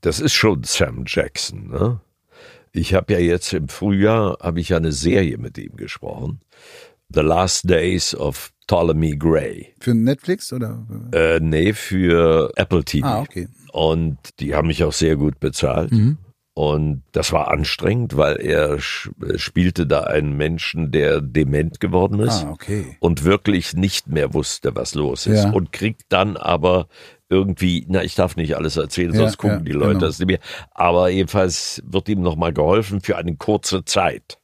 das 0.00 0.18
ist 0.18 0.34
schon 0.34 0.64
Sam 0.64 1.04
Jackson. 1.06 1.68
Ne? 1.68 2.00
Ich 2.72 2.94
habe 2.94 3.12
ja 3.12 3.20
jetzt 3.20 3.52
im 3.52 3.68
Frühjahr 3.68 4.38
habe 4.40 4.60
ich 4.60 4.70
ja 4.70 4.76
eine 4.78 4.92
Serie 4.92 5.38
mit 5.38 5.56
ihm 5.58 5.76
gesprochen, 5.76 6.40
The 7.10 7.20
Last 7.20 7.70
Days 7.70 8.14
of 8.14 8.52
Ptolemy 8.66 9.16
Gray. 9.16 9.74
Für 9.80 9.94
Netflix 9.94 10.52
oder? 10.52 10.86
Äh, 11.12 11.40
nee, 11.40 11.72
für 11.72 12.52
Apple 12.56 12.84
TV. 12.84 13.06
Ah, 13.06 13.20
okay. 13.20 13.48
Und 13.72 14.18
die 14.40 14.54
haben 14.54 14.68
mich 14.68 14.82
auch 14.84 14.92
sehr 14.92 15.16
gut 15.16 15.40
bezahlt. 15.40 15.92
Und 16.54 17.02
das 17.12 17.30
war 17.32 17.48
anstrengend, 17.52 18.16
weil 18.16 18.40
er 18.40 18.74
äh, 18.74 19.38
spielte 19.38 19.86
da 19.86 20.00
einen 20.04 20.36
Menschen, 20.36 20.90
der 20.90 21.20
dement 21.20 21.78
geworden 21.78 22.18
ist 22.18 22.44
Ah, 22.44 22.50
okay. 22.50 22.96
und 22.98 23.22
wirklich 23.24 23.74
nicht 23.74 24.08
mehr 24.08 24.34
wusste, 24.34 24.74
was 24.74 24.94
los 24.96 25.28
ist. 25.28 25.44
Ja. 25.44 25.50
Und 25.52 25.70
kriegt 25.70 26.02
dann 26.08 26.36
aber 26.36 26.88
irgendwie, 27.28 27.84
na, 27.88 28.02
ich 28.02 28.16
darf 28.16 28.34
nicht 28.34 28.56
alles 28.56 28.76
erzählen, 28.76 29.12
Ja, 29.12 29.20
sonst 29.20 29.36
gucken 29.38 29.58
ja, 29.58 29.64
die 29.66 29.70
Leute 29.72 29.88
genau. 29.94 30.06
das 30.06 30.18
nicht 30.18 30.26
mehr. 30.26 30.40
Aber 30.72 31.10
jedenfalls 31.10 31.80
wird 31.86 32.08
ihm 32.08 32.22
nochmal 32.22 32.52
geholfen 32.52 33.02
für 33.02 33.16
eine 33.16 33.36
kurze 33.36 33.84
Zeit. 33.84 34.38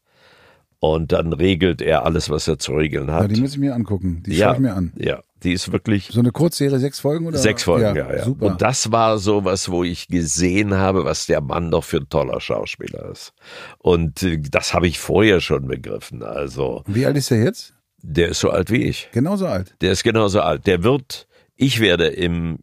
Und 0.78 1.10
dann 1.12 1.32
regelt 1.32 1.82
er 1.82 2.04
alles, 2.04 2.30
was 2.30 2.46
er 2.46 2.58
zu 2.60 2.74
regeln 2.74 3.08
Ja, 3.08 3.14
hat. 3.14 3.30
die 3.34 3.40
muss 3.40 3.52
ich 3.54 3.58
mir 3.58 3.74
angucken. 3.74 4.22
Die 4.24 4.36
schaue 4.36 4.54
ich 4.54 4.60
mir 4.60 4.74
an. 4.74 4.92
ja, 4.96 5.20
die 5.44 5.52
ist 5.52 5.70
wirklich 5.70 6.08
So 6.10 6.20
eine 6.20 6.32
Kurzserie, 6.32 6.78
sechs 6.78 7.00
Folgen 7.00 7.26
oder? 7.26 7.38
Sechs 7.38 7.62
Folgen, 7.62 7.96
ja, 7.96 8.14
ja. 8.14 8.24
Super. 8.24 8.46
Und 8.46 8.62
das 8.62 8.90
war 8.90 9.18
so 9.18 9.44
was, 9.44 9.70
wo 9.70 9.84
ich 9.84 10.08
gesehen 10.08 10.74
habe, 10.74 11.04
was 11.04 11.26
der 11.26 11.40
Mann 11.40 11.70
doch 11.70 11.84
für 11.84 11.98
ein 11.98 12.08
toller 12.08 12.40
Schauspieler 12.40 13.10
ist. 13.10 13.32
Und 13.78 14.22
äh, 14.22 14.38
das 14.38 14.74
habe 14.74 14.88
ich 14.88 14.98
vorher 14.98 15.40
schon 15.40 15.66
begriffen. 15.66 16.22
Also, 16.22 16.82
Wie 16.86 17.06
alt 17.06 17.16
ist 17.16 17.30
er 17.30 17.42
jetzt? 17.42 17.74
der 18.06 18.28
ist 18.28 18.40
so 18.40 18.50
alt 18.50 18.70
wie 18.70 18.82
ich. 18.82 19.08
Genauso 19.12 19.46
alt. 19.46 19.74
Der 19.80 19.92
ist 19.92 20.02
genauso 20.02 20.40
alt. 20.40 20.66
Der 20.66 20.82
wird, 20.82 21.26
ich 21.56 21.80
werde 21.80 22.08
im 22.08 22.58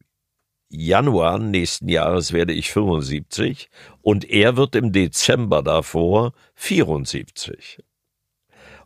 Januar 0.70 1.38
nächsten 1.40 1.90
Jahres 1.90 2.32
werde 2.32 2.54
ich 2.54 2.72
75 2.72 3.70
und 4.02 4.30
er 4.30 4.56
wird 4.56 4.76
im 4.76 4.92
Dezember 4.92 5.62
davor 5.64 6.34
74. 6.56 7.84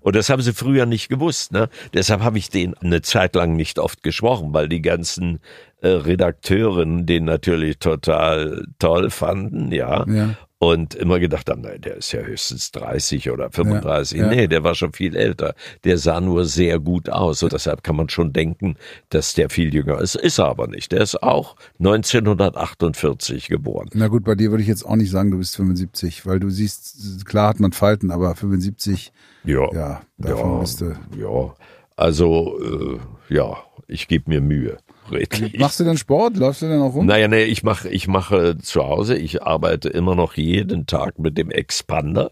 Und 0.05 0.15
das 0.15 0.29
haben 0.29 0.43
sie 0.43 0.53
früher 0.53 0.85
nicht 0.85 1.09
gewusst, 1.09 1.51
ne? 1.51 1.67
Deshalb 1.95 2.21
habe 2.21 2.37
ich 2.37 2.51
den 2.51 2.77
eine 2.77 3.01
Zeit 3.01 3.33
lang 3.33 3.55
nicht 3.55 3.79
oft 3.79 4.03
gesprochen, 4.03 4.53
weil 4.53 4.69
die 4.69 4.83
ganzen 4.83 5.39
äh, 5.81 5.87
Redakteurinnen 5.87 7.07
den 7.07 7.25
natürlich 7.25 7.79
total 7.79 8.67
toll 8.77 9.09
fanden, 9.09 9.71
ja. 9.71 10.05
Ja. 10.07 10.35
Und 10.57 10.95
immer 10.95 11.19
gedacht 11.19 11.49
haben, 11.49 11.61
nein, 11.61 11.81
der 11.81 11.97
ist 11.97 12.13
ja 12.13 12.21
höchstens 12.21 12.71
30 12.71 13.29
oder 13.29 13.51
35. 13.51 14.17
Ja, 14.17 14.23
ja. 14.25 14.29
Nee, 14.33 14.47
der 14.47 14.63
war 14.63 14.73
schon 14.73 14.93
viel 14.93 15.15
älter. 15.15 15.53
Der 15.83 15.97
sah 15.97 16.21
nur 16.21 16.45
sehr 16.45 16.79
gut 16.79 17.09
aus. 17.09 17.43
Und 17.43 17.51
deshalb 17.51 17.83
kann 17.83 17.97
man 17.97 18.07
schon 18.07 18.31
denken, 18.31 18.77
dass 19.09 19.33
der 19.33 19.49
viel 19.49 19.73
jünger 19.73 19.99
ist. 19.99 20.15
Ist 20.15 20.39
er 20.39 20.45
aber 20.47 20.67
nicht. 20.67 20.93
Der 20.93 21.01
ist 21.01 21.21
auch 21.21 21.57
1948 21.79 23.47
geboren. 23.47 23.89
Na 23.93 24.07
gut, 24.07 24.23
bei 24.23 24.35
dir 24.35 24.51
würde 24.51 24.61
ich 24.61 24.69
jetzt 24.69 24.85
auch 24.85 24.95
nicht 24.95 25.11
sagen, 25.11 25.31
du 25.31 25.37
bist 25.37 25.55
75, 25.55 26.25
weil 26.25 26.39
du 26.39 26.49
siehst, 26.49 27.25
klar 27.25 27.49
hat 27.49 27.59
man 27.59 27.71
Falten, 27.73 28.11
aber 28.11 28.35
75, 28.35 29.11
Ja. 29.43 29.71
ja, 29.73 30.01
davon 30.17 30.51
ja, 30.53 30.59
bist 30.59 30.81
du. 30.81 30.95
ja. 31.17 31.53
Also, 31.97 32.59
äh, 32.59 33.33
ja, 33.33 33.57
ich 33.87 34.07
gebe 34.07 34.29
mir 34.29 34.41
Mühe. 34.41 34.77
Redlich. 35.11 35.59
Machst 35.59 35.79
du 35.79 35.83
denn 35.83 35.97
Sport? 35.97 36.37
Läufst 36.37 36.61
du 36.61 36.67
denn 36.67 36.81
auch 36.81 36.93
rum? 36.93 37.05
Naja, 37.05 37.27
nee, 37.27 37.43
ich 37.43 37.63
mache 37.63 37.89
ich 37.89 38.07
mache 38.07 38.57
zu 38.57 38.83
Hause, 38.83 39.15
ich 39.15 39.43
arbeite 39.43 39.89
immer 39.89 40.15
noch 40.15 40.35
jeden 40.35 40.87
Tag 40.87 41.19
mit 41.19 41.37
dem 41.37 41.51
Expander, 41.51 42.31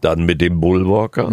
dann 0.00 0.24
mit 0.24 0.40
dem 0.40 0.60
Bullwalker 0.60 1.30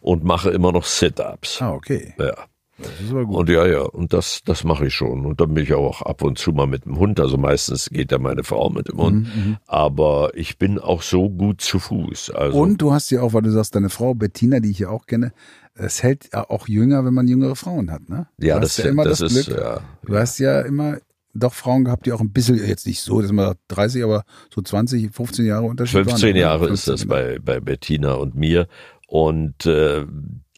und 0.00 0.24
mache 0.24 0.50
immer 0.50 0.72
noch 0.72 0.84
Sit-Ups. 0.84 1.62
Ah, 1.62 1.72
okay. 1.72 2.14
Ja. 2.18 2.34
Das 2.76 2.90
ist 3.00 3.12
aber 3.12 3.24
gut. 3.24 3.36
Und 3.36 3.48
ja, 3.50 3.66
ja, 3.66 3.82
und 3.82 4.12
das, 4.12 4.40
das 4.44 4.64
mache 4.64 4.86
ich 4.86 4.94
schon. 4.94 5.24
Und 5.24 5.40
dann 5.40 5.54
bin 5.54 5.62
ich 5.62 5.74
auch 5.74 6.02
ab 6.02 6.22
und 6.22 6.38
zu 6.38 6.52
mal 6.52 6.66
mit 6.66 6.84
dem 6.84 6.98
Hund. 6.98 7.20
Also 7.20 7.36
meistens 7.36 7.88
geht 7.88 8.10
ja 8.10 8.18
meine 8.18 8.42
Frau 8.42 8.68
mit 8.68 8.88
dem 8.88 8.98
Hund. 8.98 9.28
Aber 9.66 10.32
ich 10.34 10.58
bin 10.58 10.80
auch 10.80 11.02
so 11.02 11.30
gut 11.30 11.60
zu 11.60 11.78
Fuß. 11.78 12.30
Also 12.30 12.58
Und 12.58 12.78
du 12.78 12.92
hast 12.92 13.10
ja 13.10 13.22
auch, 13.22 13.32
weil 13.32 13.42
du 13.42 13.52
sagst, 13.52 13.76
deine 13.76 13.90
Frau 13.90 14.14
Bettina, 14.14 14.58
die 14.58 14.70
ich 14.70 14.80
ja 14.80 14.88
auch 14.88 15.06
kenne, 15.06 15.32
es 15.74 16.02
hält 16.02 16.30
ja 16.32 16.48
auch 16.48 16.68
jünger, 16.68 17.04
wenn 17.04 17.14
man 17.14 17.26
jüngere 17.28 17.56
Frauen 17.56 17.90
hat, 17.90 18.08
ne? 18.08 18.26
ja, 18.38 18.54
du 18.56 18.60
das, 18.62 18.78
hast 18.78 18.84
ja 18.84 18.90
immer 18.90 19.04
das, 19.04 19.18
das, 19.18 19.32
ist 19.32 19.46
Glück. 19.46 19.58
ja. 19.58 19.80
Du 20.04 20.16
hast 20.16 20.38
ja 20.38 20.60
immer 20.60 20.98
doch 21.34 21.52
Frauen 21.54 21.84
gehabt, 21.84 22.06
die 22.06 22.12
auch 22.12 22.20
ein 22.20 22.32
bisschen, 22.32 22.56
jetzt 22.56 22.86
nicht 22.86 23.00
so, 23.00 23.20
dass 23.20 23.32
man 23.32 23.54
30, 23.68 24.04
aber 24.04 24.24
so 24.54 24.62
20, 24.62 25.12
15 25.12 25.44
Jahre 25.46 25.66
Unterschied 25.66 25.96
waren. 25.96 26.08
15 26.10 26.34
ne? 26.34 26.40
Jahre 26.40 26.64
ist 26.68 26.84
15, 26.84 26.92
das 26.94 27.06
bei, 27.06 27.38
bei 27.40 27.58
Bettina 27.58 28.12
und 28.14 28.36
mir. 28.36 28.68
Und 29.08 29.66
äh, 29.66 30.06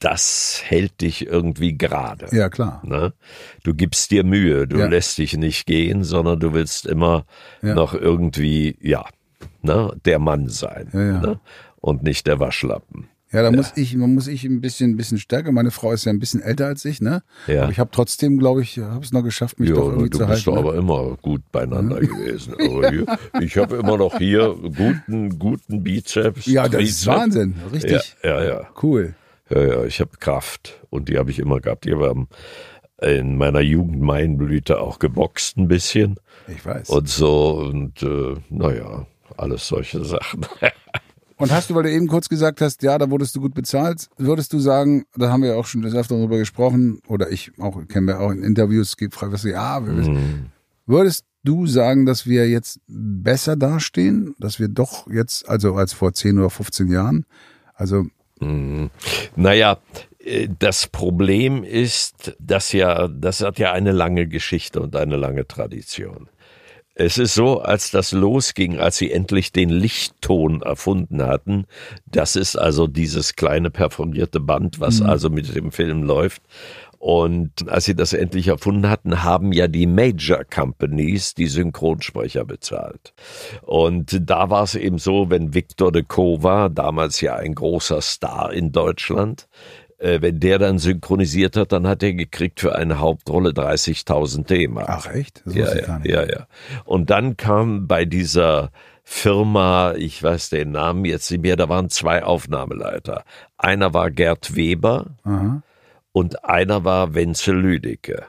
das 0.00 0.60
hält 0.64 1.00
dich 1.00 1.26
irgendwie 1.26 1.78
gerade. 1.78 2.26
Ja, 2.36 2.50
klar. 2.50 2.82
Ne? 2.84 3.14
Du 3.64 3.72
gibst 3.72 4.10
dir 4.10 4.22
Mühe, 4.22 4.68
du 4.68 4.78
Ja. 4.78 4.86
lässt 4.86 5.16
dich 5.16 5.34
nicht 5.38 5.66
gehen, 5.66 6.04
sondern 6.04 6.40
du 6.40 6.52
willst 6.52 6.84
immer 6.86 7.24
Ja. 7.62 7.74
noch 7.74 7.94
irgendwie, 7.94 8.76
ja, 8.82 9.06
ne, 9.62 9.96
der 10.04 10.18
Mann 10.18 10.48
sein 10.50 10.90
Ja, 10.92 11.00
ja. 11.00 11.20
Ne? 11.20 11.40
und 11.80 12.02
nicht 12.02 12.26
der 12.26 12.38
Waschlappen. 12.38 13.08
Ja, 13.32 13.42
da 13.42 13.50
muss 13.50 13.72
ich, 13.76 13.96
man 13.96 14.14
muss 14.14 14.28
ich 14.28 14.44
ein 14.44 14.60
bisschen, 14.60 14.90
ein 14.92 14.96
bisschen 14.96 15.18
stärker. 15.18 15.50
Meine 15.50 15.72
Frau 15.72 15.92
ist 15.92 16.04
ja 16.04 16.12
ein 16.12 16.20
bisschen 16.20 16.40
älter 16.40 16.66
als 16.66 16.84
ich, 16.84 17.00
ne? 17.00 17.22
Ja. 17.48 17.62
Aber 17.64 17.72
ich 17.72 17.78
habe 17.80 17.90
trotzdem, 17.92 18.38
glaube 18.38 18.62
ich, 18.62 18.78
habe 18.78 19.04
es 19.04 19.12
noch 19.12 19.22
geschafft, 19.24 19.58
mich 19.58 19.68
Ja, 19.70 19.74
doch 19.74 19.88
irgendwie 19.90 20.10
du 20.10 20.18
zu 20.18 20.26
bist 20.26 20.30
halten. 20.30 20.44
doch 20.44 20.54
ne? 20.54 20.58
aber 20.60 20.74
immer 20.76 21.16
gut 21.20 21.42
beieinander 21.50 21.98
gewesen. 22.00 22.54
Aber 22.54 22.88
hier, 22.90 23.04
ich 23.40 23.56
habe 23.58 23.76
immer 23.76 23.96
noch 23.98 24.16
hier 24.18 24.54
guten, 24.76 25.38
guten 25.40 25.82
Bizeps. 25.82 26.46
ja, 26.46 26.68
das 26.68 26.80
ist 26.82 27.02
Trizeps. 27.02 27.06
Wahnsinn, 27.06 27.54
richtig 27.72 28.16
Ja, 28.22 28.42
ja, 28.42 28.44
ja. 28.44 28.68
cool. 28.82 29.14
Ja, 29.50 29.62
ja, 29.62 29.84
ich 29.84 30.00
habe 30.00 30.10
Kraft 30.20 30.80
und 30.90 31.08
die 31.08 31.18
habe 31.18 31.30
ich 31.32 31.38
immer 31.40 31.60
gehabt. 31.60 31.84
Wir 31.86 31.98
haben 31.98 32.28
in 33.02 33.36
meiner 33.36 33.60
Jugend 33.60 34.00
Maienblüte 34.00 34.80
auch 34.80 34.98
geboxt 35.00 35.56
ein 35.58 35.68
bisschen 35.68 36.16
Ich 36.48 36.64
weiß. 36.64 36.88
und 36.90 37.08
so 37.08 37.56
und 37.58 38.02
äh, 38.02 38.36
naja, 38.50 39.06
alles 39.36 39.66
solche 39.66 40.04
Sachen. 40.04 40.46
Und 41.38 41.52
hast 41.52 41.68
du, 41.68 41.74
weil 41.74 41.82
du 41.82 41.92
eben 41.92 42.08
kurz 42.08 42.28
gesagt 42.28 42.60
hast, 42.60 42.82
ja, 42.82 42.96
da 42.96 43.10
wurdest 43.10 43.36
du 43.36 43.40
gut 43.40 43.54
bezahlt, 43.54 44.08
würdest 44.16 44.52
du 44.52 44.58
sagen, 44.58 45.04
da 45.16 45.30
haben 45.30 45.42
wir 45.42 45.56
auch 45.58 45.66
schon 45.66 45.82
des 45.82 45.94
Öfteren 45.94 46.22
drüber 46.22 46.38
gesprochen, 46.38 47.00
oder 47.08 47.30
ich 47.30 47.52
auch, 47.58 47.78
kennen 47.88 48.06
wir 48.06 48.20
auch 48.20 48.30
in 48.30 48.42
Interviews, 48.42 48.96
gefragt, 48.96 49.32
was 49.32 49.42
du, 49.42 49.50
ja, 49.50 49.84
wissen. 49.86 50.50
würdest 50.86 51.26
du 51.44 51.66
sagen, 51.66 52.06
dass 52.06 52.26
wir 52.26 52.48
jetzt 52.48 52.80
besser 52.88 53.56
dastehen, 53.56 54.34
dass 54.38 54.58
wir 54.58 54.68
doch 54.68 55.08
jetzt, 55.10 55.48
also 55.48 55.74
als 55.74 55.92
vor 55.92 56.14
10 56.14 56.38
oder 56.38 56.50
15 56.50 56.90
Jahren, 56.90 57.26
also, 57.74 58.06
Naja, 59.36 59.78
äh, 60.18 60.48
das 60.58 60.86
Problem 60.86 61.64
ist, 61.64 62.36
dass 62.38 62.72
ja, 62.72 63.08
das 63.08 63.40
hat 63.42 63.58
ja 63.58 63.72
eine 63.72 63.92
lange 63.92 64.26
Geschichte 64.26 64.80
und 64.80 64.96
eine 64.96 65.16
lange 65.16 65.46
Tradition. 65.46 66.28
Es 66.98 67.18
ist 67.18 67.34
so, 67.34 67.60
als 67.60 67.90
das 67.90 68.12
losging, 68.12 68.78
als 68.78 68.96
sie 68.96 69.12
endlich 69.12 69.52
den 69.52 69.68
Lichtton 69.68 70.62
erfunden 70.62 71.22
hatten, 71.22 71.66
das 72.06 72.36
ist 72.36 72.56
also 72.56 72.86
dieses 72.86 73.36
kleine 73.36 73.70
perforierte 73.70 74.40
Band, 74.40 74.80
was 74.80 75.02
also 75.02 75.28
mit 75.28 75.54
dem 75.54 75.72
Film 75.72 76.04
läuft. 76.04 76.40
Und 76.98 77.68
als 77.68 77.84
sie 77.84 77.94
das 77.94 78.14
endlich 78.14 78.48
erfunden 78.48 78.88
hatten, 78.88 79.22
haben 79.22 79.52
ja 79.52 79.68
die 79.68 79.86
Major 79.86 80.42
Companies 80.44 81.34
die 81.34 81.48
Synchronsprecher 81.48 82.46
bezahlt. 82.46 83.12
Und 83.60 84.18
da 84.28 84.48
war 84.48 84.62
es 84.62 84.74
eben 84.74 84.96
so, 84.96 85.28
wenn 85.28 85.52
Victor 85.52 85.92
de 85.92 86.02
Kova, 86.02 86.70
damals 86.70 87.20
ja 87.20 87.36
ein 87.36 87.54
großer 87.54 88.00
Star 88.00 88.54
in 88.54 88.72
Deutschland, 88.72 89.48
äh, 89.98 90.20
wenn 90.20 90.40
der 90.40 90.58
dann 90.58 90.78
synchronisiert 90.78 91.56
hat, 91.56 91.72
dann 91.72 91.86
hat 91.86 92.02
er 92.02 92.12
gekriegt 92.12 92.60
für 92.60 92.74
eine 92.76 92.98
Hauptrolle 92.98 93.50
30.000 93.50 94.46
D-Mark. 94.46 94.88
ach 94.88 95.06
echt? 95.12 95.42
Das 95.44 95.54
Ja, 95.54 95.74
ja, 95.74 95.86
gar 95.86 95.98
nicht. 96.00 96.10
ja, 96.10 96.24
ja. 96.24 96.46
Und 96.84 97.10
dann 97.10 97.36
kam 97.36 97.86
bei 97.86 98.04
dieser 98.04 98.70
Firma, 99.04 99.94
ich 99.96 100.22
weiß 100.22 100.50
den 100.50 100.72
Namen 100.72 101.04
jetzt 101.04 101.30
nicht 101.30 101.42
mehr, 101.42 101.56
da 101.56 101.68
waren 101.68 101.88
zwei 101.90 102.24
Aufnahmeleiter. 102.24 103.24
Einer 103.56 103.94
war 103.94 104.10
Gerd 104.10 104.56
Weber 104.56 105.06
Aha. 105.22 105.62
und 106.12 106.44
einer 106.44 106.84
war 106.84 107.14
Wenzel 107.14 107.56
Lüdecke. 107.56 108.24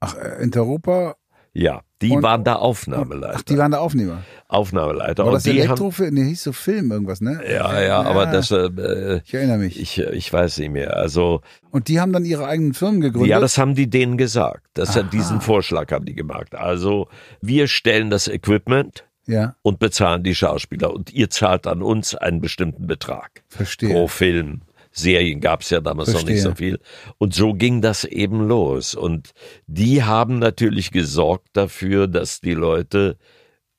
Ach, 0.00 0.16
äh, 0.16 0.42
Intereuropa, 0.42 1.16
Ja, 1.56 1.82
die 2.02 2.10
Und- 2.10 2.22
waren 2.24 2.42
da 2.42 2.56
Aufnahmeleiter. 2.56 3.36
ach, 3.38 3.42
die 3.42 3.56
waren 3.56 3.70
der 3.70 3.80
Aufnehmer. 3.80 4.22
Aufnahmeleiter. 4.48 5.22
War 5.22 5.28
und 5.28 5.34
das 5.34 5.46
Elektrofilm? 5.46 6.14
Nee, 6.14 6.24
hieß 6.24 6.42
so 6.42 6.52
Film 6.52 6.90
irgendwas, 6.90 7.20
ne? 7.20 7.40
ja, 7.48 7.80
ja, 7.80 8.02
aber 8.02 8.26
das, 8.26 8.50
äh, 8.50 9.20
Ich 9.24 9.32
erinnere 9.34 9.58
mich. 9.58 9.80
ich, 9.80 9.98
ich 9.98 10.32
weiß 10.32 10.58
nicht 10.58 10.70
mehr. 10.72 10.96
Also, 10.96 11.42
Und 11.70 11.86
die 11.88 12.00
haben 12.00 12.12
dann 12.12 12.24
ihre 12.24 12.46
eigenen 12.46 12.74
Firmen 12.74 13.00
gegründet? 13.00 13.30
Ja, 13.30 13.38
das 13.40 13.56
haben 13.56 13.74
die 13.76 13.88
denen 13.88 14.16
gesagt. 14.18 14.66
Das 14.74 14.98
diesen 15.12 15.40
Vorschlag 15.40 15.92
haben 15.92 16.04
die 16.04 16.14
gemacht. 16.14 16.54
Also 16.56 17.08
wir 17.40 17.68
stellen 17.68 18.10
das 18.10 18.26
Equipment 18.26 19.04
ja, 19.26 19.54
und 19.62 19.78
bezahlen 19.78 20.22
die 20.24 20.34
Schauspieler 20.34 20.92
und 20.92 21.12
ihr 21.14 21.30
zahlt 21.30 21.66
an 21.68 21.82
uns 21.82 22.14
einen 22.16 22.40
bestimmten 22.40 22.86
Betrag 22.88 23.42
verstehe. 23.48 23.90
pro 23.90 24.08
Film. 24.08 24.62
Serien 24.94 25.40
gab 25.40 25.62
es 25.62 25.70
ja 25.70 25.80
damals 25.80 26.12
noch 26.12 26.24
nicht 26.24 26.40
Verstehe. 26.40 26.42
so 26.42 26.54
viel. 26.54 26.80
Und 27.18 27.34
so 27.34 27.52
ging 27.52 27.82
das 27.82 28.04
eben 28.04 28.46
los. 28.46 28.94
Und 28.94 29.32
die 29.66 30.04
haben 30.04 30.38
natürlich 30.38 30.92
gesorgt 30.92 31.48
dafür, 31.52 32.06
dass 32.06 32.40
die 32.40 32.54
Leute 32.54 33.18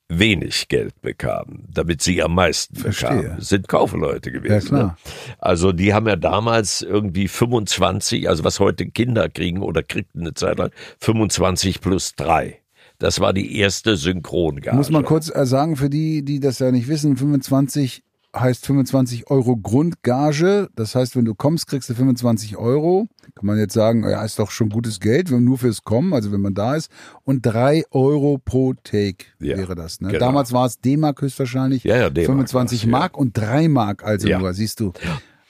wenig 0.08 0.68
Geld 0.68 1.00
bekamen, 1.00 1.64
damit 1.72 2.00
sie 2.02 2.22
am 2.22 2.34
meisten 2.34 2.76
Verstehe. 2.76 3.08
bekamen. 3.08 3.36
Das 3.38 3.48
sind 3.48 3.66
Kaufleute 3.66 4.30
gewesen. 4.30 4.76
Ja. 4.76 4.82
Ne? 4.82 4.96
Also 5.38 5.72
die 5.72 5.94
haben 5.94 6.06
ja 6.06 6.16
damals 6.16 6.82
irgendwie 6.82 7.28
25, 7.28 8.28
also 8.28 8.44
was 8.44 8.60
heute 8.60 8.86
Kinder 8.86 9.28
kriegen 9.28 9.62
oder 9.62 9.82
kriegten 9.82 10.20
eine 10.20 10.34
Zeit 10.34 10.58
lang, 10.58 10.70
25 11.00 11.80
plus 11.80 12.14
drei. 12.14 12.60
Das 12.98 13.20
war 13.20 13.32
die 13.32 13.58
erste 13.58 13.96
Synchrongage. 13.96 14.76
Muss 14.76 14.90
man 14.90 15.04
kurz 15.04 15.30
äh, 15.34 15.44
sagen, 15.44 15.76
für 15.76 15.90
die, 15.90 16.24
die 16.24 16.40
das 16.40 16.60
ja 16.60 16.70
nicht 16.70 16.88
wissen, 16.88 17.16
25 17.16 18.02
heißt 18.38 18.66
25 18.66 19.30
Euro 19.30 19.56
Grundgage. 19.56 20.68
Das 20.76 20.94
heißt, 20.94 21.16
wenn 21.16 21.24
du 21.24 21.34
kommst, 21.34 21.66
kriegst 21.66 21.88
du 21.90 21.94
25 21.94 22.56
Euro. 22.56 23.08
Kann 23.34 23.46
man 23.46 23.58
jetzt 23.58 23.74
sagen, 23.74 24.02
ja, 24.08 24.24
ist 24.24 24.38
doch 24.38 24.50
schon 24.50 24.70
gutes 24.70 25.00
Geld, 25.00 25.30
wenn 25.30 25.44
nur 25.44 25.58
fürs 25.58 25.82
Kommen, 25.82 26.12
also 26.14 26.32
wenn 26.32 26.40
man 26.40 26.54
da 26.54 26.74
ist. 26.76 26.90
Und 27.24 27.44
drei 27.44 27.84
Euro 27.90 28.38
pro 28.42 28.74
Take 28.74 29.26
Ja, 29.40 29.56
wäre 29.58 29.74
das. 29.74 30.00
Ne? 30.00 30.08
genau. 30.08 30.20
Damals 30.26 30.52
war 30.52 30.66
es 30.66 30.80
D-Mark 30.80 31.20
höchstwahrscheinlich. 31.20 31.84
Ja, 31.84 31.96
ja, 31.96 32.10
D-Mark 32.10 32.26
25 32.26 32.78
war's, 32.80 32.84
ja. 32.84 32.90
Mark 32.90 33.18
und 33.18 33.36
3 33.36 33.68
Mark 33.68 34.04
also 34.04 34.28
Ja. 34.28 34.38
nur, 34.38 34.54
siehst 34.54 34.80
du. 34.80 34.92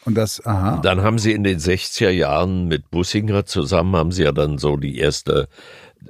Und 0.05 0.15
das, 0.15 0.45
aha. 0.47 0.81
Dann 0.83 1.03
haben 1.03 1.19
sie 1.19 1.33
in 1.33 1.43
den 1.45 1.59
60er 1.59 2.11
Jahren 2.11 2.69
mit 2.69 2.91
Bussinger 2.91 3.45
zusammen, 3.45 3.97
haben 3.97 4.13
sie 4.13 4.23
ja 4.23 4.33
dann 4.33 4.57
so 4.59 4.77
die 4.77 4.99
erste, 4.99 5.49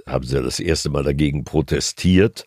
haben 0.06 0.24
sie 0.24 0.36
ja 0.36 0.42
das 0.42 0.60
erste 0.60 0.90
Mal 0.90 1.02
dagegen 1.02 1.44
protestiert 1.44 2.44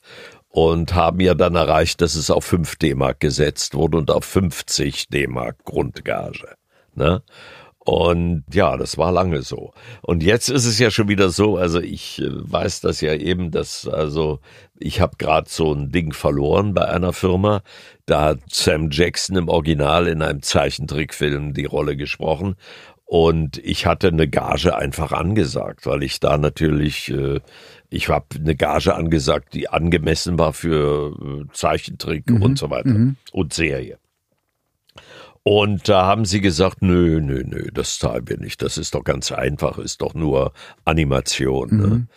und 0.49 0.95
haben 0.95 1.19
ja 1.19 1.35
dann 1.35 1.55
erreicht, 1.55 2.01
dass 2.01 2.15
es 2.15 2.31
auf 2.31 2.45
5 2.45 2.75
D-Mark 2.77 3.19
gesetzt 3.19 3.75
wurde 3.75 3.97
und 3.97 4.11
auf 4.11 4.25
50 4.25 5.07
D-Mark 5.09 5.63
Grundgage. 5.63 6.55
Ne? 6.95 7.21
Und 7.89 8.43
ja, 8.53 8.77
das 8.77 8.97
war 8.97 9.11
lange 9.11 9.41
so. 9.41 9.73
Und 10.01 10.21
jetzt 10.21 10.49
ist 10.49 10.65
es 10.65 10.77
ja 10.79 10.91
schon 10.91 11.07
wieder 11.07 11.29
so, 11.29 11.57
also 11.57 11.79
ich 11.79 12.19
äh, 12.19 12.27
weiß 12.29 12.81
das 12.81 13.01
ja 13.01 13.13
eben, 13.15 13.51
dass 13.51 13.87
also 13.87 14.41
ich 14.77 15.01
habe 15.01 15.15
gerade 15.17 15.49
so 15.49 15.73
ein 15.73 15.91
Ding 15.91 16.13
verloren 16.13 16.73
bei 16.73 16.87
einer 16.87 17.13
Firma. 17.13 17.61
Da 18.05 18.25
hat 18.25 18.39
Sam 18.51 18.89
Jackson 18.91 19.37
im 19.37 19.49
Original 19.49 20.07
in 20.07 20.21
einem 20.21 20.41
Zeichentrickfilm 20.41 21.53
die 21.53 21.65
Rolle 21.65 21.95
gesprochen. 21.95 22.57
Und 23.05 23.57
ich 23.57 23.87
hatte 23.87 24.09
eine 24.09 24.27
Gage 24.27 24.75
einfach 24.75 25.11
angesagt, 25.11 25.87
weil 25.87 26.03
ich 26.03 26.19
da 26.19 26.37
natürlich, 26.37 27.09
äh, 27.09 27.39
ich 27.89 28.07
habe 28.09 28.25
eine 28.35 28.55
Gage 28.55 28.93
angesagt, 28.95 29.53
die 29.53 29.69
angemessen 29.69 30.37
war 30.37 30.53
für 30.53 31.15
äh, 31.21 31.53
Zeichentrick 31.53 32.25
und 32.29 32.57
so 32.57 32.69
weiter 32.69 32.89
und 33.31 33.53
Serie. 33.53 33.97
Und 35.43 35.87
da 35.89 36.05
haben 36.05 36.25
sie 36.25 36.41
gesagt, 36.41 36.81
nö, 36.81 37.21
nö, 37.21 37.43
nö, 37.45 37.69
das 37.73 37.97
zahlen 37.97 38.27
wir 38.27 38.37
nicht. 38.37 38.61
Das 38.61 38.77
ist 38.77 38.93
doch 38.93 39.03
ganz 39.03 39.31
einfach, 39.31 39.77
ist 39.77 40.01
doch 40.01 40.13
nur 40.13 40.53
Animation. 40.85 41.69
Ne? 41.77 42.07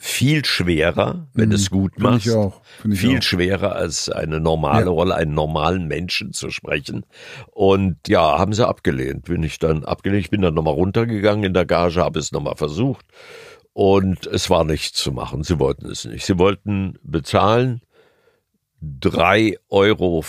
Viel 0.00 0.44
schwerer, 0.44 1.26
wenn 1.34 1.50
es 1.50 1.68
gut 1.70 1.98
machst. 1.98 2.26
ich 2.26 2.32
auch. 2.32 2.62
Finde 2.80 2.94
ich 2.94 3.00
viel 3.00 3.18
auch. 3.18 3.22
schwerer 3.22 3.74
als 3.74 4.08
eine 4.08 4.38
normale 4.38 4.84
Ja. 4.86 4.90
Rolle, 4.92 5.16
einen 5.16 5.34
normalen 5.34 5.88
Menschen 5.88 6.32
zu 6.32 6.50
sprechen. 6.50 7.04
Und 7.50 7.96
ja, 8.06 8.38
haben 8.38 8.52
sie 8.52 8.66
abgelehnt. 8.66 9.24
Bin 9.24 9.42
ich 9.42 9.58
dann 9.58 9.84
abgelehnt. 9.84 10.20
Ich 10.24 10.30
bin 10.30 10.40
dann 10.40 10.54
nochmal 10.54 10.74
runtergegangen 10.74 11.42
in 11.44 11.52
der 11.54 11.66
Gage, 11.66 11.96
habe 12.00 12.20
es 12.20 12.30
nochmal 12.30 12.54
versucht. 12.56 13.04
Und 13.78 14.26
es 14.26 14.50
war 14.50 14.64
nichts 14.64 14.98
zu 14.98 15.12
machen. 15.12 15.44
Sie 15.44 15.60
wollten 15.60 15.86
es 15.86 16.04
nicht. 16.04 16.26
Sie 16.26 16.36
wollten 16.36 16.98
bezahlen 17.04 17.80
3,50 18.82 19.56
Euro 19.68 20.24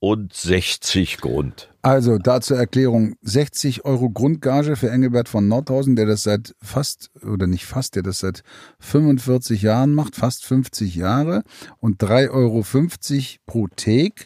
und 0.00 0.34
60 0.34 1.18
Grund. 1.18 1.72
Also 1.82 2.18
da 2.18 2.40
zur 2.40 2.56
Erklärung, 2.56 3.14
60 3.22 3.84
Euro 3.84 4.10
Grundgage 4.10 4.74
für 4.74 4.90
Engelbert 4.90 5.28
von 5.28 5.46
Nordhausen, 5.46 5.94
der 5.94 6.06
das 6.06 6.24
seit 6.24 6.56
fast, 6.60 7.12
oder 7.24 7.46
nicht 7.46 7.64
fast, 7.64 7.94
der 7.94 8.02
das 8.02 8.18
seit 8.18 8.42
45 8.80 9.62
Jahren 9.62 9.94
macht, 9.94 10.16
fast 10.16 10.44
50 10.44 10.96
Jahre 10.96 11.44
und 11.78 12.02
3,50 12.02 12.30
Euro 12.32 12.64
pro 13.46 13.68
Take 13.68 14.24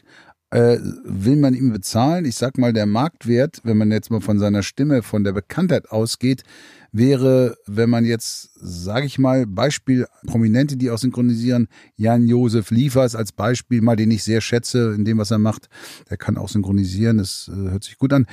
äh, 0.48 0.78
will 1.04 1.36
man 1.36 1.52
ihm 1.52 1.70
bezahlen. 1.70 2.24
Ich 2.24 2.36
sag 2.36 2.56
mal, 2.56 2.72
der 2.72 2.86
Marktwert, 2.86 3.60
wenn 3.64 3.76
man 3.76 3.90
jetzt 3.90 4.10
mal 4.10 4.20
von 4.20 4.38
seiner 4.38 4.62
Stimme, 4.62 5.02
von 5.02 5.22
der 5.24 5.32
Bekanntheit 5.32 5.90
ausgeht, 5.90 6.44
wäre, 6.94 7.56
wenn 7.66 7.90
man 7.90 8.04
jetzt, 8.04 8.50
sage 8.54 9.06
ich 9.06 9.18
mal, 9.18 9.46
Beispiel 9.46 10.06
Prominente, 10.26 10.76
die 10.76 10.90
auch 10.90 10.98
synchronisieren, 10.98 11.68
Jan-Josef 11.96 12.70
Liefers 12.70 13.16
als 13.16 13.32
Beispiel, 13.32 13.82
mal 13.82 13.96
den 13.96 14.12
ich 14.12 14.22
sehr 14.22 14.40
schätze 14.40 14.94
in 14.94 15.04
dem, 15.04 15.18
was 15.18 15.32
er 15.32 15.38
macht, 15.38 15.68
der 16.08 16.16
kann 16.16 16.38
auch 16.38 16.48
synchronisieren, 16.48 17.18
das 17.18 17.50
äh, 17.52 17.70
hört 17.70 17.82
sich 17.82 17.98
gut 17.98 18.12
an, 18.12 18.26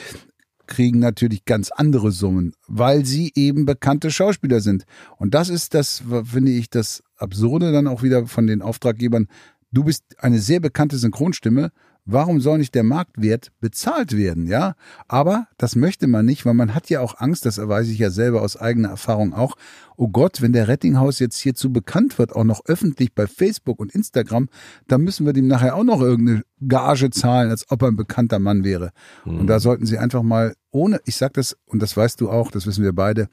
kriegen 0.68 1.00
natürlich 1.00 1.44
ganz 1.44 1.72
andere 1.72 2.12
Summen, 2.12 2.54
weil 2.68 3.04
sie 3.04 3.32
eben 3.36 3.66
bekannte 3.66 4.12
Schauspieler 4.12 4.62
sind. 4.62 4.86
Und 5.18 5.34
das 5.34 5.50
ist 5.50 5.74
das, 5.74 6.04
finde 6.24 6.52
ich, 6.52 6.70
das 6.70 7.04
Absurde 7.18 7.72
dann 7.72 7.88
auch 7.88 8.04
wieder 8.04 8.28
von 8.28 8.46
den 8.46 8.62
Auftraggebern. 8.62 9.28
Du 9.72 9.86
bist 9.86 10.04
eine 10.20 10.40
sehr 10.40 10.60
bekannte 10.60 10.98
Synchronstimme. 10.98 11.72
Warum 12.04 12.42
soll 12.42 12.58
nicht 12.58 12.74
der 12.74 12.84
Marktwert 12.84 13.52
bezahlt 13.60 14.18
werden, 14.18 14.48
ja? 14.48 14.74
Aber 15.08 15.48
das 15.58 15.76
möchte 15.76 16.08
man 16.08 16.26
nicht, 16.26 16.46
weil 16.46 16.56
man 16.56 16.74
hat 16.74 16.90
ja 16.90 17.00
auch 17.00 17.20
Angst, 17.20 17.46
das 17.46 17.58
weiß 17.58 17.88
ich 17.90 18.00
ja 18.00 18.10
selber 18.10 18.42
aus 18.42 18.58
eigener 18.58 18.90
Erfahrung 18.90 19.34
auch. 19.34 19.56
Oh 19.98 20.08
Gott, 20.08 20.42
wenn 20.42 20.52
der 20.52 20.68
Rettinghaus 20.68 21.20
jetzt 21.20 21.38
hierzu 21.38 21.72
bekannt 21.72 22.18
wird, 22.18 22.36
auch 22.36 22.44
noch 22.44 22.66
öffentlich 22.66 23.14
bei 23.14 23.28
Facebook 23.28 23.80
und 23.80 23.94
Instagram, 23.94 24.50
dann 24.88 25.04
müssen 25.04 25.28
wir 25.28 25.34
dem 25.34 25.48
nachher 25.48 25.76
auch 25.76 25.84
noch 25.84 26.02
irgendeine 26.02 26.44
Gage 26.68 27.12
zahlen, 27.12 27.52
als 27.52 27.70
ob 27.70 27.84
er 27.84 27.90
ein 27.90 27.96
bekannter 27.96 28.40
Mann 28.40 28.64
wäre. 28.64 28.92
Mhm. 29.24 29.42
Und 29.42 29.48
da 29.48 29.60
sollten 29.60 29.86
Sie 29.86 30.00
einfach 30.00 30.24
mal 30.24 30.56
ohne, 30.72 31.00
ich 31.06 31.16
sag 31.16 31.34
das, 31.36 31.56
und 31.66 31.84
das 31.84 31.96
weißt 31.96 32.20
du 32.20 32.32
auch, 32.32 32.50
das 32.50 32.66
wissen 32.66 32.84
wir 32.84 32.94
beide, 32.94 33.30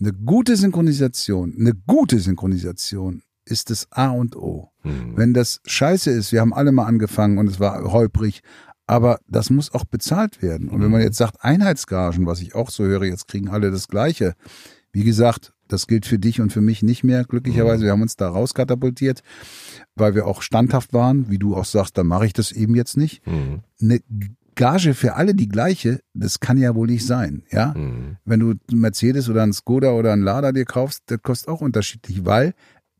eine 0.00 0.12
gute 0.12 0.56
Synchronisation, 0.56 1.54
eine 1.56 1.72
gute 1.86 2.18
Synchronisation 2.18 3.22
ist 3.44 3.70
das 3.70 3.90
A 3.90 4.08
und 4.08 4.36
O. 4.36 4.70
Mhm. 4.82 5.16
Wenn 5.16 5.34
das 5.34 5.60
scheiße 5.64 6.10
ist, 6.10 6.32
wir 6.32 6.40
haben 6.40 6.54
alle 6.54 6.72
mal 6.72 6.86
angefangen 6.86 7.38
und 7.38 7.48
es 7.48 7.60
war 7.60 7.92
holprig, 7.92 8.42
aber 8.86 9.20
das 9.28 9.50
muss 9.50 9.72
auch 9.72 9.84
bezahlt 9.84 10.42
werden. 10.42 10.68
Und 10.68 10.82
wenn 10.82 10.90
man 10.90 11.00
jetzt 11.00 11.16
sagt 11.16 11.42
Einheitsgagen, 11.42 12.26
was 12.26 12.40
ich 12.40 12.54
auch 12.54 12.70
so 12.70 12.84
höre, 12.84 13.04
jetzt 13.04 13.28
kriegen 13.28 13.48
alle 13.48 13.70
das 13.70 13.88
Gleiche. 13.88 14.34
Wie 14.92 15.04
gesagt, 15.04 15.54
das 15.68 15.86
gilt 15.86 16.04
für 16.04 16.18
dich 16.18 16.40
und 16.40 16.52
für 16.52 16.60
mich 16.60 16.82
nicht 16.82 17.02
mehr, 17.02 17.24
glücklicherweise. 17.24 17.78
Mhm. 17.78 17.84
Wir 17.84 17.92
haben 17.92 18.02
uns 18.02 18.16
da 18.16 18.28
rauskatapultiert, 18.28 19.22
weil 19.94 20.14
wir 20.14 20.26
auch 20.26 20.42
standhaft 20.42 20.92
waren. 20.92 21.30
Wie 21.30 21.38
du 21.38 21.56
auch 21.56 21.64
sagst, 21.64 21.96
dann 21.96 22.06
mache 22.06 22.26
ich 22.26 22.32
das 22.32 22.52
eben 22.52 22.74
jetzt 22.74 22.96
nicht. 22.96 23.26
Mhm. 23.26 23.60
Eine 23.80 24.00
Gage 24.54 24.92
für 24.92 25.14
alle 25.14 25.34
die 25.34 25.48
gleiche, 25.48 26.00
das 26.12 26.40
kann 26.40 26.58
ja 26.58 26.74
wohl 26.74 26.88
nicht 26.88 27.06
sein, 27.06 27.42
ja? 27.50 27.72
Mhm. 27.74 28.18
Wenn 28.24 28.40
du 28.40 28.54
Mercedes 28.70 29.30
oder 29.30 29.42
ein 29.42 29.54
Skoda 29.54 29.92
oder 29.92 30.12
ein 30.12 30.20
Lada 30.20 30.52
dir 30.52 30.66
kaufst, 30.66 31.04
das 31.06 31.22
kostet 31.22 31.48
auch 31.48 31.62
unterschiedlich, 31.62 32.26
weil 32.26 32.52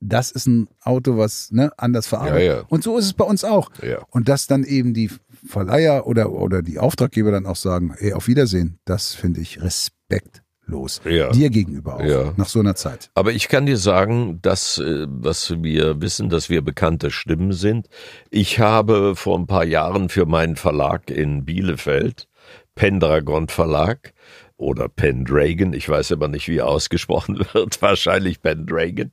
das 0.03 0.31
ist 0.31 0.47
ein 0.47 0.69
Auto, 0.83 1.17
was 1.17 1.51
ne, 1.53 1.71
anders 1.77 2.07
verarbeitet. 2.07 2.47
Ja, 2.47 2.57
ja. 2.59 2.65
Und 2.69 2.83
so 2.83 2.99
ist 2.99 3.07
es 3.07 3.13
bei 3.13 3.25
uns 3.25 3.45
auch. 3.45 3.71
Ja. 3.83 3.99
Und 4.11 4.29
dass 4.29 4.47
dann 4.47 4.65
eben 4.65 4.95
die 4.95 5.11
Verleiher 5.47 6.07
oder, 6.07 6.33
oder 6.33 6.63
die 6.63 6.79
Auftraggeber 6.79 7.31
dann 7.31 7.47
auch 7.47 7.57
sagen, 7.57 7.95
ey, 7.99 8.13
auf 8.13 8.27
Wiedersehen, 8.27 8.79
das 8.85 9.15
finde 9.15 9.41
ich 9.41 9.63
respektlos. 9.63 11.01
Dir 11.05 11.51
gegenüber 11.51 11.97
auch, 11.97 12.37
nach 12.37 12.49
so 12.49 12.61
einer 12.61 12.75
Zeit. 12.75 13.11
Aber 13.15 13.33
ich 13.33 13.49
kann 13.49 13.67
dir 13.67 13.77
sagen, 13.77 14.39
dass, 14.43 14.79
äh, 14.79 15.07
was 15.09 15.63
wir 15.63 16.01
wissen, 16.01 16.31
dass 16.31 16.49
wir 16.49 16.63
bekannte 16.63 17.11
Stimmen 17.11 17.53
sind. 17.53 17.89
Ich 18.31 18.59
habe 18.59 19.15
vor 19.15 19.39
ein 19.39 19.47
paar 19.47 19.65
Jahren 19.65 20.09
für 20.09 20.25
meinen 20.25 20.57
Verlag 20.57 21.11
in 21.11 21.45
Bielefeld, 21.45 22.29
Pendragon 22.75 23.49
Verlag, 23.49 24.15
oder 24.63 24.89
Pendragon, 24.89 25.73
ich 25.73 25.89
weiß 25.89 26.13
aber 26.13 26.29
nicht, 26.29 26.49
wie 26.49 26.59
er 26.59 26.69
ausgesprochen 26.69 27.45
wird, 27.53 27.83
wahrscheinlich 27.83 28.41
Pendragon, 28.41 29.11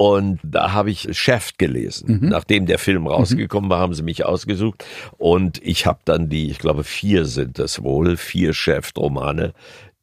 und 0.00 0.38
da 0.42 0.72
habe 0.72 0.90
ich 0.90 1.14
Chef 1.14 1.58
gelesen. 1.58 2.20
Mhm. 2.22 2.28
Nachdem 2.30 2.64
der 2.64 2.78
Film 2.78 3.06
rausgekommen 3.06 3.68
war, 3.68 3.80
haben 3.80 3.92
sie 3.92 4.02
mich 4.02 4.24
ausgesucht. 4.24 4.82
Und 5.18 5.60
ich 5.62 5.84
habe 5.84 5.98
dann 6.06 6.30
die, 6.30 6.50
ich 6.50 6.58
glaube, 6.58 6.84
vier 6.84 7.26
sind 7.26 7.58
es 7.58 7.82
wohl, 7.82 8.16
vier 8.16 8.54
Chef-Romane, 8.54 9.52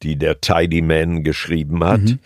die 0.04 0.14
der 0.14 0.40
Tidy 0.40 0.82
Man 0.82 1.24
geschrieben 1.24 1.82
hat. 1.82 2.02
Mhm. 2.02 2.20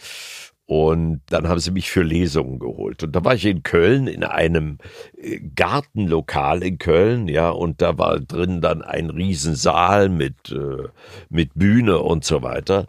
Und 0.67 1.23
dann 1.31 1.49
haben 1.49 1.61
sie 1.61 1.71
mich 1.71 1.91
für 1.91 2.03
Lesungen 2.03 2.59
geholt. 2.59 3.05
Und 3.05 3.17
da 3.17 3.25
war 3.25 3.37
ich 3.37 3.47
in 3.47 3.63
Köln 3.63 4.07
in 4.07 4.23
einem 4.23 4.77
äh, 5.17 5.41
Gartenlokal 5.57 6.63
in 6.63 6.77
Köln, 6.77 7.27
ja, 7.27 7.49
und 7.49 7.81
da 7.81 7.97
war 7.97 8.21
drin 8.21 8.61
dann 8.61 8.83
ein 8.83 9.09
Riesensaal 9.09 10.11
mit, 10.11 10.51
äh, 10.51 10.89
mit 11.31 11.53
Bühne 11.55 12.01
und 12.01 12.23
so 12.23 12.43
weiter. 12.43 12.87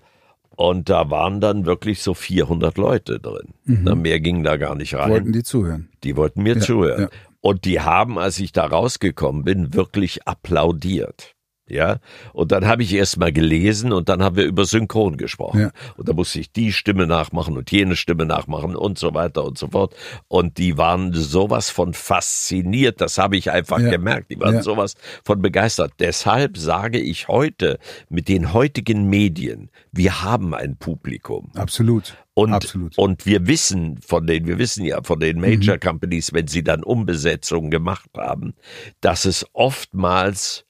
Und 0.56 0.89
da 0.89 1.10
waren 1.10 1.41
dann 1.41 1.66
wirklich 1.66 2.01
so 2.01 2.14
400 2.14 2.78
Leute 2.78 3.20
drin. 3.20 3.54
Mhm. 3.66 3.82
Na, 3.84 3.95
mehr 3.95 4.20
ging 4.20 4.43
da 4.43 4.58
gar 4.58 4.76
nicht 4.76 4.95
rein. 4.95 5.10
Wollten 5.10 5.34
die 5.34 5.43
zuhören? 5.43 5.89
Die 6.04 6.16
wollten 6.16 6.43
mir 6.43 6.56
ja, 6.56 6.62
zuhören. 6.62 7.01
Ja. 7.04 7.10
Und 7.41 7.66
die 7.66 7.82
haben, 7.82 8.20
als 8.20 8.39
ich 8.39 8.51
da 8.51 8.66
rausgekommen 8.66 9.43
bin, 9.43 9.74
wirklich 9.74 10.28
applaudiert. 10.28 11.36
Ja, 11.74 11.97
und 12.34 12.51
dann 12.51 12.67
habe 12.67 12.84
ich 12.84 12.93
erst 12.93 13.17
mal 13.17 13.32
gelesen 13.32 13.91
und 13.91 14.09
dann 14.09 14.21
haben 14.21 14.36
wir 14.36 14.45
über 14.45 14.65
Synchron 14.65 15.17
gesprochen. 15.17 15.61
Ja. 15.61 15.71
Und 15.97 16.07
da 16.07 16.13
musste 16.13 16.39
ich 16.39 16.51
die 16.51 16.71
Stimme 16.71 17.07
nachmachen 17.07 17.57
und 17.57 17.71
jene 17.71 17.95
Stimme 17.95 18.26
nachmachen 18.26 18.76
und 18.76 18.99
so 18.99 19.13
weiter 19.13 19.43
und 19.43 19.57
so 19.57 19.69
fort. 19.69 19.95
Und 20.28 20.57
die 20.57 20.78
waren 20.78 21.13
sowas 21.13 21.69
von 21.69 21.93
fasziniert, 21.93 23.01
das 23.01 23.17
habe 23.17 23.38
ich 23.38 23.51
einfach 23.51 23.80
ja. 23.80 23.89
gemerkt. 23.89 24.30
Die 24.32 24.39
waren 24.39 24.55
ja. 24.55 24.61
sowas 24.61 24.95
von 25.26 25.41
begeistert. 25.41 25.93
Deshalb 25.99 26.57
sage 26.57 26.99
ich 26.99 27.28
heute 27.28 27.80
mit 28.09 28.28
den 28.28 28.53
heutigen 28.53 29.09
Medien, 29.09 29.69
wir 29.91 30.21
haben 30.21 30.53
ein 30.53 30.78
Publikum. 30.78 31.51
Absolut. 31.55 32.15
Und, 32.36 32.51
Absolut. 32.51 32.97
und 32.97 33.28
wir 33.28 33.45
wissen 33.45 33.99
von 34.01 34.26
den, 34.26 34.47
wir 34.47 34.57
wissen 34.57 34.86
ja 34.86 35.03
von 35.03 35.19
den 35.19 35.39
Major 35.39 35.76
mhm. 35.76 35.80
Companies, 35.80 36.34
wenn 36.34 36.47
sie 36.47 36.63
dann 36.63 36.84
Umbesetzungen 36.84 37.69
gemacht 37.69 38.09
haben, 38.17 38.55
dass 39.01 39.26
es 39.26 39.45
oftmals 39.53 40.65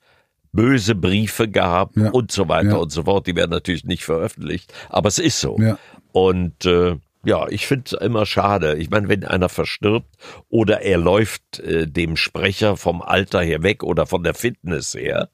böse 0.54 0.96
Briefe 0.96 1.50
gab 1.50 1.98
ja. 1.98 2.12
und 2.12 2.32
so 2.32 2.48
weiter 2.48 2.70
ja. 2.70 2.76
und 2.78 2.92
so 2.92 3.04
fort. 3.04 3.28
Die 3.28 3.36
werden 3.36 3.52
natürlich 3.52 3.84
nicht 3.84 4.06
veröffentlicht, 4.06 4.74
aber 4.90 5.10
es 5.10 5.20
ist 5.20 5.42
so. 5.42 5.58
Ja. 5.60 5.78
Und 6.14 6.66
äh, 6.66 6.96
ja, 7.26 7.48
ich 7.48 7.68
finde 7.68 7.84
es 7.86 7.94
immer 7.94 8.26
schade. 8.26 8.76
Ich 8.76 8.90
meine, 8.90 9.08
wenn 9.08 9.24
einer 9.24 9.48
verstirbt 9.48 10.18
oder 10.50 10.82
er 10.82 10.98
läuft 10.98 11.60
äh, 11.60 11.88
dem 11.88 12.18
Sprecher 12.18 12.76
vom 12.76 13.02
Alter 13.02 13.42
her 13.42 13.64
weg 13.64 13.82
oder 13.82 14.06
von 14.06 14.24
der 14.24 14.34
Fitness 14.34 14.94
her, 14.94 15.30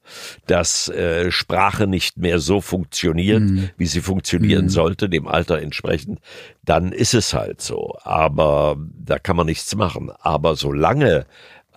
dass 0.46 0.88
äh, 0.88 1.32
Sprache 1.32 1.88
nicht 1.88 2.16
mehr 2.16 2.38
so 2.38 2.60
funktioniert, 2.60 3.42
mhm. 3.42 3.70
wie 3.76 3.86
sie 3.86 4.02
funktionieren 4.02 4.66
mhm. 4.66 4.70
sollte, 4.70 5.08
dem 5.08 5.26
Alter 5.26 5.60
entsprechend, 5.60 6.20
dann 6.64 6.92
ist 6.92 7.14
es 7.14 7.34
halt 7.34 7.60
so. 7.60 7.96
Aber 8.04 8.76
da 8.96 9.18
kann 9.18 9.34
man 9.34 9.46
nichts 9.46 9.74
machen. 9.74 10.12
Aber 10.20 10.54
solange 10.54 11.26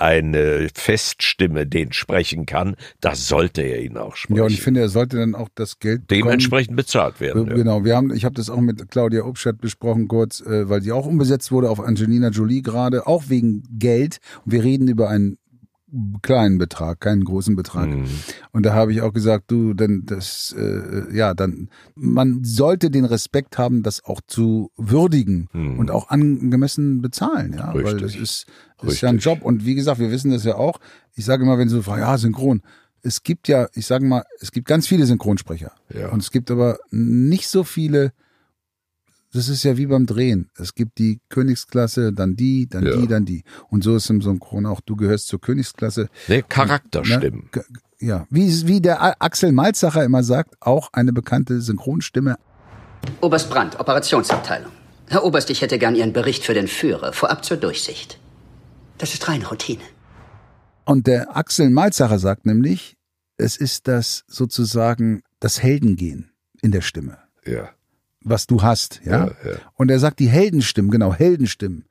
eine 0.04 0.68
Feststimme 0.74 1.66
den 1.66 1.94
sprechen 1.94 2.46
kann, 2.46 2.76
da 3.00 3.16
sollte 3.16 3.62
er 3.62 3.82
ihn 3.82 3.96
auch 3.96 4.18
sprechen. 4.18 4.38
Ja, 4.38 4.44
und 4.44 4.52
ich 4.52 4.62
finde, 4.62 4.82
er 4.82 4.90
sollte 4.90 5.16
dann 5.16 5.34
auch 5.34 5.48
das 5.56 5.80
Geld 5.80 6.12
dementsprechend 6.12 6.76
bezahlt 6.76 7.22
werden. 7.22 7.48
Ja. 7.48 7.54
Genau, 7.54 7.86
wir 7.86 7.96
haben, 7.96 8.14
ich 8.14 8.26
habe 8.26 8.36
das 8.36 8.50
auch 8.50 8.60
mit 8.60 8.92
Claudia 8.92 9.24
Obstadt 9.24 9.62
besprochen 9.62 10.10
kurz, 10.10 10.42
äh, 10.42 10.68
weil 10.68 10.82
die 10.82 10.92
auch 10.92 11.06
umbesetzt 11.06 11.54
wurde 11.54 11.70
auf 11.70 11.80
Angelina 11.80 12.30
Jolie 12.30 12.62
gerade, 12.62 13.08
auch 13.08 13.30
wegen 13.30 13.64
Geld. 13.80 14.20
Und 14.46 14.52
wir 14.52 14.64
reden 14.64 14.90
über 14.90 15.10
einen 15.10 15.38
kleinen 16.22 16.58
Betrag, 16.58 17.00
keinen 17.00 17.24
großen 17.24 17.56
Betrag. 17.56 17.88
Mhm. 17.90 18.06
Und 18.52 18.66
da 18.66 18.74
habe 18.74 18.92
ich 18.92 19.02
auch 19.02 19.14
gesagt, 19.14 19.52
du, 19.52 19.74
denn 19.74 20.04
das, 20.06 20.56
äh, 20.58 21.16
ja, 21.16 21.34
dann, 21.34 21.70
man 21.96 22.44
sollte 22.44 22.90
den 22.90 23.06
Respekt 23.06 23.58
haben, 23.58 23.84
das 23.84 24.04
auch 24.04 24.22
zu 24.26 24.72
würdigen 24.76 25.50
mhm. 25.54 25.80
und 25.80 25.92
auch 25.92 26.10
angemessen 26.10 27.02
bezahlen, 27.02 27.54
ja, 27.54 27.72
Richtig. 27.72 27.94
weil 27.94 28.00
das 28.02 28.16
ist, 28.16 28.48
das 28.82 28.94
ist 28.94 29.02
ja 29.02 29.10
ein 29.10 29.20
Job. 29.20 29.42
Und 29.42 29.66
wie 29.66 29.76
gesagt, 29.76 30.00
wir 30.00 30.12
wissen 30.12 30.32
das 30.32 30.44
ja 30.44 30.56
auch. 30.56 30.80
Ich 31.14 31.26
sage 31.26 31.44
immer, 31.44 31.58
wenn 31.58 31.70
sie 31.70 31.76
so 31.76 31.84
fragen, 31.84 32.02
ja, 32.02 32.18
synchron. 32.18 32.62
Es 33.02 33.24
gibt 33.24 33.48
ja, 33.48 33.68
ich 33.74 33.86
sage 33.86 34.06
mal, 34.06 34.24
es 34.40 34.52
gibt 34.52 34.68
ganz 34.68 34.88
viele 34.88 35.06
Synchronsprecher. 35.06 35.74
Ja. 35.94 36.10
Und 36.10 36.22
es 36.22 36.32
gibt 36.32 36.50
aber 36.50 36.80
nicht 36.90 37.50
so 37.50 37.64
viele, 37.64 38.14
das 39.34 39.50
ist 39.50 39.64
ja 39.64 39.78
wie 39.78 39.88
beim 39.88 40.06
Drehen. 40.06 40.52
Es 40.58 40.76
gibt 40.76 41.00
die 41.00 41.20
Königsklasse, 41.30 42.14
dann 42.14 42.36
die, 42.36 42.70
dann 42.70 42.86
ja. 42.86 42.96
die, 42.96 43.08
dann 43.08 43.26
die. 43.26 43.44
Und 43.70 43.84
so 43.84 43.96
ist 43.96 44.10
im 44.12 44.22
Synchron 44.22 44.68
auch, 44.68 44.80
du 44.80 44.96
gehörst 44.96 45.28
zur 45.28 45.42
Königsklasse. 45.42 46.10
Nee, 46.28 46.44
Charakterstimmen. 46.48 47.50
Ne, 47.54 47.64
ja, 48.00 48.28
wie, 48.30 48.68
wie 48.68 48.80
der 48.80 49.22
Axel 49.22 49.52
Malzacher 49.52 50.04
immer 50.04 50.24
sagt, 50.24 50.56
auch 50.60 50.90
eine 50.94 51.14
bekannte 51.14 51.62
Synchronstimme. 51.62 52.38
Oberst 53.22 53.50
Brandt, 53.50 53.80
Operationsabteilung. 53.80 54.72
Herr 55.08 55.24
Oberst, 55.24 55.50
ich 55.50 55.62
hätte 55.62 55.80
gern 55.80 55.96
Ihren 55.96 56.14
Bericht 56.14 56.44
für 56.44 56.54
den 56.54 56.68
Führer, 56.68 57.12
vorab 57.12 57.44
zur 57.44 57.58
Durchsicht. 57.58 58.20
Das 59.00 59.14
ist 59.16 59.28
reine 59.28 59.48
Routine. 59.48 59.82
Und 60.86 61.08
der 61.08 61.36
Axel 61.36 61.70
Malzacher 61.72 62.20
sagt 62.20 62.46
nämlich, 62.46 62.98
es 63.38 63.58
ist 63.58 63.88
das 63.88 64.26
sozusagen 64.28 65.24
das 65.40 65.64
Heldengehen 65.64 66.32
in 66.62 66.72
der 66.72 66.82
Stimme. 66.82 67.18
Ja 67.46 67.70
was 68.24 68.48
du 68.48 68.62
hast, 68.62 69.02
ja? 69.06 69.26
Ja, 69.26 69.32
ja. 69.46 69.58
Und 69.76 69.92
er 69.92 70.00
sagt, 70.00 70.20
die 70.20 70.30
Heldenstimmen, 70.30 70.92
genau, 70.92 71.14
Heldenstimmen 71.14 71.86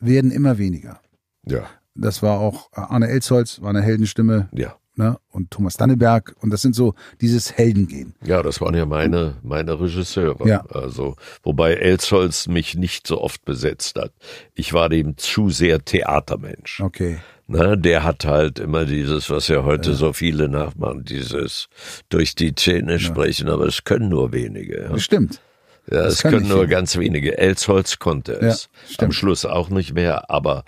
werden 0.00 0.30
immer 0.30 0.58
weniger. 0.58 1.00
Ja. 1.46 1.64
Das 1.94 2.22
war 2.22 2.40
auch 2.40 2.70
Arne 2.72 3.08
Elsholz, 3.08 3.60
war 3.60 3.70
eine 3.70 3.82
Heldenstimme. 3.82 4.48
Ja. 4.52 4.76
Ne? 4.94 5.18
Und 5.30 5.50
Thomas 5.50 5.78
Danneberg. 5.78 6.36
Und 6.40 6.50
das 6.50 6.60
sind 6.60 6.74
so 6.74 6.94
dieses 7.20 7.56
Heldengehen. 7.56 8.14
Ja, 8.22 8.42
das 8.42 8.60
waren 8.60 8.74
ja 8.74 8.84
meine, 8.84 9.36
meine 9.42 9.80
Regisseure. 9.80 10.46
Ja. 10.46 10.66
Also, 10.66 11.16
wobei 11.42 11.74
Elsholz 11.74 12.46
mich 12.46 12.76
nicht 12.76 13.06
so 13.06 13.20
oft 13.20 13.44
besetzt 13.44 13.96
hat. 13.96 14.12
Ich 14.54 14.74
war 14.74 14.90
dem 14.90 15.16
zu 15.16 15.48
sehr 15.48 15.82
Theatermensch. 15.82 16.80
Okay. 16.80 17.18
Ne, 17.46 17.76
der 17.76 18.04
hat 18.04 18.24
halt 18.24 18.58
immer 18.58 18.84
dieses, 18.84 19.28
was 19.30 19.48
ja 19.48 19.64
heute 19.64 19.90
ja. 19.90 19.96
so 19.96 20.12
viele 20.12 20.48
nachmachen, 20.48 21.04
dieses 21.04 21.68
durch 22.08 22.34
die 22.34 22.54
Zähne 22.54 22.98
sprechen, 22.98 23.48
ja. 23.48 23.54
aber 23.54 23.66
es 23.66 23.84
können 23.84 24.08
nur 24.10 24.32
wenige. 24.32 24.88
Ja. 24.90 24.98
Stimmt. 24.98 25.40
Ja, 25.92 26.04
das 26.04 26.14
es 26.14 26.22
können 26.22 26.48
nur 26.48 26.66
ganz 26.66 26.96
wenige. 26.96 27.36
Elsholz 27.36 27.98
konnte 27.98 28.32
es. 28.32 28.70
Ja, 28.98 29.04
Am 29.04 29.12
Schluss 29.12 29.44
auch 29.44 29.68
nicht 29.68 29.92
mehr, 29.92 30.30
aber 30.30 30.64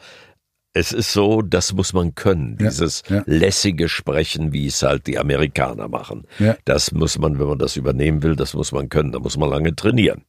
es 0.74 0.92
ist 0.92 1.12
so, 1.12 1.40
das 1.40 1.72
muss 1.72 1.92
man 1.92 2.14
können. 2.14 2.58
Dieses 2.58 3.04
ja, 3.08 3.16
ja. 3.16 3.22
lässige 3.26 3.88
Sprechen, 3.88 4.52
wie 4.52 4.66
es 4.66 4.82
halt 4.82 5.06
die 5.06 5.18
Amerikaner 5.18 5.88
machen. 5.88 6.26
Ja. 6.38 6.56
Das 6.64 6.92
muss 6.92 7.18
man, 7.18 7.38
wenn 7.38 7.46
man 7.46 7.58
das 7.58 7.76
übernehmen 7.76 8.22
will, 8.22 8.36
das 8.36 8.54
muss 8.54 8.72
man 8.72 8.88
können. 8.88 9.12
Da 9.12 9.18
muss 9.18 9.36
man 9.38 9.48
lange 9.48 9.74
trainieren. 9.74 10.24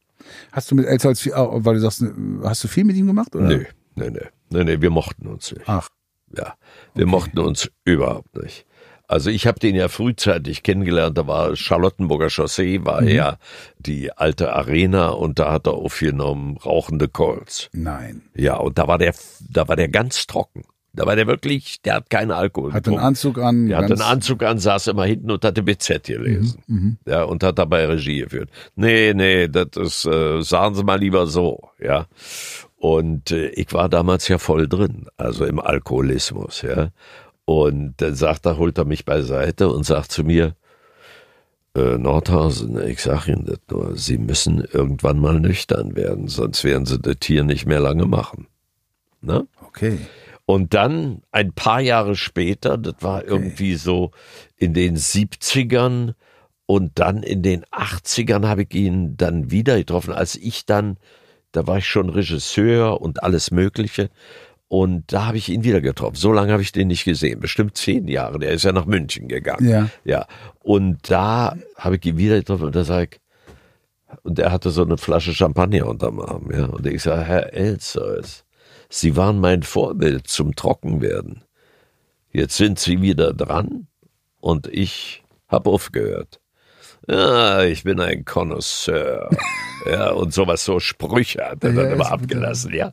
Hast 0.52 0.70
du 0.70 0.76
mit 0.76 0.86
Elsholz 0.86 1.20
viel, 1.20 1.32
weil 1.32 1.74
du 1.74 1.80
sagst, 1.80 2.04
hast 2.42 2.64
du 2.64 2.68
viel 2.68 2.84
mit 2.84 2.96
ihm 2.96 3.06
gemacht? 3.06 3.34
Oder? 3.36 3.48
Nee, 3.48 3.66
nee, 3.96 4.10
nee. 4.10 4.26
Nee, 4.48 4.64
nee, 4.64 4.80
wir 4.80 4.90
mochten 4.90 5.26
uns 5.26 5.52
nicht. 5.52 5.68
Ach. 5.68 5.88
Ja, 6.36 6.54
wir 6.94 7.04
okay. 7.04 7.10
mochten 7.10 7.38
uns 7.38 7.70
überhaupt 7.84 8.34
nicht. 8.42 8.66
Also 9.08 9.30
ich 9.30 9.46
habe 9.46 9.58
den 9.60 9.74
ja 9.76 9.88
frühzeitig 9.88 10.62
kennengelernt, 10.62 11.16
da 11.16 11.26
war 11.26 11.54
Charlottenburger 11.56 12.28
Chaussee, 12.30 12.84
war 12.84 13.02
Mhm. 13.02 13.08
ja 13.08 13.36
die 13.78 14.10
alte 14.12 14.52
Arena 14.52 15.08
und 15.10 15.38
da 15.38 15.52
hat 15.52 15.66
er 15.66 15.74
aufgenommen 15.74 16.56
rauchende 16.56 17.06
Colts. 17.08 17.68
Nein. 17.72 18.22
Ja, 18.34 18.56
und 18.56 18.78
da 18.78 18.88
war 18.88 18.98
der, 18.98 19.14
da 19.48 19.68
war 19.68 19.76
der 19.76 19.88
ganz 19.88 20.26
trocken. 20.26 20.64
Da 20.92 21.04
war 21.04 21.14
der 21.14 21.26
wirklich, 21.26 21.82
der 21.82 21.96
hat 21.96 22.08
keinen 22.08 22.30
Alkohol 22.30 22.70
Hat 22.72 22.76
einen 22.76 22.82
getrunken. 22.96 23.04
Anzug 23.04 23.38
an. 23.38 23.68
Der 23.68 23.80
ganz- 23.80 23.90
einen 23.92 24.00
Anzug 24.10 24.42
an, 24.42 24.58
saß 24.58 24.86
immer 24.86 25.04
hinten 25.04 25.30
und 25.30 25.44
hatte 25.44 25.62
BZ 25.62 26.02
gelesen. 26.06 26.62
Mhm, 26.66 26.96
Ja, 27.06 27.24
und 27.24 27.42
hat 27.42 27.58
dabei 27.58 27.84
Regie 27.84 28.20
geführt. 28.20 28.48
Nee, 28.76 29.12
nee, 29.14 29.46
das 29.46 29.68
ist, 29.76 30.06
äh, 30.06 30.40
sagen 30.42 30.74
Sie 30.74 30.82
mal 30.84 30.98
lieber 30.98 31.26
so, 31.26 31.68
ja. 31.78 32.06
Und 32.78 33.30
äh, 33.30 33.48
ich 33.48 33.72
war 33.74 33.88
damals 33.90 34.26
ja 34.28 34.38
voll 34.38 34.68
drin, 34.68 35.06
also 35.18 35.44
im 35.44 35.58
Alkoholismus, 35.60 36.62
ja. 36.62 36.88
Und 37.46 37.94
dann 37.98 38.14
sagt 38.14 38.44
er, 38.44 38.58
holt 38.58 38.76
er 38.76 38.84
mich 38.84 39.04
beiseite 39.04 39.68
und 39.70 39.84
sagt 39.84 40.12
zu 40.12 40.24
mir, 40.24 40.56
äh, 41.74 41.96
Nordhausen, 41.96 42.84
ich 42.86 43.00
sag 43.00 43.28
Ihnen 43.28 43.46
das 43.46 43.60
nur, 43.70 43.96
Sie 43.96 44.18
müssen 44.18 44.66
irgendwann 44.72 45.18
mal 45.18 45.40
nüchtern 45.40 45.94
werden, 45.94 46.28
sonst 46.28 46.64
werden 46.64 46.86
Sie 46.86 46.98
das 46.98 47.16
hier 47.22 47.44
nicht 47.44 47.64
mehr 47.64 47.80
lange 47.80 48.06
machen. 48.06 48.48
Ne? 49.20 49.46
Okay. 49.64 49.98
Und 50.44 50.74
dann 50.74 51.22
ein 51.30 51.52
paar 51.52 51.80
Jahre 51.80 52.16
später, 52.16 52.78
das 52.78 52.94
war 53.00 53.24
irgendwie 53.24 53.74
so 53.74 54.10
in 54.56 54.74
den 54.74 54.96
70ern 54.96 56.14
und 56.66 56.98
dann 56.98 57.22
in 57.22 57.42
den 57.42 57.64
80ern 57.66 58.46
habe 58.46 58.62
ich 58.62 58.74
ihn 58.74 59.16
dann 59.16 59.50
wieder 59.50 59.76
getroffen, 59.76 60.12
als 60.12 60.34
ich 60.34 60.66
dann, 60.66 60.98
da 61.52 61.66
war 61.66 61.78
ich 61.78 61.86
schon 61.86 62.10
Regisseur 62.10 63.00
und 63.00 63.22
alles 63.22 63.50
Mögliche. 63.50 64.10
Und 64.68 65.12
da 65.12 65.26
habe 65.26 65.36
ich 65.36 65.48
ihn 65.48 65.62
wieder 65.62 65.80
getroffen. 65.80 66.16
So 66.16 66.32
lange 66.32 66.52
habe 66.52 66.62
ich 66.62 66.72
den 66.72 66.88
nicht 66.88 67.04
gesehen. 67.04 67.38
Bestimmt 67.38 67.76
zehn 67.76 68.08
Jahre. 68.08 68.38
Der 68.38 68.50
ist 68.50 68.64
ja 68.64 68.72
nach 68.72 68.86
München 68.86 69.28
gegangen. 69.28 69.68
Ja. 69.68 69.88
Ja. 70.04 70.26
Und 70.60 71.10
da 71.10 71.56
habe 71.76 71.96
ich 71.96 72.04
ihn 72.04 72.18
wieder 72.18 72.36
getroffen 72.36 72.66
und 72.66 72.74
da 72.76 72.84
sage 72.84 73.10
ich, 73.12 73.20
und 74.22 74.38
er 74.38 74.52
hatte 74.52 74.70
so 74.70 74.82
eine 74.82 74.96
Flasche 74.98 75.34
Champagner 75.34 75.86
unterm 75.86 76.20
Arm, 76.20 76.50
ja. 76.52 76.66
Und 76.66 76.86
ich 76.86 77.02
sage, 77.02 77.24
Herr 77.24 77.52
Elzers, 77.52 78.44
Sie 78.88 79.16
waren 79.16 79.40
mein 79.40 79.62
Vorbild 79.62 80.28
zum 80.28 80.54
Trockenwerden. 80.54 81.42
Jetzt 82.32 82.56
sind 82.56 82.78
Sie 82.78 83.02
wieder 83.02 83.32
dran 83.32 83.88
und 84.40 84.68
ich 84.68 85.24
habe 85.48 85.70
aufgehört. 85.70 86.40
Ja, 87.08 87.62
ich 87.64 87.84
bin 87.84 88.00
ein 88.00 88.24
Connoisseur. 88.24 89.30
ja, 89.90 90.10
und 90.10 90.32
sowas, 90.32 90.64
so 90.64 90.80
Sprüche 90.80 91.44
hat 91.44 91.62
er 91.64 91.72
Ja, 91.72 91.82
dann 91.82 91.92
immer 91.92 92.10
abgelassen, 92.10 92.74
ja. 92.74 92.90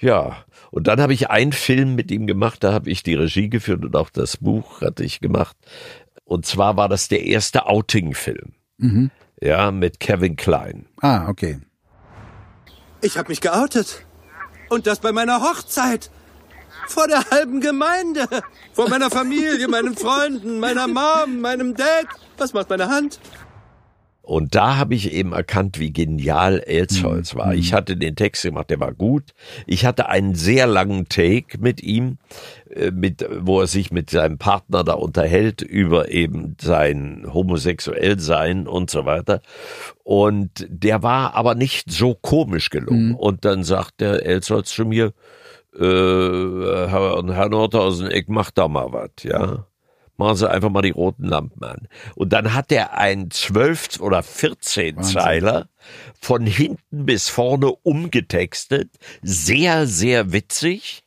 Ja. 0.00 0.44
Und 0.72 0.86
dann 0.86 1.02
habe 1.02 1.12
ich 1.12 1.28
einen 1.28 1.52
Film 1.52 1.94
mit 1.94 2.10
ihm 2.10 2.26
gemacht, 2.26 2.64
da 2.64 2.72
habe 2.72 2.90
ich 2.90 3.02
die 3.02 3.12
Regie 3.12 3.50
geführt 3.50 3.84
und 3.84 3.94
auch 3.94 4.08
das 4.08 4.38
Buch 4.38 4.80
hatte 4.80 5.04
ich 5.04 5.20
gemacht. 5.20 5.54
Und 6.24 6.46
zwar 6.46 6.78
war 6.78 6.88
das 6.88 7.08
der 7.08 7.26
erste 7.26 7.66
Outing-Film. 7.66 8.54
Mhm. 8.78 9.10
Ja, 9.38 9.70
mit 9.70 10.00
Kevin 10.00 10.34
Klein. 10.34 10.86
Ah, 11.02 11.28
okay. 11.28 11.60
Ich 13.02 13.18
habe 13.18 13.28
mich 13.28 13.42
geoutet. 13.42 14.06
Und 14.70 14.86
das 14.86 15.00
bei 15.00 15.12
meiner 15.12 15.42
Hochzeit. 15.42 16.10
Vor 16.88 17.06
der 17.06 17.28
halben 17.30 17.60
Gemeinde. 17.60 18.26
Vor 18.72 18.88
meiner 18.88 19.10
Familie, 19.10 19.68
meinen 19.68 19.94
Freunden, 19.94 20.58
meiner 20.58 20.88
Mom, 20.88 21.42
meinem 21.42 21.74
Dad. 21.74 22.06
Was 22.38 22.54
macht 22.54 22.70
meine 22.70 22.88
Hand? 22.88 23.20
Und 24.22 24.54
da 24.54 24.76
habe 24.76 24.94
ich 24.94 25.12
eben 25.12 25.32
erkannt, 25.32 25.80
wie 25.80 25.92
genial 25.92 26.60
Elsholz 26.60 27.34
war. 27.34 27.54
Ich 27.54 27.72
hatte 27.72 27.96
den 27.96 28.14
Text 28.14 28.44
gemacht, 28.44 28.70
der 28.70 28.78
war 28.78 28.92
gut. 28.92 29.32
Ich 29.66 29.84
hatte 29.84 30.08
einen 30.08 30.36
sehr 30.36 30.68
langen 30.68 31.08
Take 31.08 31.58
mit 31.58 31.82
ihm, 31.82 32.18
äh, 32.70 32.92
mit, 32.92 33.26
wo 33.40 33.60
er 33.60 33.66
sich 33.66 33.90
mit 33.90 34.10
seinem 34.10 34.38
Partner 34.38 34.84
da 34.84 34.92
unterhält 34.92 35.60
über 35.60 36.10
eben 36.10 36.56
sein 36.60 37.26
Homosexuellsein 37.34 38.68
und 38.68 38.90
so 38.90 39.06
weiter. 39.06 39.42
Und 40.04 40.66
der 40.68 41.02
war 41.02 41.34
aber 41.34 41.56
nicht 41.56 41.90
so 41.90 42.14
komisch 42.14 42.70
gelungen. 42.70 43.14
Und 43.14 43.44
dann 43.44 43.64
sagt 43.64 44.00
der 44.00 44.24
Elsholz 44.24 44.70
zu 44.70 44.84
mir, 44.84 45.12
äh, 45.74 45.80
Herr, 45.80 47.24
Herr 47.26 47.48
Nordhausen, 47.48 48.08
ich 48.10 48.28
mach 48.28 48.52
da 48.52 48.68
mal 48.68 48.92
was, 48.92 49.10
ja. 49.24 49.66
Machen 50.16 50.36
Sie 50.36 50.50
einfach 50.50 50.70
mal 50.70 50.82
die 50.82 50.90
roten 50.90 51.24
Lampen 51.24 51.64
an. 51.64 51.88
Und 52.14 52.32
dann 52.32 52.54
hat 52.54 52.70
er 52.70 52.96
einen 52.96 53.30
12 53.30 54.00
oder 54.00 54.22
14 54.22 55.02
Zeiler 55.02 55.68
von 56.20 56.46
hinten 56.46 57.06
bis 57.06 57.28
vorne 57.28 57.72
umgetextet. 57.82 58.90
Sehr, 59.22 59.86
sehr 59.86 60.32
witzig 60.32 61.02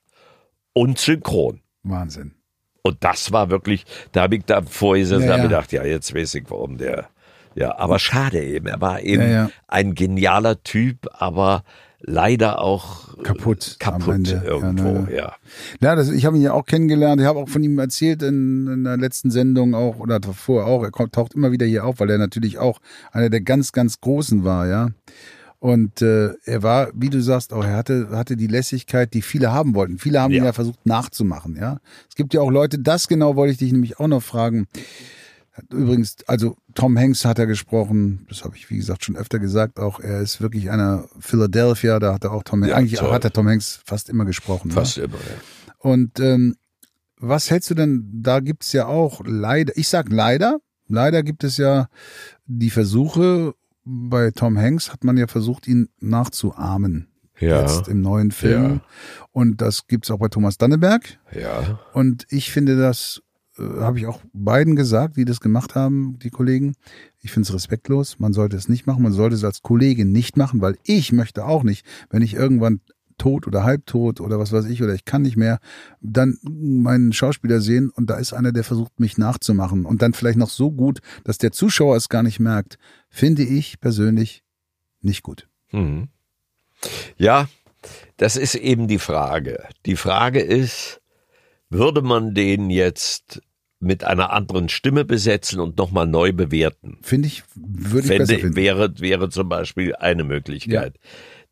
und 0.74 0.98
synchron. 0.98 1.62
Wahnsinn. 1.84 2.34
Und 2.82 3.04
das 3.04 3.32
war 3.32 3.50
wirklich, 3.50 3.86
da 4.12 4.24
habe 4.24 4.36
ich 4.36 4.46
da 4.46 4.62
vorgesessen 4.62 5.28
Ja, 5.28 5.36
und 5.36 5.42
ja. 5.42 5.48
gedacht, 5.48 5.72
ja, 5.72 5.84
jetzt 5.84 6.14
weiß 6.14 6.36
ich, 6.36 6.44
warum 6.50 6.78
der, 6.78 7.10
ja, 7.56 7.78
aber 7.78 7.98
schade 8.00 8.44
eben. 8.44 8.68
Er 8.68 8.82
war 8.82 9.02
eben 9.02 9.32
ja. 9.32 9.50
ein 9.68 9.96
genialer 9.96 10.62
Typ, 10.62 11.08
aber 11.14 11.64
leider 12.08 12.62
auch 12.62 13.18
Kaputt. 13.24 13.78
am 13.84 13.94
kaputt 14.00 14.16
Ende. 14.16 14.42
irgendwo, 14.46 14.88
Ja, 14.88 15.02
ne. 15.02 15.16
ja. 15.16 15.36
Ja, 15.82 15.96
das, 15.96 16.10
ich 16.10 16.26
habe 16.26 16.38
ihn 16.38 16.44
ja 16.44 16.54
auch 16.54 16.66
kennengelernt. 16.66 17.20
Ich 17.22 17.28
habe 17.28 17.40
auch 17.40 17.50
von 17.50 17.64
ihm 17.64 17.78
erzählt 17.80 18.22
in, 18.22 18.68
in 18.68 18.84
der 18.84 18.98
letzten 18.98 19.32
Sendung 19.32 19.74
auch 19.74 19.98
oder 20.00 20.20
vorher 20.22 20.68
auch. 20.68 20.84
Er 20.84 20.92
taucht 20.92 21.34
immer 21.34 21.52
wieder 21.52 21.66
hier 21.66 21.86
auf, 21.86 22.00
weil 22.00 22.10
er 22.10 22.18
natürlich 22.18 22.60
auch 22.60 22.80
einer 23.12 23.30
der 23.30 23.42
ganz, 23.42 23.72
ganz 23.72 24.00
Großen 24.02 24.44
war, 24.44 24.68
ja. 24.68 24.90
Und 25.60 26.04
äh, 26.04 26.34
er 26.44 26.62
war, 26.62 26.90
wie 26.94 27.10
du 27.10 27.22
sagst, 27.22 27.52
auch 27.52 27.64
er 27.64 27.76
hatte 27.78 28.10
hatte 28.12 28.38
die 28.38 28.46
Lässigkeit, 28.46 29.14
die 29.16 29.24
viele 29.24 29.52
haben 29.52 29.74
wollten. 29.74 29.98
Viele 29.98 30.22
haben 30.22 30.32
ihn 30.32 30.40
Ja. 30.40 30.46
ja 30.46 30.54
versucht 30.54 30.86
nachzumachen, 30.86 31.56
ja. 31.56 31.80
Es 32.08 32.14
gibt 32.16 32.36
ja 32.36 32.42
auch 32.42 32.52
Leute. 32.52 32.78
Das 32.78 33.08
genau 33.08 33.36
wollte 33.36 33.54
ich 33.54 33.58
dich 33.58 33.72
nämlich 33.72 34.00
auch 34.00 34.08
noch 34.08 34.22
fragen. 34.22 34.68
Übrigens, 35.72 36.18
also 36.28 36.58
Tom 36.74 36.98
Hanks 36.98 37.24
hat 37.24 37.40
er 37.40 37.46
gesprochen, 37.46 38.26
das 38.30 38.44
habe 38.44 38.58
ich 38.58 38.70
wie 38.70 38.78
gesagt 38.78 39.06
schon 39.06 39.16
öfter 39.16 39.40
gesagt, 39.40 39.80
auch 39.80 40.00
er 40.00 40.20
ist 40.20 40.42
wirklich 40.42 40.70
einer 40.70 41.08
Philadelphia, 41.20 42.00
da 42.00 42.14
hat 42.14 42.26
er 42.26 42.34
auch 42.34 42.44
Tom 42.44 42.62
Hanks, 42.62 42.72
Ja, 42.72 42.78
eigentlich 42.78 43.00
toll. 43.00 43.12
hat 43.12 43.24
er 43.24 43.32
Tom 43.32 43.48
Hanks 43.48 43.80
fast 43.86 44.10
immer 44.10 44.26
gesprochen. 44.26 44.72
Fast 44.72 44.98
ne? 44.98 45.06
immer, 45.06 45.16
ja. 45.16 45.74
Und 45.80 46.20
ähm, 46.20 46.56
was 47.18 47.50
hältst 47.50 47.70
du 47.70 47.74
denn, 47.76 48.10
da 48.12 48.42
gibt's 48.42 48.74
ja 48.74 48.88
auch 48.88 49.22
leider, 49.26 49.78
ich 49.78 49.88
sag 49.88 50.12
leider, 50.12 50.60
leider 50.88 51.24
gibt 51.24 51.44
es 51.44 51.58
ja 51.58 51.88
die 52.46 52.70
Versuche, 52.70 53.54
bei 53.86 54.32
Tom 54.32 54.58
Hanks 54.58 54.92
hat 54.92 55.04
man 55.04 55.16
ja 55.16 55.28
versucht, 55.28 55.68
ihn 55.68 55.90
nachzuahmen. 56.00 57.08
Ja. 57.40 57.62
Jetzt 57.62 57.88
im 57.88 58.02
neuen 58.02 58.32
Film. 58.32 58.64
Ja. 58.64 58.82
Und 59.32 59.62
das 59.62 59.88
gibt's 59.88 60.10
auch 60.10 60.20
bei 60.20 60.30
Thomas 60.30 60.58
Danneberg. 60.58 61.20
Ja. 61.34 61.80
Und 61.94 62.26
ich 62.30 62.52
finde 62.52 62.78
das, 62.78 63.22
äh, 63.58 63.82
habe 63.82 64.00
ich 64.00 64.08
auch 64.08 64.22
beiden 64.34 64.76
gesagt, 64.76 65.18
die 65.18 65.26
das 65.26 65.40
gemacht 65.40 65.76
haben, 65.76 66.20
die 66.20 66.30
Kollegen. 66.30 66.76
Ich 67.22 67.32
finde 67.32 67.48
es 67.48 67.54
respektlos. 67.54 68.20
Man 68.20 68.34
sollte 68.34 68.58
es 68.58 68.70
nicht 68.70 68.86
machen. 68.88 69.04
Man 69.04 69.14
sollte 69.14 69.36
es 69.36 69.44
als 69.44 69.62
Kollegin 69.62 70.12
nicht 70.12 70.38
machen, 70.38 70.62
weil 70.62 70.78
ich 70.84 71.12
möchte 71.12 71.46
auch 71.46 71.64
nicht, 71.64 71.86
wenn 72.10 72.22
ich 72.22 72.34
irgendwann 72.34 72.82
tot 73.18 73.48
oder 73.48 73.64
halbtot 73.64 74.20
oder 74.20 74.40
was 74.40 74.52
weiß 74.52 74.66
ich 74.66 74.84
oder 74.84 74.94
ich 74.94 75.06
kann 75.06 75.22
nicht 75.22 75.38
mehr, 75.38 75.60
dann 76.02 76.38
meinen 76.44 77.14
Schauspieler 77.14 77.62
sehen 77.62 77.90
und 77.90 78.10
da 78.10 78.16
ist 78.16 78.34
einer, 78.34 78.52
der 78.52 78.64
versucht, 78.64 79.00
mich 79.00 79.18
nachzumachen 79.18 79.86
und 79.86 80.02
dann 80.02 80.14
vielleicht 80.14 80.38
noch 80.38 80.50
so 80.50 80.72
gut, 80.72 81.00
dass 81.24 81.38
der 81.38 81.52
Zuschauer 81.52 81.96
es 81.96 82.10
gar 82.10 82.24
nicht 82.24 82.40
merkt, 82.40 82.78
finde 83.10 83.44
ich 83.44 83.80
persönlich 83.80 84.44
nicht 85.02 85.24
gut. 85.24 85.48
Mhm. 85.72 86.10
Ja, 87.18 87.48
das 88.18 88.36
ist 88.36 88.56
eben 88.56 88.88
die 88.88 89.00
Frage. 89.00 89.64
Die 89.86 89.96
Frage 89.96 90.42
ist, 90.42 91.02
würde 91.70 92.02
man 92.02 92.34
den 92.34 92.70
jetzt 92.70 93.42
mit 93.80 94.04
einer 94.04 94.32
anderen 94.32 94.70
Stimme 94.70 95.06
besetzen 95.06 95.60
und 95.60 95.78
nochmal 95.78 96.08
neu 96.08 96.32
bewerten? 96.32 96.98
Finde 97.02 97.28
ich, 97.28 97.44
würde 97.56 98.00
ich 98.00 98.08
Fände, 98.08 98.26
besser 98.26 98.40
finden. 98.40 98.56
wäre, 98.56 99.00
wäre 99.00 99.30
zum 99.30 99.50
Beispiel 99.50 99.96
eine 99.96 100.24
Möglichkeit. 100.24 100.98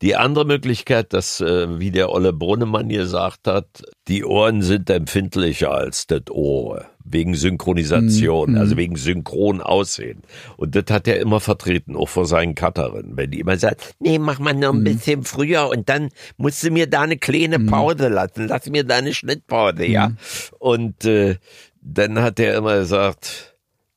Die 0.03 0.17
andere 0.17 0.43
Möglichkeit, 0.43 1.13
dass, 1.13 1.39
äh, 1.39 1.79
wie 1.79 1.89
der 1.89 2.11
Olle 2.11 2.33
Brunnemann 2.33 2.89
gesagt 2.89 3.47
hat, 3.47 3.67
die 4.09 4.25
Ohren 4.25 4.61
sind 4.61 4.89
empfindlicher 4.89 5.71
als 5.71 6.07
das 6.07 6.23
Ohr. 6.29 6.83
Wegen 7.05 7.35
Synchronisation, 7.35 8.51
Mhm. 8.51 8.57
also 8.57 8.75
wegen 8.75 8.97
synchron 8.97 9.61
Aussehen. 9.61 10.23
Und 10.57 10.75
das 10.75 10.85
hat 10.89 11.07
er 11.07 11.21
immer 11.21 11.39
vertreten, 11.39 11.95
auch 11.95 12.09
vor 12.09 12.25
seinen 12.25 12.53
Cutterinnen. 12.53 13.15
Wenn 13.15 13.31
die 13.31 13.39
immer 13.39 13.55
sagt, 13.57 13.93
nee, 13.99 14.19
mach 14.19 14.39
mal 14.39 14.53
noch 14.53 14.73
ein 14.73 14.79
Mhm. 14.79 14.83
bisschen 14.83 15.23
früher 15.23 15.69
und 15.69 15.87
dann 15.87 16.09
musst 16.35 16.61
du 16.63 16.71
mir 16.71 16.87
da 16.87 17.01
eine 17.03 17.17
kleine 17.17 17.59
Pause 17.61 18.09
lassen. 18.09 18.47
Lass 18.49 18.69
mir 18.69 18.83
da 18.83 18.95
eine 18.97 19.13
Schnittpause, 19.13 19.85
ja. 19.85 20.09
Mhm. 20.09 20.17
Und 20.59 21.05
äh, 21.05 21.37
dann 21.81 22.19
hat 22.21 22.41
er 22.41 22.55
immer 22.57 22.75
gesagt, 22.79 23.52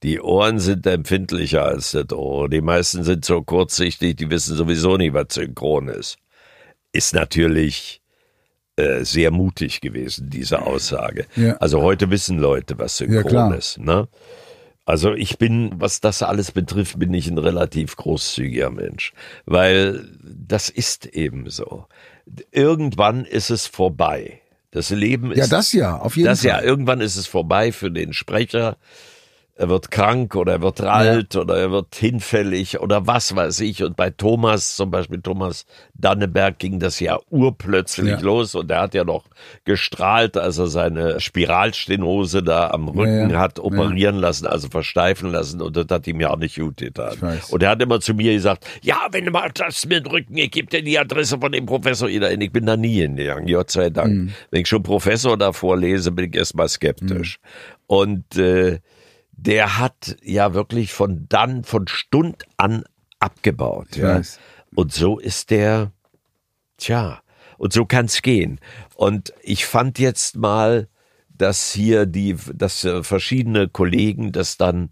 die 0.07 0.21
Ohren 0.21 0.61
sind 0.61 0.87
empfindlicher 0.87 1.65
als 1.65 1.91
das 1.91 2.13
Ohr. 2.13 2.49
Die 2.49 2.61
meisten 2.61 3.03
sind 3.03 3.25
so 3.25 3.43
kurzsichtig, 3.43 4.15
die 4.15 4.31
wissen 4.31 4.57
sowieso 4.57 4.97
nicht, 4.97 5.15
was 5.15 5.27
synchron 5.31 5.89
ist. 5.89 6.17
Ist 6.93 7.13
natürlich 7.13 8.01
äh, 8.77 9.03
sehr 9.03 9.33
mutig 9.33 9.81
gewesen, 9.81 10.31
diese 10.31 10.63
Aussage. 10.63 11.27
Ja. 11.35 11.57
Also 11.57 11.83
heute 11.83 12.09
wissen 12.09 12.39
Leute, 12.39 12.79
was 12.79 13.01
Ja, 13.01 13.07
synchron 13.07 13.31
klar. 13.31 13.57
ist. 13.57 13.79
Ne? 13.79 14.07
Also 14.85 15.13
ich 15.13 15.39
bin, 15.39 15.73
was 15.75 16.01
das 16.01 16.23
alles 16.23 16.53
betrifft, 16.53 17.01
bin 17.01 17.13
ich 17.13 17.27
ein 17.27 17.39
relativ 17.39 17.97
großzügiger 17.97 18.71
Mensch, 18.71 19.13
weil 19.45 20.09
das 20.23 20.69
ist 20.69 21.07
eben 21.07 21.51
so. 21.51 21.87
Irgendwann 22.53 23.25
ist 23.25 23.51
es 23.51 23.67
vorbei. 23.67 24.41
Das 24.71 24.91
Leben 24.91 25.33
ist. 25.33 25.39
Ja, 25.39 25.47
das 25.49 25.73
ja, 25.73 25.97
auf 25.97 26.17
jeden 26.17 26.27
das 26.29 26.43
Fall. 26.43 26.49
ja, 26.51 26.63
irgendwann 26.63 27.01
ist 27.01 27.17
es 27.17 27.27
vorbei 27.27 27.73
für 27.73 27.91
den 27.91 28.13
Sprecher. 28.13 28.77
Er 29.59 29.71
wird 29.71 29.91
krank 29.91 30.37
oder 30.37 30.53
er 30.53 30.63
wird 30.63 30.83
alt 30.83 31.33
ja. 31.35 31.41
oder 31.41 31.57
er 31.57 31.71
wird 31.71 31.95
hinfällig 31.95 32.79
oder 32.79 33.07
was 33.07 33.35
weiß 33.35 33.61
ich. 33.61 33.83
Und 33.83 33.97
bei 33.97 34.11
Thomas, 34.11 34.77
zum 34.77 34.91
Beispiel 34.91 35.23
Thomas 35.23 35.65
Danneberg, 35.95 36.59
ging 36.59 36.79
das 36.79 37.01
ja 37.01 37.19
urplötzlich 37.31 38.11
ja. 38.11 38.21
los 38.21 38.55
und 38.55 38.71
er 38.71 38.83
hat 38.83 38.93
ja 38.93 39.05
noch 39.05 39.25
gestrahlt, 39.65 40.37
als 40.37 40.59
er 40.59 40.67
seine 40.67 41.21
Spiralstenose 41.21 42.43
da 42.43 42.69
am 42.69 42.89
Rücken 42.89 43.31
ja, 43.31 43.39
hat 43.39 43.59
operieren 43.59 44.17
lassen, 44.17 44.47
also 44.47 44.69
versteifen 44.69 45.33
lassen 45.33 45.63
und 45.63 45.75
das 45.75 45.87
hat 45.89 46.07
ihm 46.07 46.21
ja 46.21 46.31
auch 46.31 46.39
nicht 46.39 46.57
gut 46.57 46.77
getan. 46.77 47.17
Und 47.49 47.63
er 47.63 47.71
hat 47.71 47.81
immer 47.81 48.01
zu 48.01 48.13
mir 48.13 48.35
gesagt, 48.35 48.67
ja, 48.83 49.09
wenn 49.11 49.25
du 49.25 49.31
mal 49.31 49.51
das 49.55 49.87
mit 49.87 50.05
dem 50.05 50.13
Rücken, 50.13 50.37
ich 50.37 50.51
gebe 50.51 50.69
dir 50.69 50.83
die 50.83 50.99
Adresse 50.99 51.39
von 51.39 51.53
dem 51.53 51.65
Professor 51.65 52.11
hin. 52.11 52.43
Ich 52.43 52.53
bin 52.53 52.67
da 52.67 52.77
nie 52.77 53.01
hingegangen, 53.01 53.47
Gott 53.51 53.71
sei 53.71 53.89
Dank. 53.89 54.13
Mhm. 54.13 54.33
Wenn 54.51 54.61
ich 54.61 54.69
schon 54.69 54.83
Professor 54.83 55.39
da 55.39 55.53
vorlese, 55.53 56.13
bin 56.13 56.27
ich 56.27 56.37
erstmal 56.37 56.69
skeptisch. 56.69 57.39
Mhm. 57.41 57.49
Und 57.87 58.37
äh, 58.37 58.81
der 59.37 59.79
hat 59.79 60.17
ja 60.23 60.55
wirklich 60.55 60.93
von 60.93 61.27
dann, 61.29 61.65
von 61.65 61.87
Stund 61.89 62.45
an 62.57 62.85
abgebaut. 63.19 63.97
Ja. 63.97 64.21
Und 64.75 64.93
so 64.93 65.19
ist 65.19 65.51
der, 65.51 65.93
tja, 66.79 67.21
und 67.59 67.73
so 67.73 67.85
kann's 67.85 68.23
gehen. 68.23 68.61
Und 68.95 69.33
ich 69.43 69.67
fand 69.67 69.99
jetzt 69.99 70.37
mal, 70.37 70.89
dass 71.29 71.73
hier 71.73 72.07
die, 72.07 72.37
dass 72.55 72.85
äh, 72.85 73.03
verschiedene 73.03 73.69
Kollegen 73.69 74.33
das 74.33 74.57
dann 74.57 74.91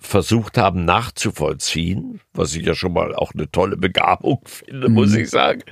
versucht 0.00 0.56
haben 0.56 0.84
nachzuvollziehen, 0.84 2.20
was 2.32 2.54
ich 2.54 2.64
ja 2.64 2.74
schon 2.74 2.92
mal 2.92 3.14
auch 3.14 3.32
eine 3.34 3.50
tolle 3.50 3.76
Begabung 3.76 4.40
finde, 4.46 4.88
mhm. 4.88 4.94
muss 4.94 5.14
ich 5.14 5.30
sagen. 5.30 5.62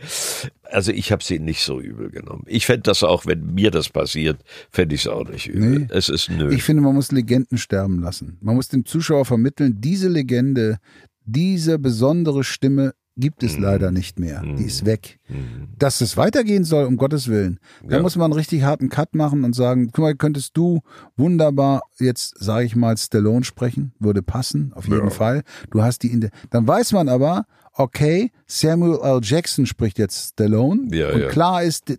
Also 0.65 0.93
ich 0.93 1.11
habe 1.11 1.25
sie 1.25 1.39
nicht 1.39 1.63
so 1.63 1.81
übel 1.81 2.11
genommen. 2.11 2.45
Ich 2.47 2.67
fände 2.67 2.83
das 2.83 3.03
auch, 3.03 3.27
wenn 3.27 3.55
mir 3.55 3.71
das 3.71 3.89
passiert, 3.89 4.43
fände 4.71 4.95
ich 4.95 5.03
es 5.03 5.07
auch 5.09 5.27
nicht 5.27 5.49
übel. 5.49 5.81
Nee. 5.81 5.87
Es 5.91 6.09
ist 6.09 6.29
nö. 6.29 6.53
Ich 6.53 6.63
finde, 6.63 6.83
man 6.83 6.95
muss 6.95 7.11
Legenden 7.11 7.57
sterben 7.57 8.01
lassen. 8.01 8.37
Man 8.43 8.55
muss 8.55 8.69
dem 8.69 8.85
Zuschauer 8.85 9.25
vermitteln, 9.25 9.77
diese 9.81 10.09
Legende, 10.09 10.79
diese 11.25 11.79
besondere 11.79 12.45
Stimme 12.45 12.93
gibt 13.19 13.43
es 13.43 13.57
mhm. 13.57 13.65
leider 13.65 13.91
nicht 13.91 14.19
mehr. 14.19 14.43
Mhm. 14.43 14.57
Die 14.57 14.65
ist 14.65 14.85
weg. 14.85 15.19
Mhm. 15.29 15.69
Dass 15.79 16.01
es 16.01 16.17
weitergehen 16.17 16.65
soll, 16.65 16.87
um 16.87 16.97
Gottes 16.97 17.29
Willen. 17.29 17.59
Da 17.87 17.97
ja. 17.97 18.03
muss 18.03 18.17
man 18.17 18.27
einen 18.27 18.39
richtig 18.39 18.63
harten 18.63 18.89
Cut 18.89 19.15
machen 19.15 19.45
und 19.45 19.55
sagen, 19.55 19.91
guck 19.93 20.03
mal, 20.03 20.15
könntest 20.15 20.57
du 20.57 20.81
wunderbar 21.17 21.83
jetzt, 21.99 22.35
sage 22.39 22.65
ich 22.65 22.77
mal, 22.77 22.97
Stallone 22.97 23.45
sprechen, 23.45 23.93
würde 23.99 24.23
passen, 24.23 24.73
auf 24.75 24.87
jeden 24.87 25.05
ja. 25.05 25.11
Fall. 25.11 25.43
Du 25.71 25.83
hast 25.83 26.03
die 26.03 26.13
in 26.13 26.21
der, 26.21 26.31
dann 26.51 26.67
weiß 26.67 26.93
man 26.93 27.09
aber, 27.09 27.47
okay, 27.75 28.31
Samuel 28.47 28.99
L. 29.03 29.21
Jackson 29.23 29.67
spricht 29.67 29.99
jetzt 29.99 30.33
Stallone 30.33 30.89
ja, 30.97 31.11
und 31.11 31.29
klar 31.29 31.63
ist, 31.63 31.99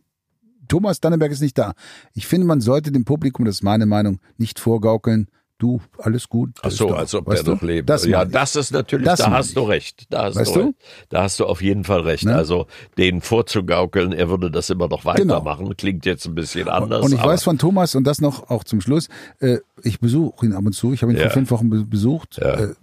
Thomas 0.67 0.99
Dannenberg 1.01 1.32
ist 1.32 1.41
nicht 1.41 1.57
da. 1.57 1.74
Ich 2.13 2.28
finde, 2.28 2.47
man 2.47 2.61
sollte 2.61 2.91
dem 2.91 3.03
Publikum, 3.03 3.45
das 3.45 3.55
ist 3.55 3.63
meine 3.63 3.86
Meinung, 3.86 4.20
nicht 4.38 4.59
vorgaukeln, 4.59 5.28
du, 5.60 5.82
alles 5.99 6.28
gut. 6.28 6.57
Ach 6.62 6.72
so, 6.72 6.89
doch, 6.89 6.97
als 6.97 7.14
ob 7.14 7.30
der 7.30 7.43
noch 7.43 7.62
lebt. 7.62 7.89
Das 7.89 8.05
ja, 8.05 8.26
das 8.26 8.55
ist 8.55 8.72
natürlich, 8.72 9.05
das 9.05 9.20
da 9.20 9.32
hast 9.32 9.55
du 9.55 9.62
recht. 9.62 10.05
Da 10.10 10.24
hast 10.26 10.36
weißt 10.36 10.55
du, 10.55 10.60
du? 10.60 10.66
Recht. 10.68 10.78
Da 11.10 11.24
hast 11.24 11.39
du 11.39 11.45
auf 11.45 11.62
jeden 11.62 11.84
Fall 11.84 12.01
recht. 12.01 12.26
Ne? 12.26 12.36
Also, 12.36 12.68
den 12.97 13.22
vorzugaukeln, 13.22 14.14
er 14.14 14.30
würde 14.30 14.49
das 14.49 14.70
immer 14.70 14.88
noch 14.88 15.05
weitermachen, 15.05 15.66
genau. 15.66 15.76
klingt 15.78 16.05
jetzt 16.05 16.26
ein 16.26 16.36
bisschen 16.36 16.68
anders. 16.68 17.05
Und 17.05 17.14
ich 17.14 17.24
weiß 17.24 17.43
von 17.43 17.57
Thomas, 17.57 17.95
und 17.95 18.05
das 18.05 18.22
noch 18.22 18.49
auch 18.49 18.64
zum 18.64 18.82
Schluss, 18.82 19.10
äh, 19.39 19.57
ich 19.84 19.99
besuche 19.99 20.45
ihn 20.45 20.53
ab 20.53 20.66
und 20.66 20.74
zu, 20.74 20.93
ich 20.93 21.01
habe 21.01 21.12
ihn 21.12 21.18
ja. 21.18 21.26
vor 21.26 21.32
fünf 21.32 21.51
Wochen 21.51 21.89
besucht. 21.89 22.38
Ja. 22.38 22.55
Äh, 22.55 22.74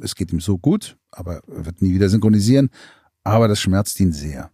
es 0.00 0.14
geht 0.14 0.32
ihm 0.32 0.40
so 0.40 0.58
gut, 0.58 0.96
aber 1.10 1.40
er 1.48 1.66
wird 1.66 1.82
nie 1.82 1.92
wieder 1.92 2.08
synchronisieren. 2.08 2.70
Aber 3.24 3.48
das 3.48 3.60
schmerzt 3.60 3.98
ihn 4.00 4.12
sehr. 4.12 4.50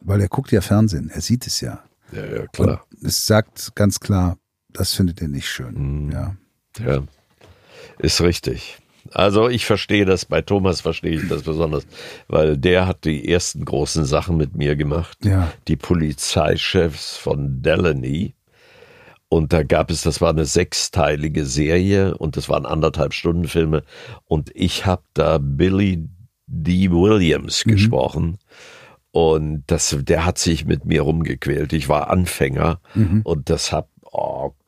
Weil 0.00 0.20
er 0.20 0.28
guckt 0.28 0.52
ja 0.52 0.60
Fernsehen, 0.60 1.10
er 1.10 1.20
sieht 1.20 1.46
es 1.46 1.60
ja. 1.60 1.84
Ja, 2.12 2.26
ja, 2.26 2.46
klar. 2.48 2.84
Und 2.90 3.04
es 3.04 3.26
sagt 3.26 3.74
ganz 3.74 4.00
klar, 4.00 4.36
das 4.72 4.92
findet 4.92 5.22
er 5.22 5.28
nicht 5.28 5.48
schön. 5.48 6.06
Mhm. 6.06 6.12
Ja. 6.12 6.36
Ja, 6.78 7.02
ist 7.98 8.20
richtig. 8.20 8.78
Also 9.12 9.48
ich 9.48 9.66
verstehe 9.66 10.04
das, 10.04 10.24
bei 10.24 10.40
Thomas 10.40 10.80
verstehe 10.80 11.20
ich 11.20 11.28
das 11.28 11.42
besonders, 11.42 11.86
weil 12.26 12.56
der 12.56 12.86
hat 12.86 13.04
die 13.04 13.28
ersten 13.28 13.64
großen 13.64 14.04
Sachen 14.04 14.36
mit 14.36 14.56
mir 14.56 14.76
gemacht. 14.76 15.18
Ja. 15.24 15.52
Die 15.68 15.76
Polizeichefs 15.76 17.16
von 17.16 17.62
Delaney. 17.62 18.34
Und 19.28 19.52
da 19.52 19.62
gab 19.62 19.90
es, 19.90 20.02
das 20.02 20.20
war 20.20 20.30
eine 20.30 20.44
sechsteilige 20.44 21.44
Serie 21.44 22.16
und 22.16 22.36
das 22.36 22.48
waren 22.48 22.66
anderthalb 22.66 23.14
Stunden 23.14 23.46
Filme. 23.46 23.82
Und 24.26 24.50
ich 24.54 24.86
habe 24.86 25.02
da 25.12 25.38
Billy 25.38 26.08
D. 26.46 26.90
Williams 26.90 27.64
mhm. 27.64 27.70
gesprochen. 27.72 28.38
Und 29.10 29.62
das, 29.68 29.96
der 30.00 30.24
hat 30.24 30.38
sich 30.38 30.64
mit 30.64 30.86
mir 30.86 31.02
rumgequält. 31.02 31.72
Ich 31.72 31.88
war 31.88 32.10
Anfänger 32.10 32.80
mhm. 32.94 33.20
und 33.22 33.48
das 33.48 33.70
hat, 33.70 33.88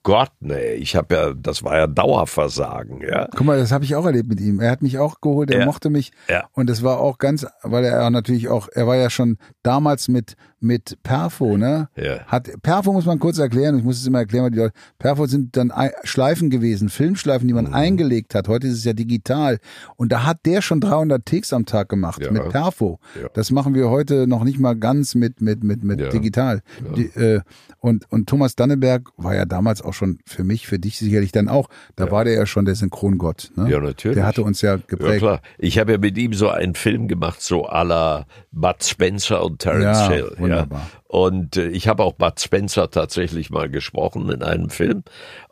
Gott, 0.07 0.31
nee, 0.39 0.75
ich 0.75 0.95
habe 0.95 1.17
ja, 1.17 1.35
das 1.35 1.65
war 1.65 1.77
ja 1.77 1.89
Dauerversagen, 1.89 3.01
ja. 3.01 3.27
Guck 3.33 3.45
mal, 3.45 3.59
das 3.59 3.73
habe 3.73 3.83
ich 3.83 3.97
auch 3.97 4.07
erlebt 4.07 4.29
mit 4.29 4.41
ihm. 4.41 4.61
Er 4.61 4.71
hat 4.71 4.81
mich 4.81 4.99
auch 4.99 5.21
geholt, 5.21 5.51
er 5.51 5.59
ja. 5.59 5.67
mochte 5.67 5.91
mich. 5.91 6.13
Ja. 6.29 6.45
Und 6.53 6.71
es 6.71 6.85
war 6.85 7.01
auch 7.01 7.19
ganz, 7.19 7.45
weil 7.65 7.85
er 7.85 8.09
natürlich 8.11 8.49
auch, 8.49 8.69
er 8.73 8.87
war 8.87 8.95
ja 8.95 9.11
schon 9.11 9.37
damals 9.65 10.07
mit 10.07 10.37
mit 10.67 10.99
Perfo, 11.03 11.57
ne? 11.57 11.89
Ja. 11.97 12.25
Hat 12.27 12.51
Perfo 12.63 12.93
muss 12.93 13.05
man 13.05 13.19
kurz 13.19 13.39
erklären, 13.39 13.79
ich 13.79 13.85
muss 13.85 14.01
es 14.01 14.07
immer 14.07 14.21
erklären, 14.21 14.45
weil 14.45 14.51
die 14.51 14.59
Leute, 14.59 14.75
Perfo 14.99 15.27
sind 15.27 15.57
dann 15.57 15.73
Schleifen 16.05 16.51
gewesen, 16.51 16.89
Filmschleifen, 16.89 17.47
die 17.47 17.55
man 17.55 17.67
mhm. 17.67 17.75
eingelegt 17.75 18.35
hat. 18.35 18.49
Heute 18.49 18.67
ist 18.67 18.79
es 18.79 18.85
ja 18.85 18.95
digital 18.95 19.59
und 19.97 20.13
da 20.13 20.25
hat 20.25 20.39
der 20.47 20.63
schon 20.63 20.81
300 20.81 21.25
Ticks 21.25 21.53
am 21.53 21.67
Tag 21.67 21.89
gemacht 21.89 22.23
ja. 22.23 22.31
mit 22.31 22.49
Perfo. 22.49 22.99
Ja. 23.21 23.29
Das 23.35 23.51
machen 23.51 23.75
wir 23.75 23.91
heute 23.91 24.27
noch 24.27 24.45
nicht 24.45 24.59
mal 24.59 24.77
ganz 24.77 25.15
mit 25.15 25.41
mit 25.41 25.63
mit 25.63 25.85
mit 25.85 26.13
digital. 26.13 26.63
Die, 26.97 27.07
äh, 27.07 27.41
und 27.79 28.11
und 28.11 28.29
Thomas 28.29 28.57
Danneberg 28.57 29.11
war 29.17 29.35
ja 29.35 29.45
damals 29.45 29.83
auch 29.83 29.95
schon 29.97 30.19
für 30.25 30.45
mich, 30.45 30.67
für 30.67 30.79
dich 30.79 30.99
sicherlich 30.99 31.33
dann 31.33 31.49
auch. 31.49 31.69
Da 31.97 32.11
war 32.11 32.25
der 32.25 32.35
ja 32.35 32.47
schon 32.47 32.65
der 32.65 32.75
Synchrongott, 32.75 33.51
ne? 33.57 33.71
Ja, 33.71 33.81
natürlich. 33.81 34.17
Der 34.17 34.27
hatte 34.27 34.43
uns 34.43 34.63
ja 34.63 34.77
geprägt. 34.77 35.15
Ja, 35.15 35.19
klar. 35.19 35.43
Ich 35.59 35.79
habe 35.79 35.93
ja 35.93 35.99
mit 35.99 36.17
ihm 36.19 36.33
so 36.33 36.49
einen 36.49 36.75
Film 36.75 37.09
gemacht, 37.09 37.43
so 37.43 37.69
à 37.69 37.85
la 37.85 38.27
Bud 38.53 38.85
Spencer 38.85 39.45
und 39.45 39.59
Terence 39.59 40.09
Hill. 40.09 40.33
Wunderbar. 40.39 40.89
Und 41.17 41.57
äh, 41.57 41.69
ich 41.69 41.89
habe 41.89 42.05
auch 42.05 42.13
Bud 42.13 42.39
Spencer 42.39 42.91
tatsächlich 42.91 43.49
mal 43.49 43.71
gesprochen 43.71 44.29
in 44.29 44.43
einem 44.43 44.69
Film. 44.69 45.03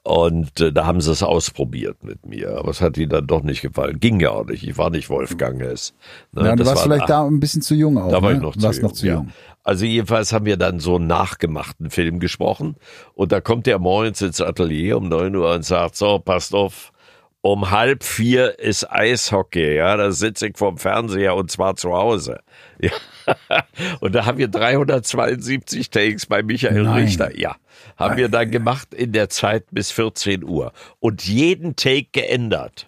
Und 0.02 0.60
äh, 0.60 0.74
da 0.74 0.84
haben 0.84 1.00
sie 1.00 1.10
es 1.10 1.22
ausprobiert 1.22 2.04
mit 2.04 2.26
mir. 2.26 2.58
Aber 2.58 2.68
es 2.68 2.82
hat 2.82 2.98
ihnen 2.98 3.08
dann 3.08 3.26
doch 3.26 3.42
nicht 3.42 3.62
gefallen. 3.62 3.98
Ging 3.98 4.20
ja 4.20 4.32
auch 4.32 4.44
nicht. 4.44 4.62
Ich 4.62 4.76
war 4.76 4.90
nicht 4.90 5.08
Wolfgang 5.08 5.62
Hess. 5.62 5.94
Ne? 6.32 6.44
Ja, 6.44 6.54
du 6.54 6.66
warst 6.66 6.76
war 6.76 6.82
vielleicht 6.82 7.08
da 7.08 7.24
ein 7.24 7.40
bisschen 7.40 7.62
zu 7.62 7.74
jung 7.74 7.96
auch. 7.96 8.10
Da 8.10 8.20
war 8.20 8.32
ne? 8.32 8.36
ich 8.36 8.42
noch, 8.42 8.54
zu 8.54 8.68
jung, 8.68 8.82
noch 8.82 8.92
zu 8.92 9.06
jung. 9.06 9.28
Ja. 9.28 9.32
Also 9.62 9.86
jedenfalls 9.86 10.34
haben 10.34 10.44
wir 10.44 10.58
dann 10.58 10.80
so 10.80 10.96
einen 10.96 11.06
nachgemachten 11.06 11.88
Film 11.88 12.20
gesprochen. 12.20 12.76
Und 13.14 13.32
da 13.32 13.40
kommt 13.40 13.64
der 13.64 13.78
morgens 13.78 14.20
ins 14.20 14.42
Atelier 14.42 14.98
um 14.98 15.08
neun 15.08 15.34
Uhr 15.34 15.50
und 15.54 15.64
sagt, 15.64 15.96
so, 15.96 16.18
passt 16.18 16.54
auf, 16.54 16.92
um 17.44 17.70
halb 17.70 18.04
vier 18.04 18.58
ist 18.58 18.90
Eishockey, 18.90 19.76
ja, 19.76 19.98
da 19.98 20.12
sitze 20.12 20.46
ich 20.46 20.56
vorm 20.56 20.78
Fernseher 20.78 21.34
und 21.36 21.50
zwar 21.50 21.76
zu 21.76 21.92
Hause. 21.92 22.40
Ja. 22.84 22.90
Und 24.00 24.14
da 24.14 24.26
haben 24.26 24.38
wir 24.38 24.48
372 24.48 25.90
Takes 25.90 26.26
bei 26.26 26.42
Michael 26.42 26.84
Nein. 26.84 27.04
Richter, 27.04 27.36
ja, 27.38 27.56
haben 27.96 28.16
wir 28.16 28.28
dann 28.28 28.50
gemacht 28.50 28.92
in 28.92 29.12
der 29.12 29.28
Zeit 29.28 29.64
bis 29.70 29.90
14 29.90 30.44
Uhr 30.44 30.72
und 31.00 31.24
jeden 31.24 31.76
Take 31.76 32.08
geändert. 32.12 32.86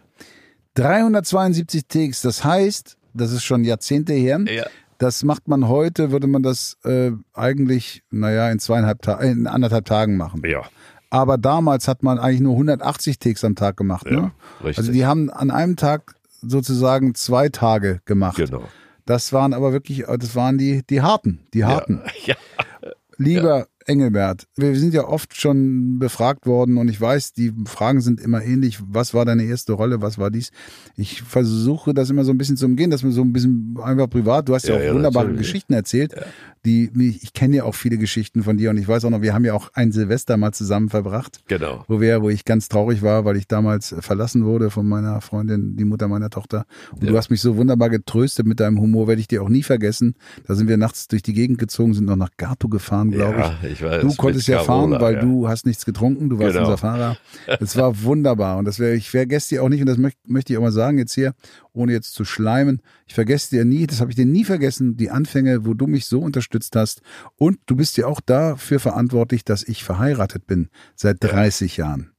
372 0.74 1.86
Takes, 1.86 2.22
das 2.22 2.44
heißt, 2.44 2.98
das 3.14 3.32
ist 3.32 3.44
schon 3.44 3.64
Jahrzehnte 3.64 4.12
her. 4.12 4.40
Ja. 4.46 4.66
Das 4.98 5.24
macht 5.24 5.48
man 5.48 5.68
heute, 5.68 6.10
würde 6.10 6.26
man 6.26 6.42
das 6.42 6.78
äh, 6.84 7.12
eigentlich, 7.34 8.02
naja, 8.10 8.50
in 8.50 8.58
zweieinhalb 8.58 9.02
Tagen, 9.02 9.28
in 9.28 9.46
anderthalb 9.46 9.84
Tagen 9.84 10.16
machen. 10.16 10.42
Ja. 10.46 10.62
Aber 11.10 11.38
damals 11.38 11.86
hat 11.86 12.02
man 12.02 12.18
eigentlich 12.18 12.40
nur 12.40 12.54
180 12.54 13.18
Takes 13.18 13.44
am 13.44 13.54
Tag 13.54 13.76
gemacht. 13.76 14.06
Ne? 14.06 14.16
Ja, 14.16 14.30
richtig. 14.64 14.78
Also 14.78 14.92
die 14.92 15.06
haben 15.06 15.30
an 15.30 15.50
einem 15.50 15.76
Tag 15.76 16.14
sozusagen 16.42 17.14
zwei 17.14 17.48
Tage 17.48 18.00
gemacht. 18.04 18.36
Genau. 18.36 18.64
Das 19.06 19.32
waren 19.32 19.54
aber 19.54 19.72
wirklich, 19.72 20.04
das 20.04 20.34
waren 20.34 20.58
die, 20.58 20.84
die 20.86 21.00
harten, 21.00 21.46
die 21.54 21.64
harten. 21.64 22.02
Ja. 22.24 22.34
ja. 22.82 22.90
Lieber 23.16 23.68
Engelbert, 23.86 24.46
wir 24.56 24.74
sind 24.76 24.94
ja 24.94 25.06
oft 25.06 25.40
schon 25.40 25.98
befragt 25.98 26.46
worden 26.46 26.76
und 26.76 26.88
ich 26.88 27.00
weiß, 27.00 27.32
die 27.32 27.52
Fragen 27.66 28.00
sind 28.00 28.20
immer 28.20 28.42
ähnlich. 28.42 28.78
Was 28.88 29.14
war 29.14 29.24
deine 29.24 29.44
erste 29.44 29.74
Rolle? 29.74 30.02
Was 30.02 30.18
war 30.18 30.30
dies? 30.30 30.50
Ich 30.96 31.22
versuche 31.22 31.94
das 31.94 32.10
immer 32.10 32.24
so 32.24 32.32
ein 32.32 32.38
bisschen 32.38 32.56
zu 32.56 32.66
umgehen, 32.66 32.90
dass 32.90 33.02
man 33.02 33.12
so 33.12 33.22
ein 33.22 33.32
bisschen 33.32 33.76
einfach 33.80 34.10
privat, 34.10 34.48
du 34.48 34.54
hast 34.54 34.66
ja, 34.66 34.74
ja 34.74 34.80
auch 34.80 34.84
ja, 34.84 34.94
wunderbare 34.94 35.26
natürlich. 35.26 35.46
Geschichten 35.46 35.72
erzählt. 35.72 36.14
Ja. 36.16 36.22
Die, 36.64 36.90
ich 37.22 37.32
kenne 37.32 37.58
ja 37.58 37.64
auch 37.64 37.76
viele 37.76 37.96
Geschichten 37.96 38.42
von 38.42 38.56
dir 38.56 38.70
und 38.70 38.76
ich 38.76 38.88
weiß 38.88 39.04
auch 39.04 39.10
noch, 39.10 39.22
wir 39.22 39.34
haben 39.34 39.44
ja 39.44 39.54
auch 39.54 39.70
ein 39.74 39.92
Silvester 39.92 40.36
mal 40.36 40.50
zusammen 40.50 40.88
verbracht. 40.88 41.38
Genau. 41.46 41.84
Wo 41.86 42.00
wir, 42.00 42.22
wo 42.22 42.28
ich 42.28 42.44
ganz 42.44 42.68
traurig 42.68 43.02
war, 43.02 43.24
weil 43.24 43.36
ich 43.36 43.46
damals 43.46 43.94
verlassen 44.00 44.44
wurde 44.44 44.70
von 44.70 44.84
meiner 44.88 45.20
Freundin, 45.20 45.76
die 45.76 45.84
Mutter 45.84 46.08
meiner 46.08 46.28
Tochter. 46.28 46.64
Und 46.90 47.08
du 47.08 47.16
hast 47.16 47.30
mich 47.30 47.40
so 47.40 47.56
wunderbar 47.56 47.88
getröstet 47.88 48.46
mit 48.46 48.58
deinem 48.58 48.80
Humor, 48.80 49.06
werde 49.06 49.20
ich 49.20 49.28
dir 49.28 49.44
auch 49.44 49.48
nie 49.48 49.62
vergessen. 49.62 50.16
Da 50.48 50.56
sind 50.56 50.66
wir 50.66 50.76
nachts 50.76 51.06
durch 51.06 51.22
die 51.22 51.34
Gegend 51.34 51.58
gezogen, 51.58 51.94
sind 51.94 52.06
noch 52.06 52.16
nach 52.16 52.30
Gato 52.36 52.68
gefahren, 52.68 53.12
glaube 53.12 53.54
ich 53.70 53.75
Ich 53.76 53.82
weiß, 53.82 54.02
du 54.02 54.14
konntest 54.14 54.48
ja 54.48 54.62
Carola, 54.62 54.98
fahren, 54.98 55.00
weil 55.00 55.14
ja. 55.14 55.20
du 55.20 55.48
hast 55.48 55.66
nichts 55.66 55.84
getrunken, 55.84 56.28
du 56.30 56.38
warst 56.38 56.54
Genau. 56.54 56.66
unser 56.66 56.78
Fahrer. 56.78 57.16
Das 57.60 57.76
war 57.76 58.02
wunderbar 58.02 58.58
und 58.58 58.64
das 58.64 58.78
wär, 58.78 58.94
ich 58.94 59.10
vergesse 59.10 59.50
dir 59.50 59.62
auch 59.62 59.68
nicht 59.68 59.80
und 59.80 59.86
das 59.86 59.98
möchte 59.98 60.18
möchte 60.26 60.52
ich 60.52 60.58
auch 60.58 60.62
mal 60.62 60.72
sagen 60.72 60.98
jetzt 60.98 61.14
hier, 61.14 61.34
ohne 61.72 61.92
jetzt 61.92 62.14
zu 62.14 62.24
schleimen. 62.24 62.80
Ich 63.06 63.14
vergesse 63.14 63.50
dir 63.50 63.64
nie, 63.64 63.86
das 63.86 64.00
habe 64.00 64.10
ich 64.10 64.16
dir 64.16 64.26
nie 64.26 64.44
vergessen, 64.44 64.96
die 64.96 65.10
Anfänge, 65.10 65.66
wo 65.66 65.74
du 65.74 65.86
mich 65.86 66.06
so 66.06 66.20
unterstützt 66.20 66.74
hast 66.74 67.02
und 67.36 67.58
du 67.66 67.76
bist 67.76 67.96
ja 67.96 68.06
auch 68.06 68.20
dafür 68.20 68.80
verantwortlich, 68.80 69.44
dass 69.44 69.62
ich 69.62 69.84
verheiratet 69.84 70.46
bin 70.46 70.68
seit 70.94 71.18
30 71.20 71.76
Jahren. 71.76 72.12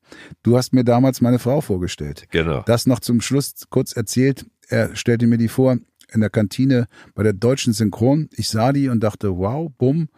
Du 0.44 0.58
hast 0.58 0.74
mir 0.74 0.84
damals 0.84 1.22
meine 1.22 1.40
Frau 1.40 1.62
vorgestellt. 1.62 2.28
Genau. 2.32 2.64
Das 2.66 2.86
noch 2.86 3.00
zum 3.00 3.20
Schluss 3.22 3.54
kurz 3.70 3.94
erzählt. 3.94 4.46
Er 4.70 4.96
stellte 4.96 5.28
mir 5.28 5.38
die 5.38 5.50
vor 5.50 5.78
in 6.14 6.22
der 6.22 6.30
Kantine 6.30 6.88
bei 7.16 7.24
der 7.24 7.34
deutschen 7.34 7.74
Synchron. 7.74 8.30
Ich 8.36 8.50
sah 8.50 8.72
die 8.72 8.90
und 8.90 9.02
dachte, 9.04 9.38
wow, 9.38 9.70
bumm. 9.78 10.10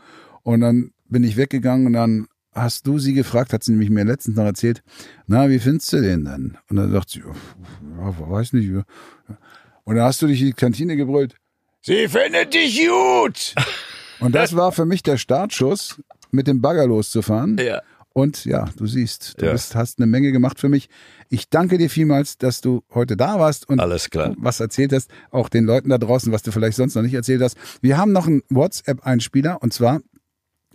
Und 0.43 0.61
dann 0.61 0.91
bin 1.09 1.23
ich 1.23 1.37
weggegangen 1.37 1.87
und 1.87 1.93
dann 1.93 2.27
hast 2.53 2.87
du 2.87 2.97
sie 2.99 3.13
gefragt, 3.13 3.53
hat 3.53 3.63
sie 3.63 3.71
nämlich 3.71 3.89
mir 3.89 4.03
letztens 4.05 4.35
noch 4.37 4.43
erzählt, 4.45 4.81
na, 5.27 5.49
wie 5.49 5.59
findest 5.59 5.93
du 5.93 6.01
den 6.01 6.25
denn? 6.25 6.57
Und 6.69 6.75
dann 6.77 6.91
dachte 6.91 7.13
sie, 7.13 7.19
ja, 7.19 8.29
weiß 8.29 8.53
nicht. 8.53 8.69
Und 8.71 9.95
dann 9.95 10.03
hast 10.03 10.21
du 10.21 10.27
dich 10.27 10.41
in 10.41 10.47
die 10.47 10.53
Kantine 10.53 10.95
gebrüllt, 10.95 11.35
sie 11.81 12.07
findet 12.07 12.53
dich 12.53 12.87
gut! 12.87 13.55
Und 14.19 14.35
das 14.35 14.53
war 14.53 14.73
für 14.73 14.85
mich 14.85 15.01
der 15.01 15.15
Startschuss, 15.17 16.01
mit 16.31 16.45
dem 16.47 16.59
Bagger 16.61 16.85
loszufahren. 16.87 17.57
Ja. 17.57 17.81
Und 18.11 18.43
ja, 18.43 18.65
du 18.75 18.85
siehst, 18.85 19.35
du 19.39 19.45
Ja. 19.45 19.53
bist, 19.53 19.75
hast 19.75 19.97
eine 19.99 20.07
Menge 20.07 20.33
gemacht 20.33 20.59
für 20.59 20.67
mich. 20.67 20.89
Ich 21.29 21.49
danke 21.49 21.77
dir 21.77 21.89
vielmals, 21.89 22.37
dass 22.37 22.59
du 22.59 22.83
heute 22.93 23.15
da 23.15 23.39
warst 23.39 23.69
und 23.69 23.79
Alles 23.79 24.09
klar. 24.09 24.35
was 24.37 24.59
erzählt 24.59 24.91
hast, 24.91 25.09
auch 25.31 25.47
den 25.47 25.63
Leuten 25.63 25.87
da 25.89 25.97
draußen, 25.97 26.33
was 26.33 26.41
du 26.41 26.51
vielleicht 26.51 26.75
sonst 26.75 26.95
noch 26.95 27.01
nicht 27.01 27.13
erzählt 27.13 27.41
hast. 27.41 27.55
Wir 27.81 27.97
haben 27.97 28.11
noch 28.11 28.27
einen 28.27 28.41
WhatsApp-Einspieler 28.49 29.61
und 29.63 29.71
zwar 29.73 30.01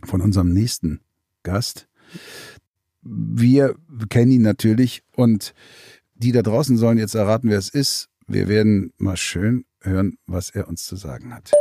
von 0.06 0.20
unserem 0.20 0.52
nächsten 0.52 1.00
Gast. 1.42 1.88
Wir 3.02 3.74
kennen 4.08 4.32
ihn 4.32 4.42
natürlich 4.42 5.02
und 5.14 5.54
die 6.14 6.32
da 6.32 6.42
draußen 6.42 6.76
sollen 6.76 6.98
jetzt 6.98 7.14
erraten, 7.14 7.50
wer 7.50 7.58
es 7.58 7.68
ist. 7.68 8.08
Wir 8.26 8.48
werden 8.48 8.92
mal 8.96 9.16
schön 9.16 9.66
hören, 9.82 10.16
was 10.26 10.50
er 10.50 10.68
uns 10.68 10.84
zu 10.84 10.96
sagen 10.96 11.34
hat. 11.34 11.52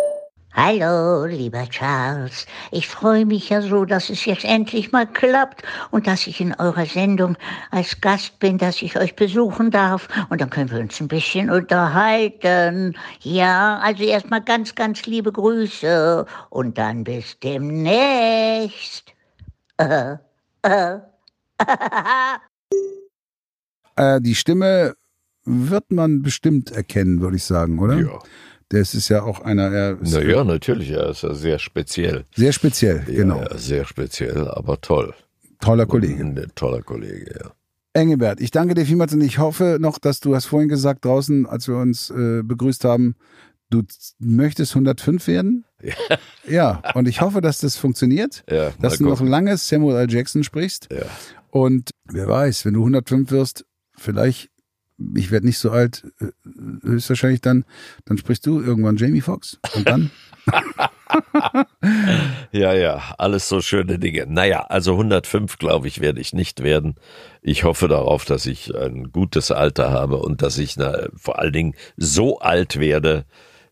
Hallo, 0.56 1.26
lieber 1.26 1.68
Charles. 1.68 2.46
Ich 2.72 2.88
freue 2.88 3.26
mich 3.26 3.50
ja 3.50 3.64
so, 3.64 3.86
dass 3.86 4.12
es 4.12 4.24
jetzt 4.26 4.46
endlich 4.46 4.92
mal 4.92 5.08
klappt 5.08 5.64
und 5.90 6.06
dass 6.06 6.28
ich 6.28 6.40
in 6.40 6.54
eurer 6.54 6.86
Sendung 6.86 7.38
als 7.72 8.00
Gast 8.02 8.38
bin, 8.38 8.60
dass 8.60 8.84
ich 8.84 8.96
euch 8.96 9.16
besuchen 9.16 9.72
darf. 9.72 10.08
Und 10.30 10.42
dann 10.42 10.52
können 10.52 10.70
wir 10.70 10.80
uns 10.80 11.02
ein 11.02 11.08
bisschen 11.08 11.50
unterhalten. 11.50 12.96
Ja, 13.22 13.80
also 13.80 14.04
erstmal 14.04 14.44
ganz, 14.44 14.76
ganz 14.76 15.08
liebe 15.08 15.32
Grüße 15.32 16.24
und 16.52 16.78
dann 16.78 17.04
bis 17.04 17.40
demnächst. 17.40 19.12
Äh, 19.78 20.18
äh. 20.62 21.00
Äh, 23.96 24.22
die 24.22 24.34
Stimme 24.34 24.96
wird 25.46 25.92
man 25.92 26.24
bestimmt 26.24 26.72
erkennen, 26.72 27.22
würde 27.22 27.36
ich 27.36 27.44
sagen, 27.44 27.78
oder? 27.78 28.00
Ja. 28.00 28.20
Das 28.74 28.96
ist 28.96 29.10
ja 29.10 29.22
auch 29.22 29.42
einer, 29.42 29.72
er 29.72 29.98
Naja, 30.02 30.44
natürlich, 30.44 30.90
er 30.90 31.12
ist 31.12 31.22
ja 31.22 31.36
sehr 31.36 31.60
speziell. 31.60 32.26
sehr 32.36 32.52
speziell, 32.54 33.04
genau. 33.06 33.40
Ja, 33.42 33.56
sehr 33.56 33.86
speziell, 33.86 34.48
aber 34.48 34.82
toll. 34.82 35.14
Toller 35.60 35.86
Kollege. 35.86 36.48
Toller 36.56 36.82
Kollege, 36.82 37.36
ja. 37.40 37.52
Engelbert, 37.94 38.42
ich 38.42 38.50
danke 38.50 38.74
dir 38.74 38.88
vielmals 38.88 39.14
und 39.14 39.22
ich 39.22 39.38
hoffe 39.38 39.78
noch, 39.80 40.00
dass 40.00 40.20
du 40.22 40.34
hast 40.34 40.48
vorhin 40.48 40.70
gesagt 40.70 41.06
draußen, 41.06 41.46
als 41.46 41.68
wir 41.68 41.78
uns 41.78 42.10
äh, 42.10 42.42
begrüßt 42.44 42.84
haben, 42.84 43.16
du 43.70 43.84
möchtest 44.18 44.72
105 44.74 45.28
werden. 45.28 45.66
Ja. 45.82 45.94
Ja, 46.46 46.82
und 46.96 47.08
ich 47.08 47.22
hoffe, 47.22 47.40
dass 47.40 47.60
das 47.60 47.78
funktioniert, 47.78 48.44
Ja, 48.50 48.72
dass 48.82 48.98
du 48.98 49.06
noch 49.06 49.22
lange 49.22 49.56
Samuel 49.56 49.96
L. 49.96 50.12
Jackson 50.12 50.44
sprichst. 50.44 50.90
Ja. 50.92 51.06
Und 51.52 51.92
wer 52.04 52.28
weiß, 52.28 52.66
wenn 52.66 52.74
du 52.74 52.82
105 52.82 53.32
wirst, 53.32 53.66
vielleicht, 53.96 54.50
ich 55.16 55.32
werde 55.32 55.46
nicht 55.46 55.58
so 55.58 55.72
alt, 55.72 56.04
äh, 56.20 56.28
höchstwahrscheinlich 56.84 57.42
dann, 57.42 57.66
dann 58.06 58.18
sprichst 58.18 58.46
du 58.46 58.62
irgendwann 58.62 58.98
Jamie 58.98 59.22
Foxx. 59.22 59.60
Und 59.76 59.88
dann? 59.88 60.12
Ja, 62.52 62.74
ja, 62.74 63.02
alles 63.18 63.50
so 63.50 63.62
schöne 63.62 64.00
Dinge. 64.00 64.26
Naja, 64.28 64.62
also 64.62 64.94
105, 64.94 65.58
glaube 65.58 65.88
ich, 65.88 66.02
werde 66.02 66.22
ich 66.22 66.34
nicht 66.34 66.64
werden. 66.64 66.96
Ich 67.42 67.64
hoffe 67.64 67.88
darauf, 67.88 68.26
dass 68.26 68.46
ich 68.46 68.76
ein 68.76 69.12
gutes 69.12 69.52
Alter 69.52 69.92
habe 69.92 70.18
und 70.18 70.42
dass 70.42 70.58
ich 70.58 70.78
na, 70.78 71.08
vor 71.16 71.40
allen 71.40 71.54
Dingen 71.54 71.76
so 71.98 72.40
alt 72.40 72.80
werde, 72.80 73.26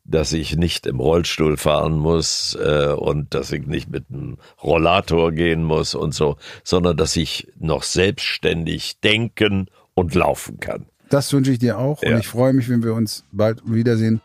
dass 0.04 0.34
ich 0.34 0.56
nicht 0.56 0.88
im 0.88 1.00
Rollstuhl 1.00 1.58
fahren 1.58 1.98
muss 1.98 2.56
äh, 2.56 2.94
und 2.94 3.34
dass 3.34 3.52
ich 3.52 3.66
nicht 3.66 3.90
mit 3.90 4.06
einem 4.10 4.38
Rollator 4.62 5.32
gehen 5.32 5.64
muss 5.64 5.94
und 5.96 6.14
so, 6.14 6.38
sondern 6.64 6.98
dass 6.98 7.16
ich 7.16 7.48
noch 7.60 7.84
selbstständig 7.84 9.00
denken 9.00 9.68
und 9.94 10.16
laufen 10.16 10.60
kann. 10.60 10.88
Das 11.12 11.32
wünsche 11.34 11.51
ich 11.51 11.59
dir 11.59 11.78
auch. 11.78 12.01
Ja. 12.01 12.14
Und 12.14 12.20
ich 12.22 12.28
freue 12.28 12.53
mich, 12.53 12.68
wenn 12.70 12.82
wir 12.84 12.93
uns 12.95 13.24
bald 13.32 13.62
wiedersehen. 13.66 14.22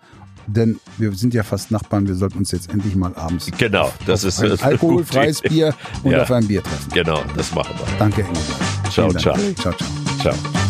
Denn 0.47 0.78
wir 0.97 1.12
sind 1.12 1.34
ja 1.34 1.43
fast 1.43 1.72
Nachbarn. 1.72 2.07
Wir 2.07 2.14
sollten 2.14 2.39
uns 2.39 2.53
jetzt 2.53 2.70
endlich 2.72 2.95
mal 2.95 3.12
abends 3.16 3.51
Genau, 3.59 3.93
das 4.07 4.22
ist 4.22 4.41
ein 4.41 4.53
alkoholfreies 4.61 5.41
Bier 5.43 5.74
und 6.05 6.12
Ja. 6.12 6.22
auf 6.22 6.30
ein 6.30 6.47
Bier 6.47 6.62
treffen. 6.62 6.91
Genau, 6.95 7.20
das 7.37 7.53
machen 7.53 7.74
wir. 7.76 7.87
Danke, 7.99 8.20
Engelbert. 8.20 8.93
Ciao, 8.93 9.12
ciao. 9.12 9.34
Ciao, 9.37 9.72
ciao. 9.74 9.74
Ciao. 10.20 10.66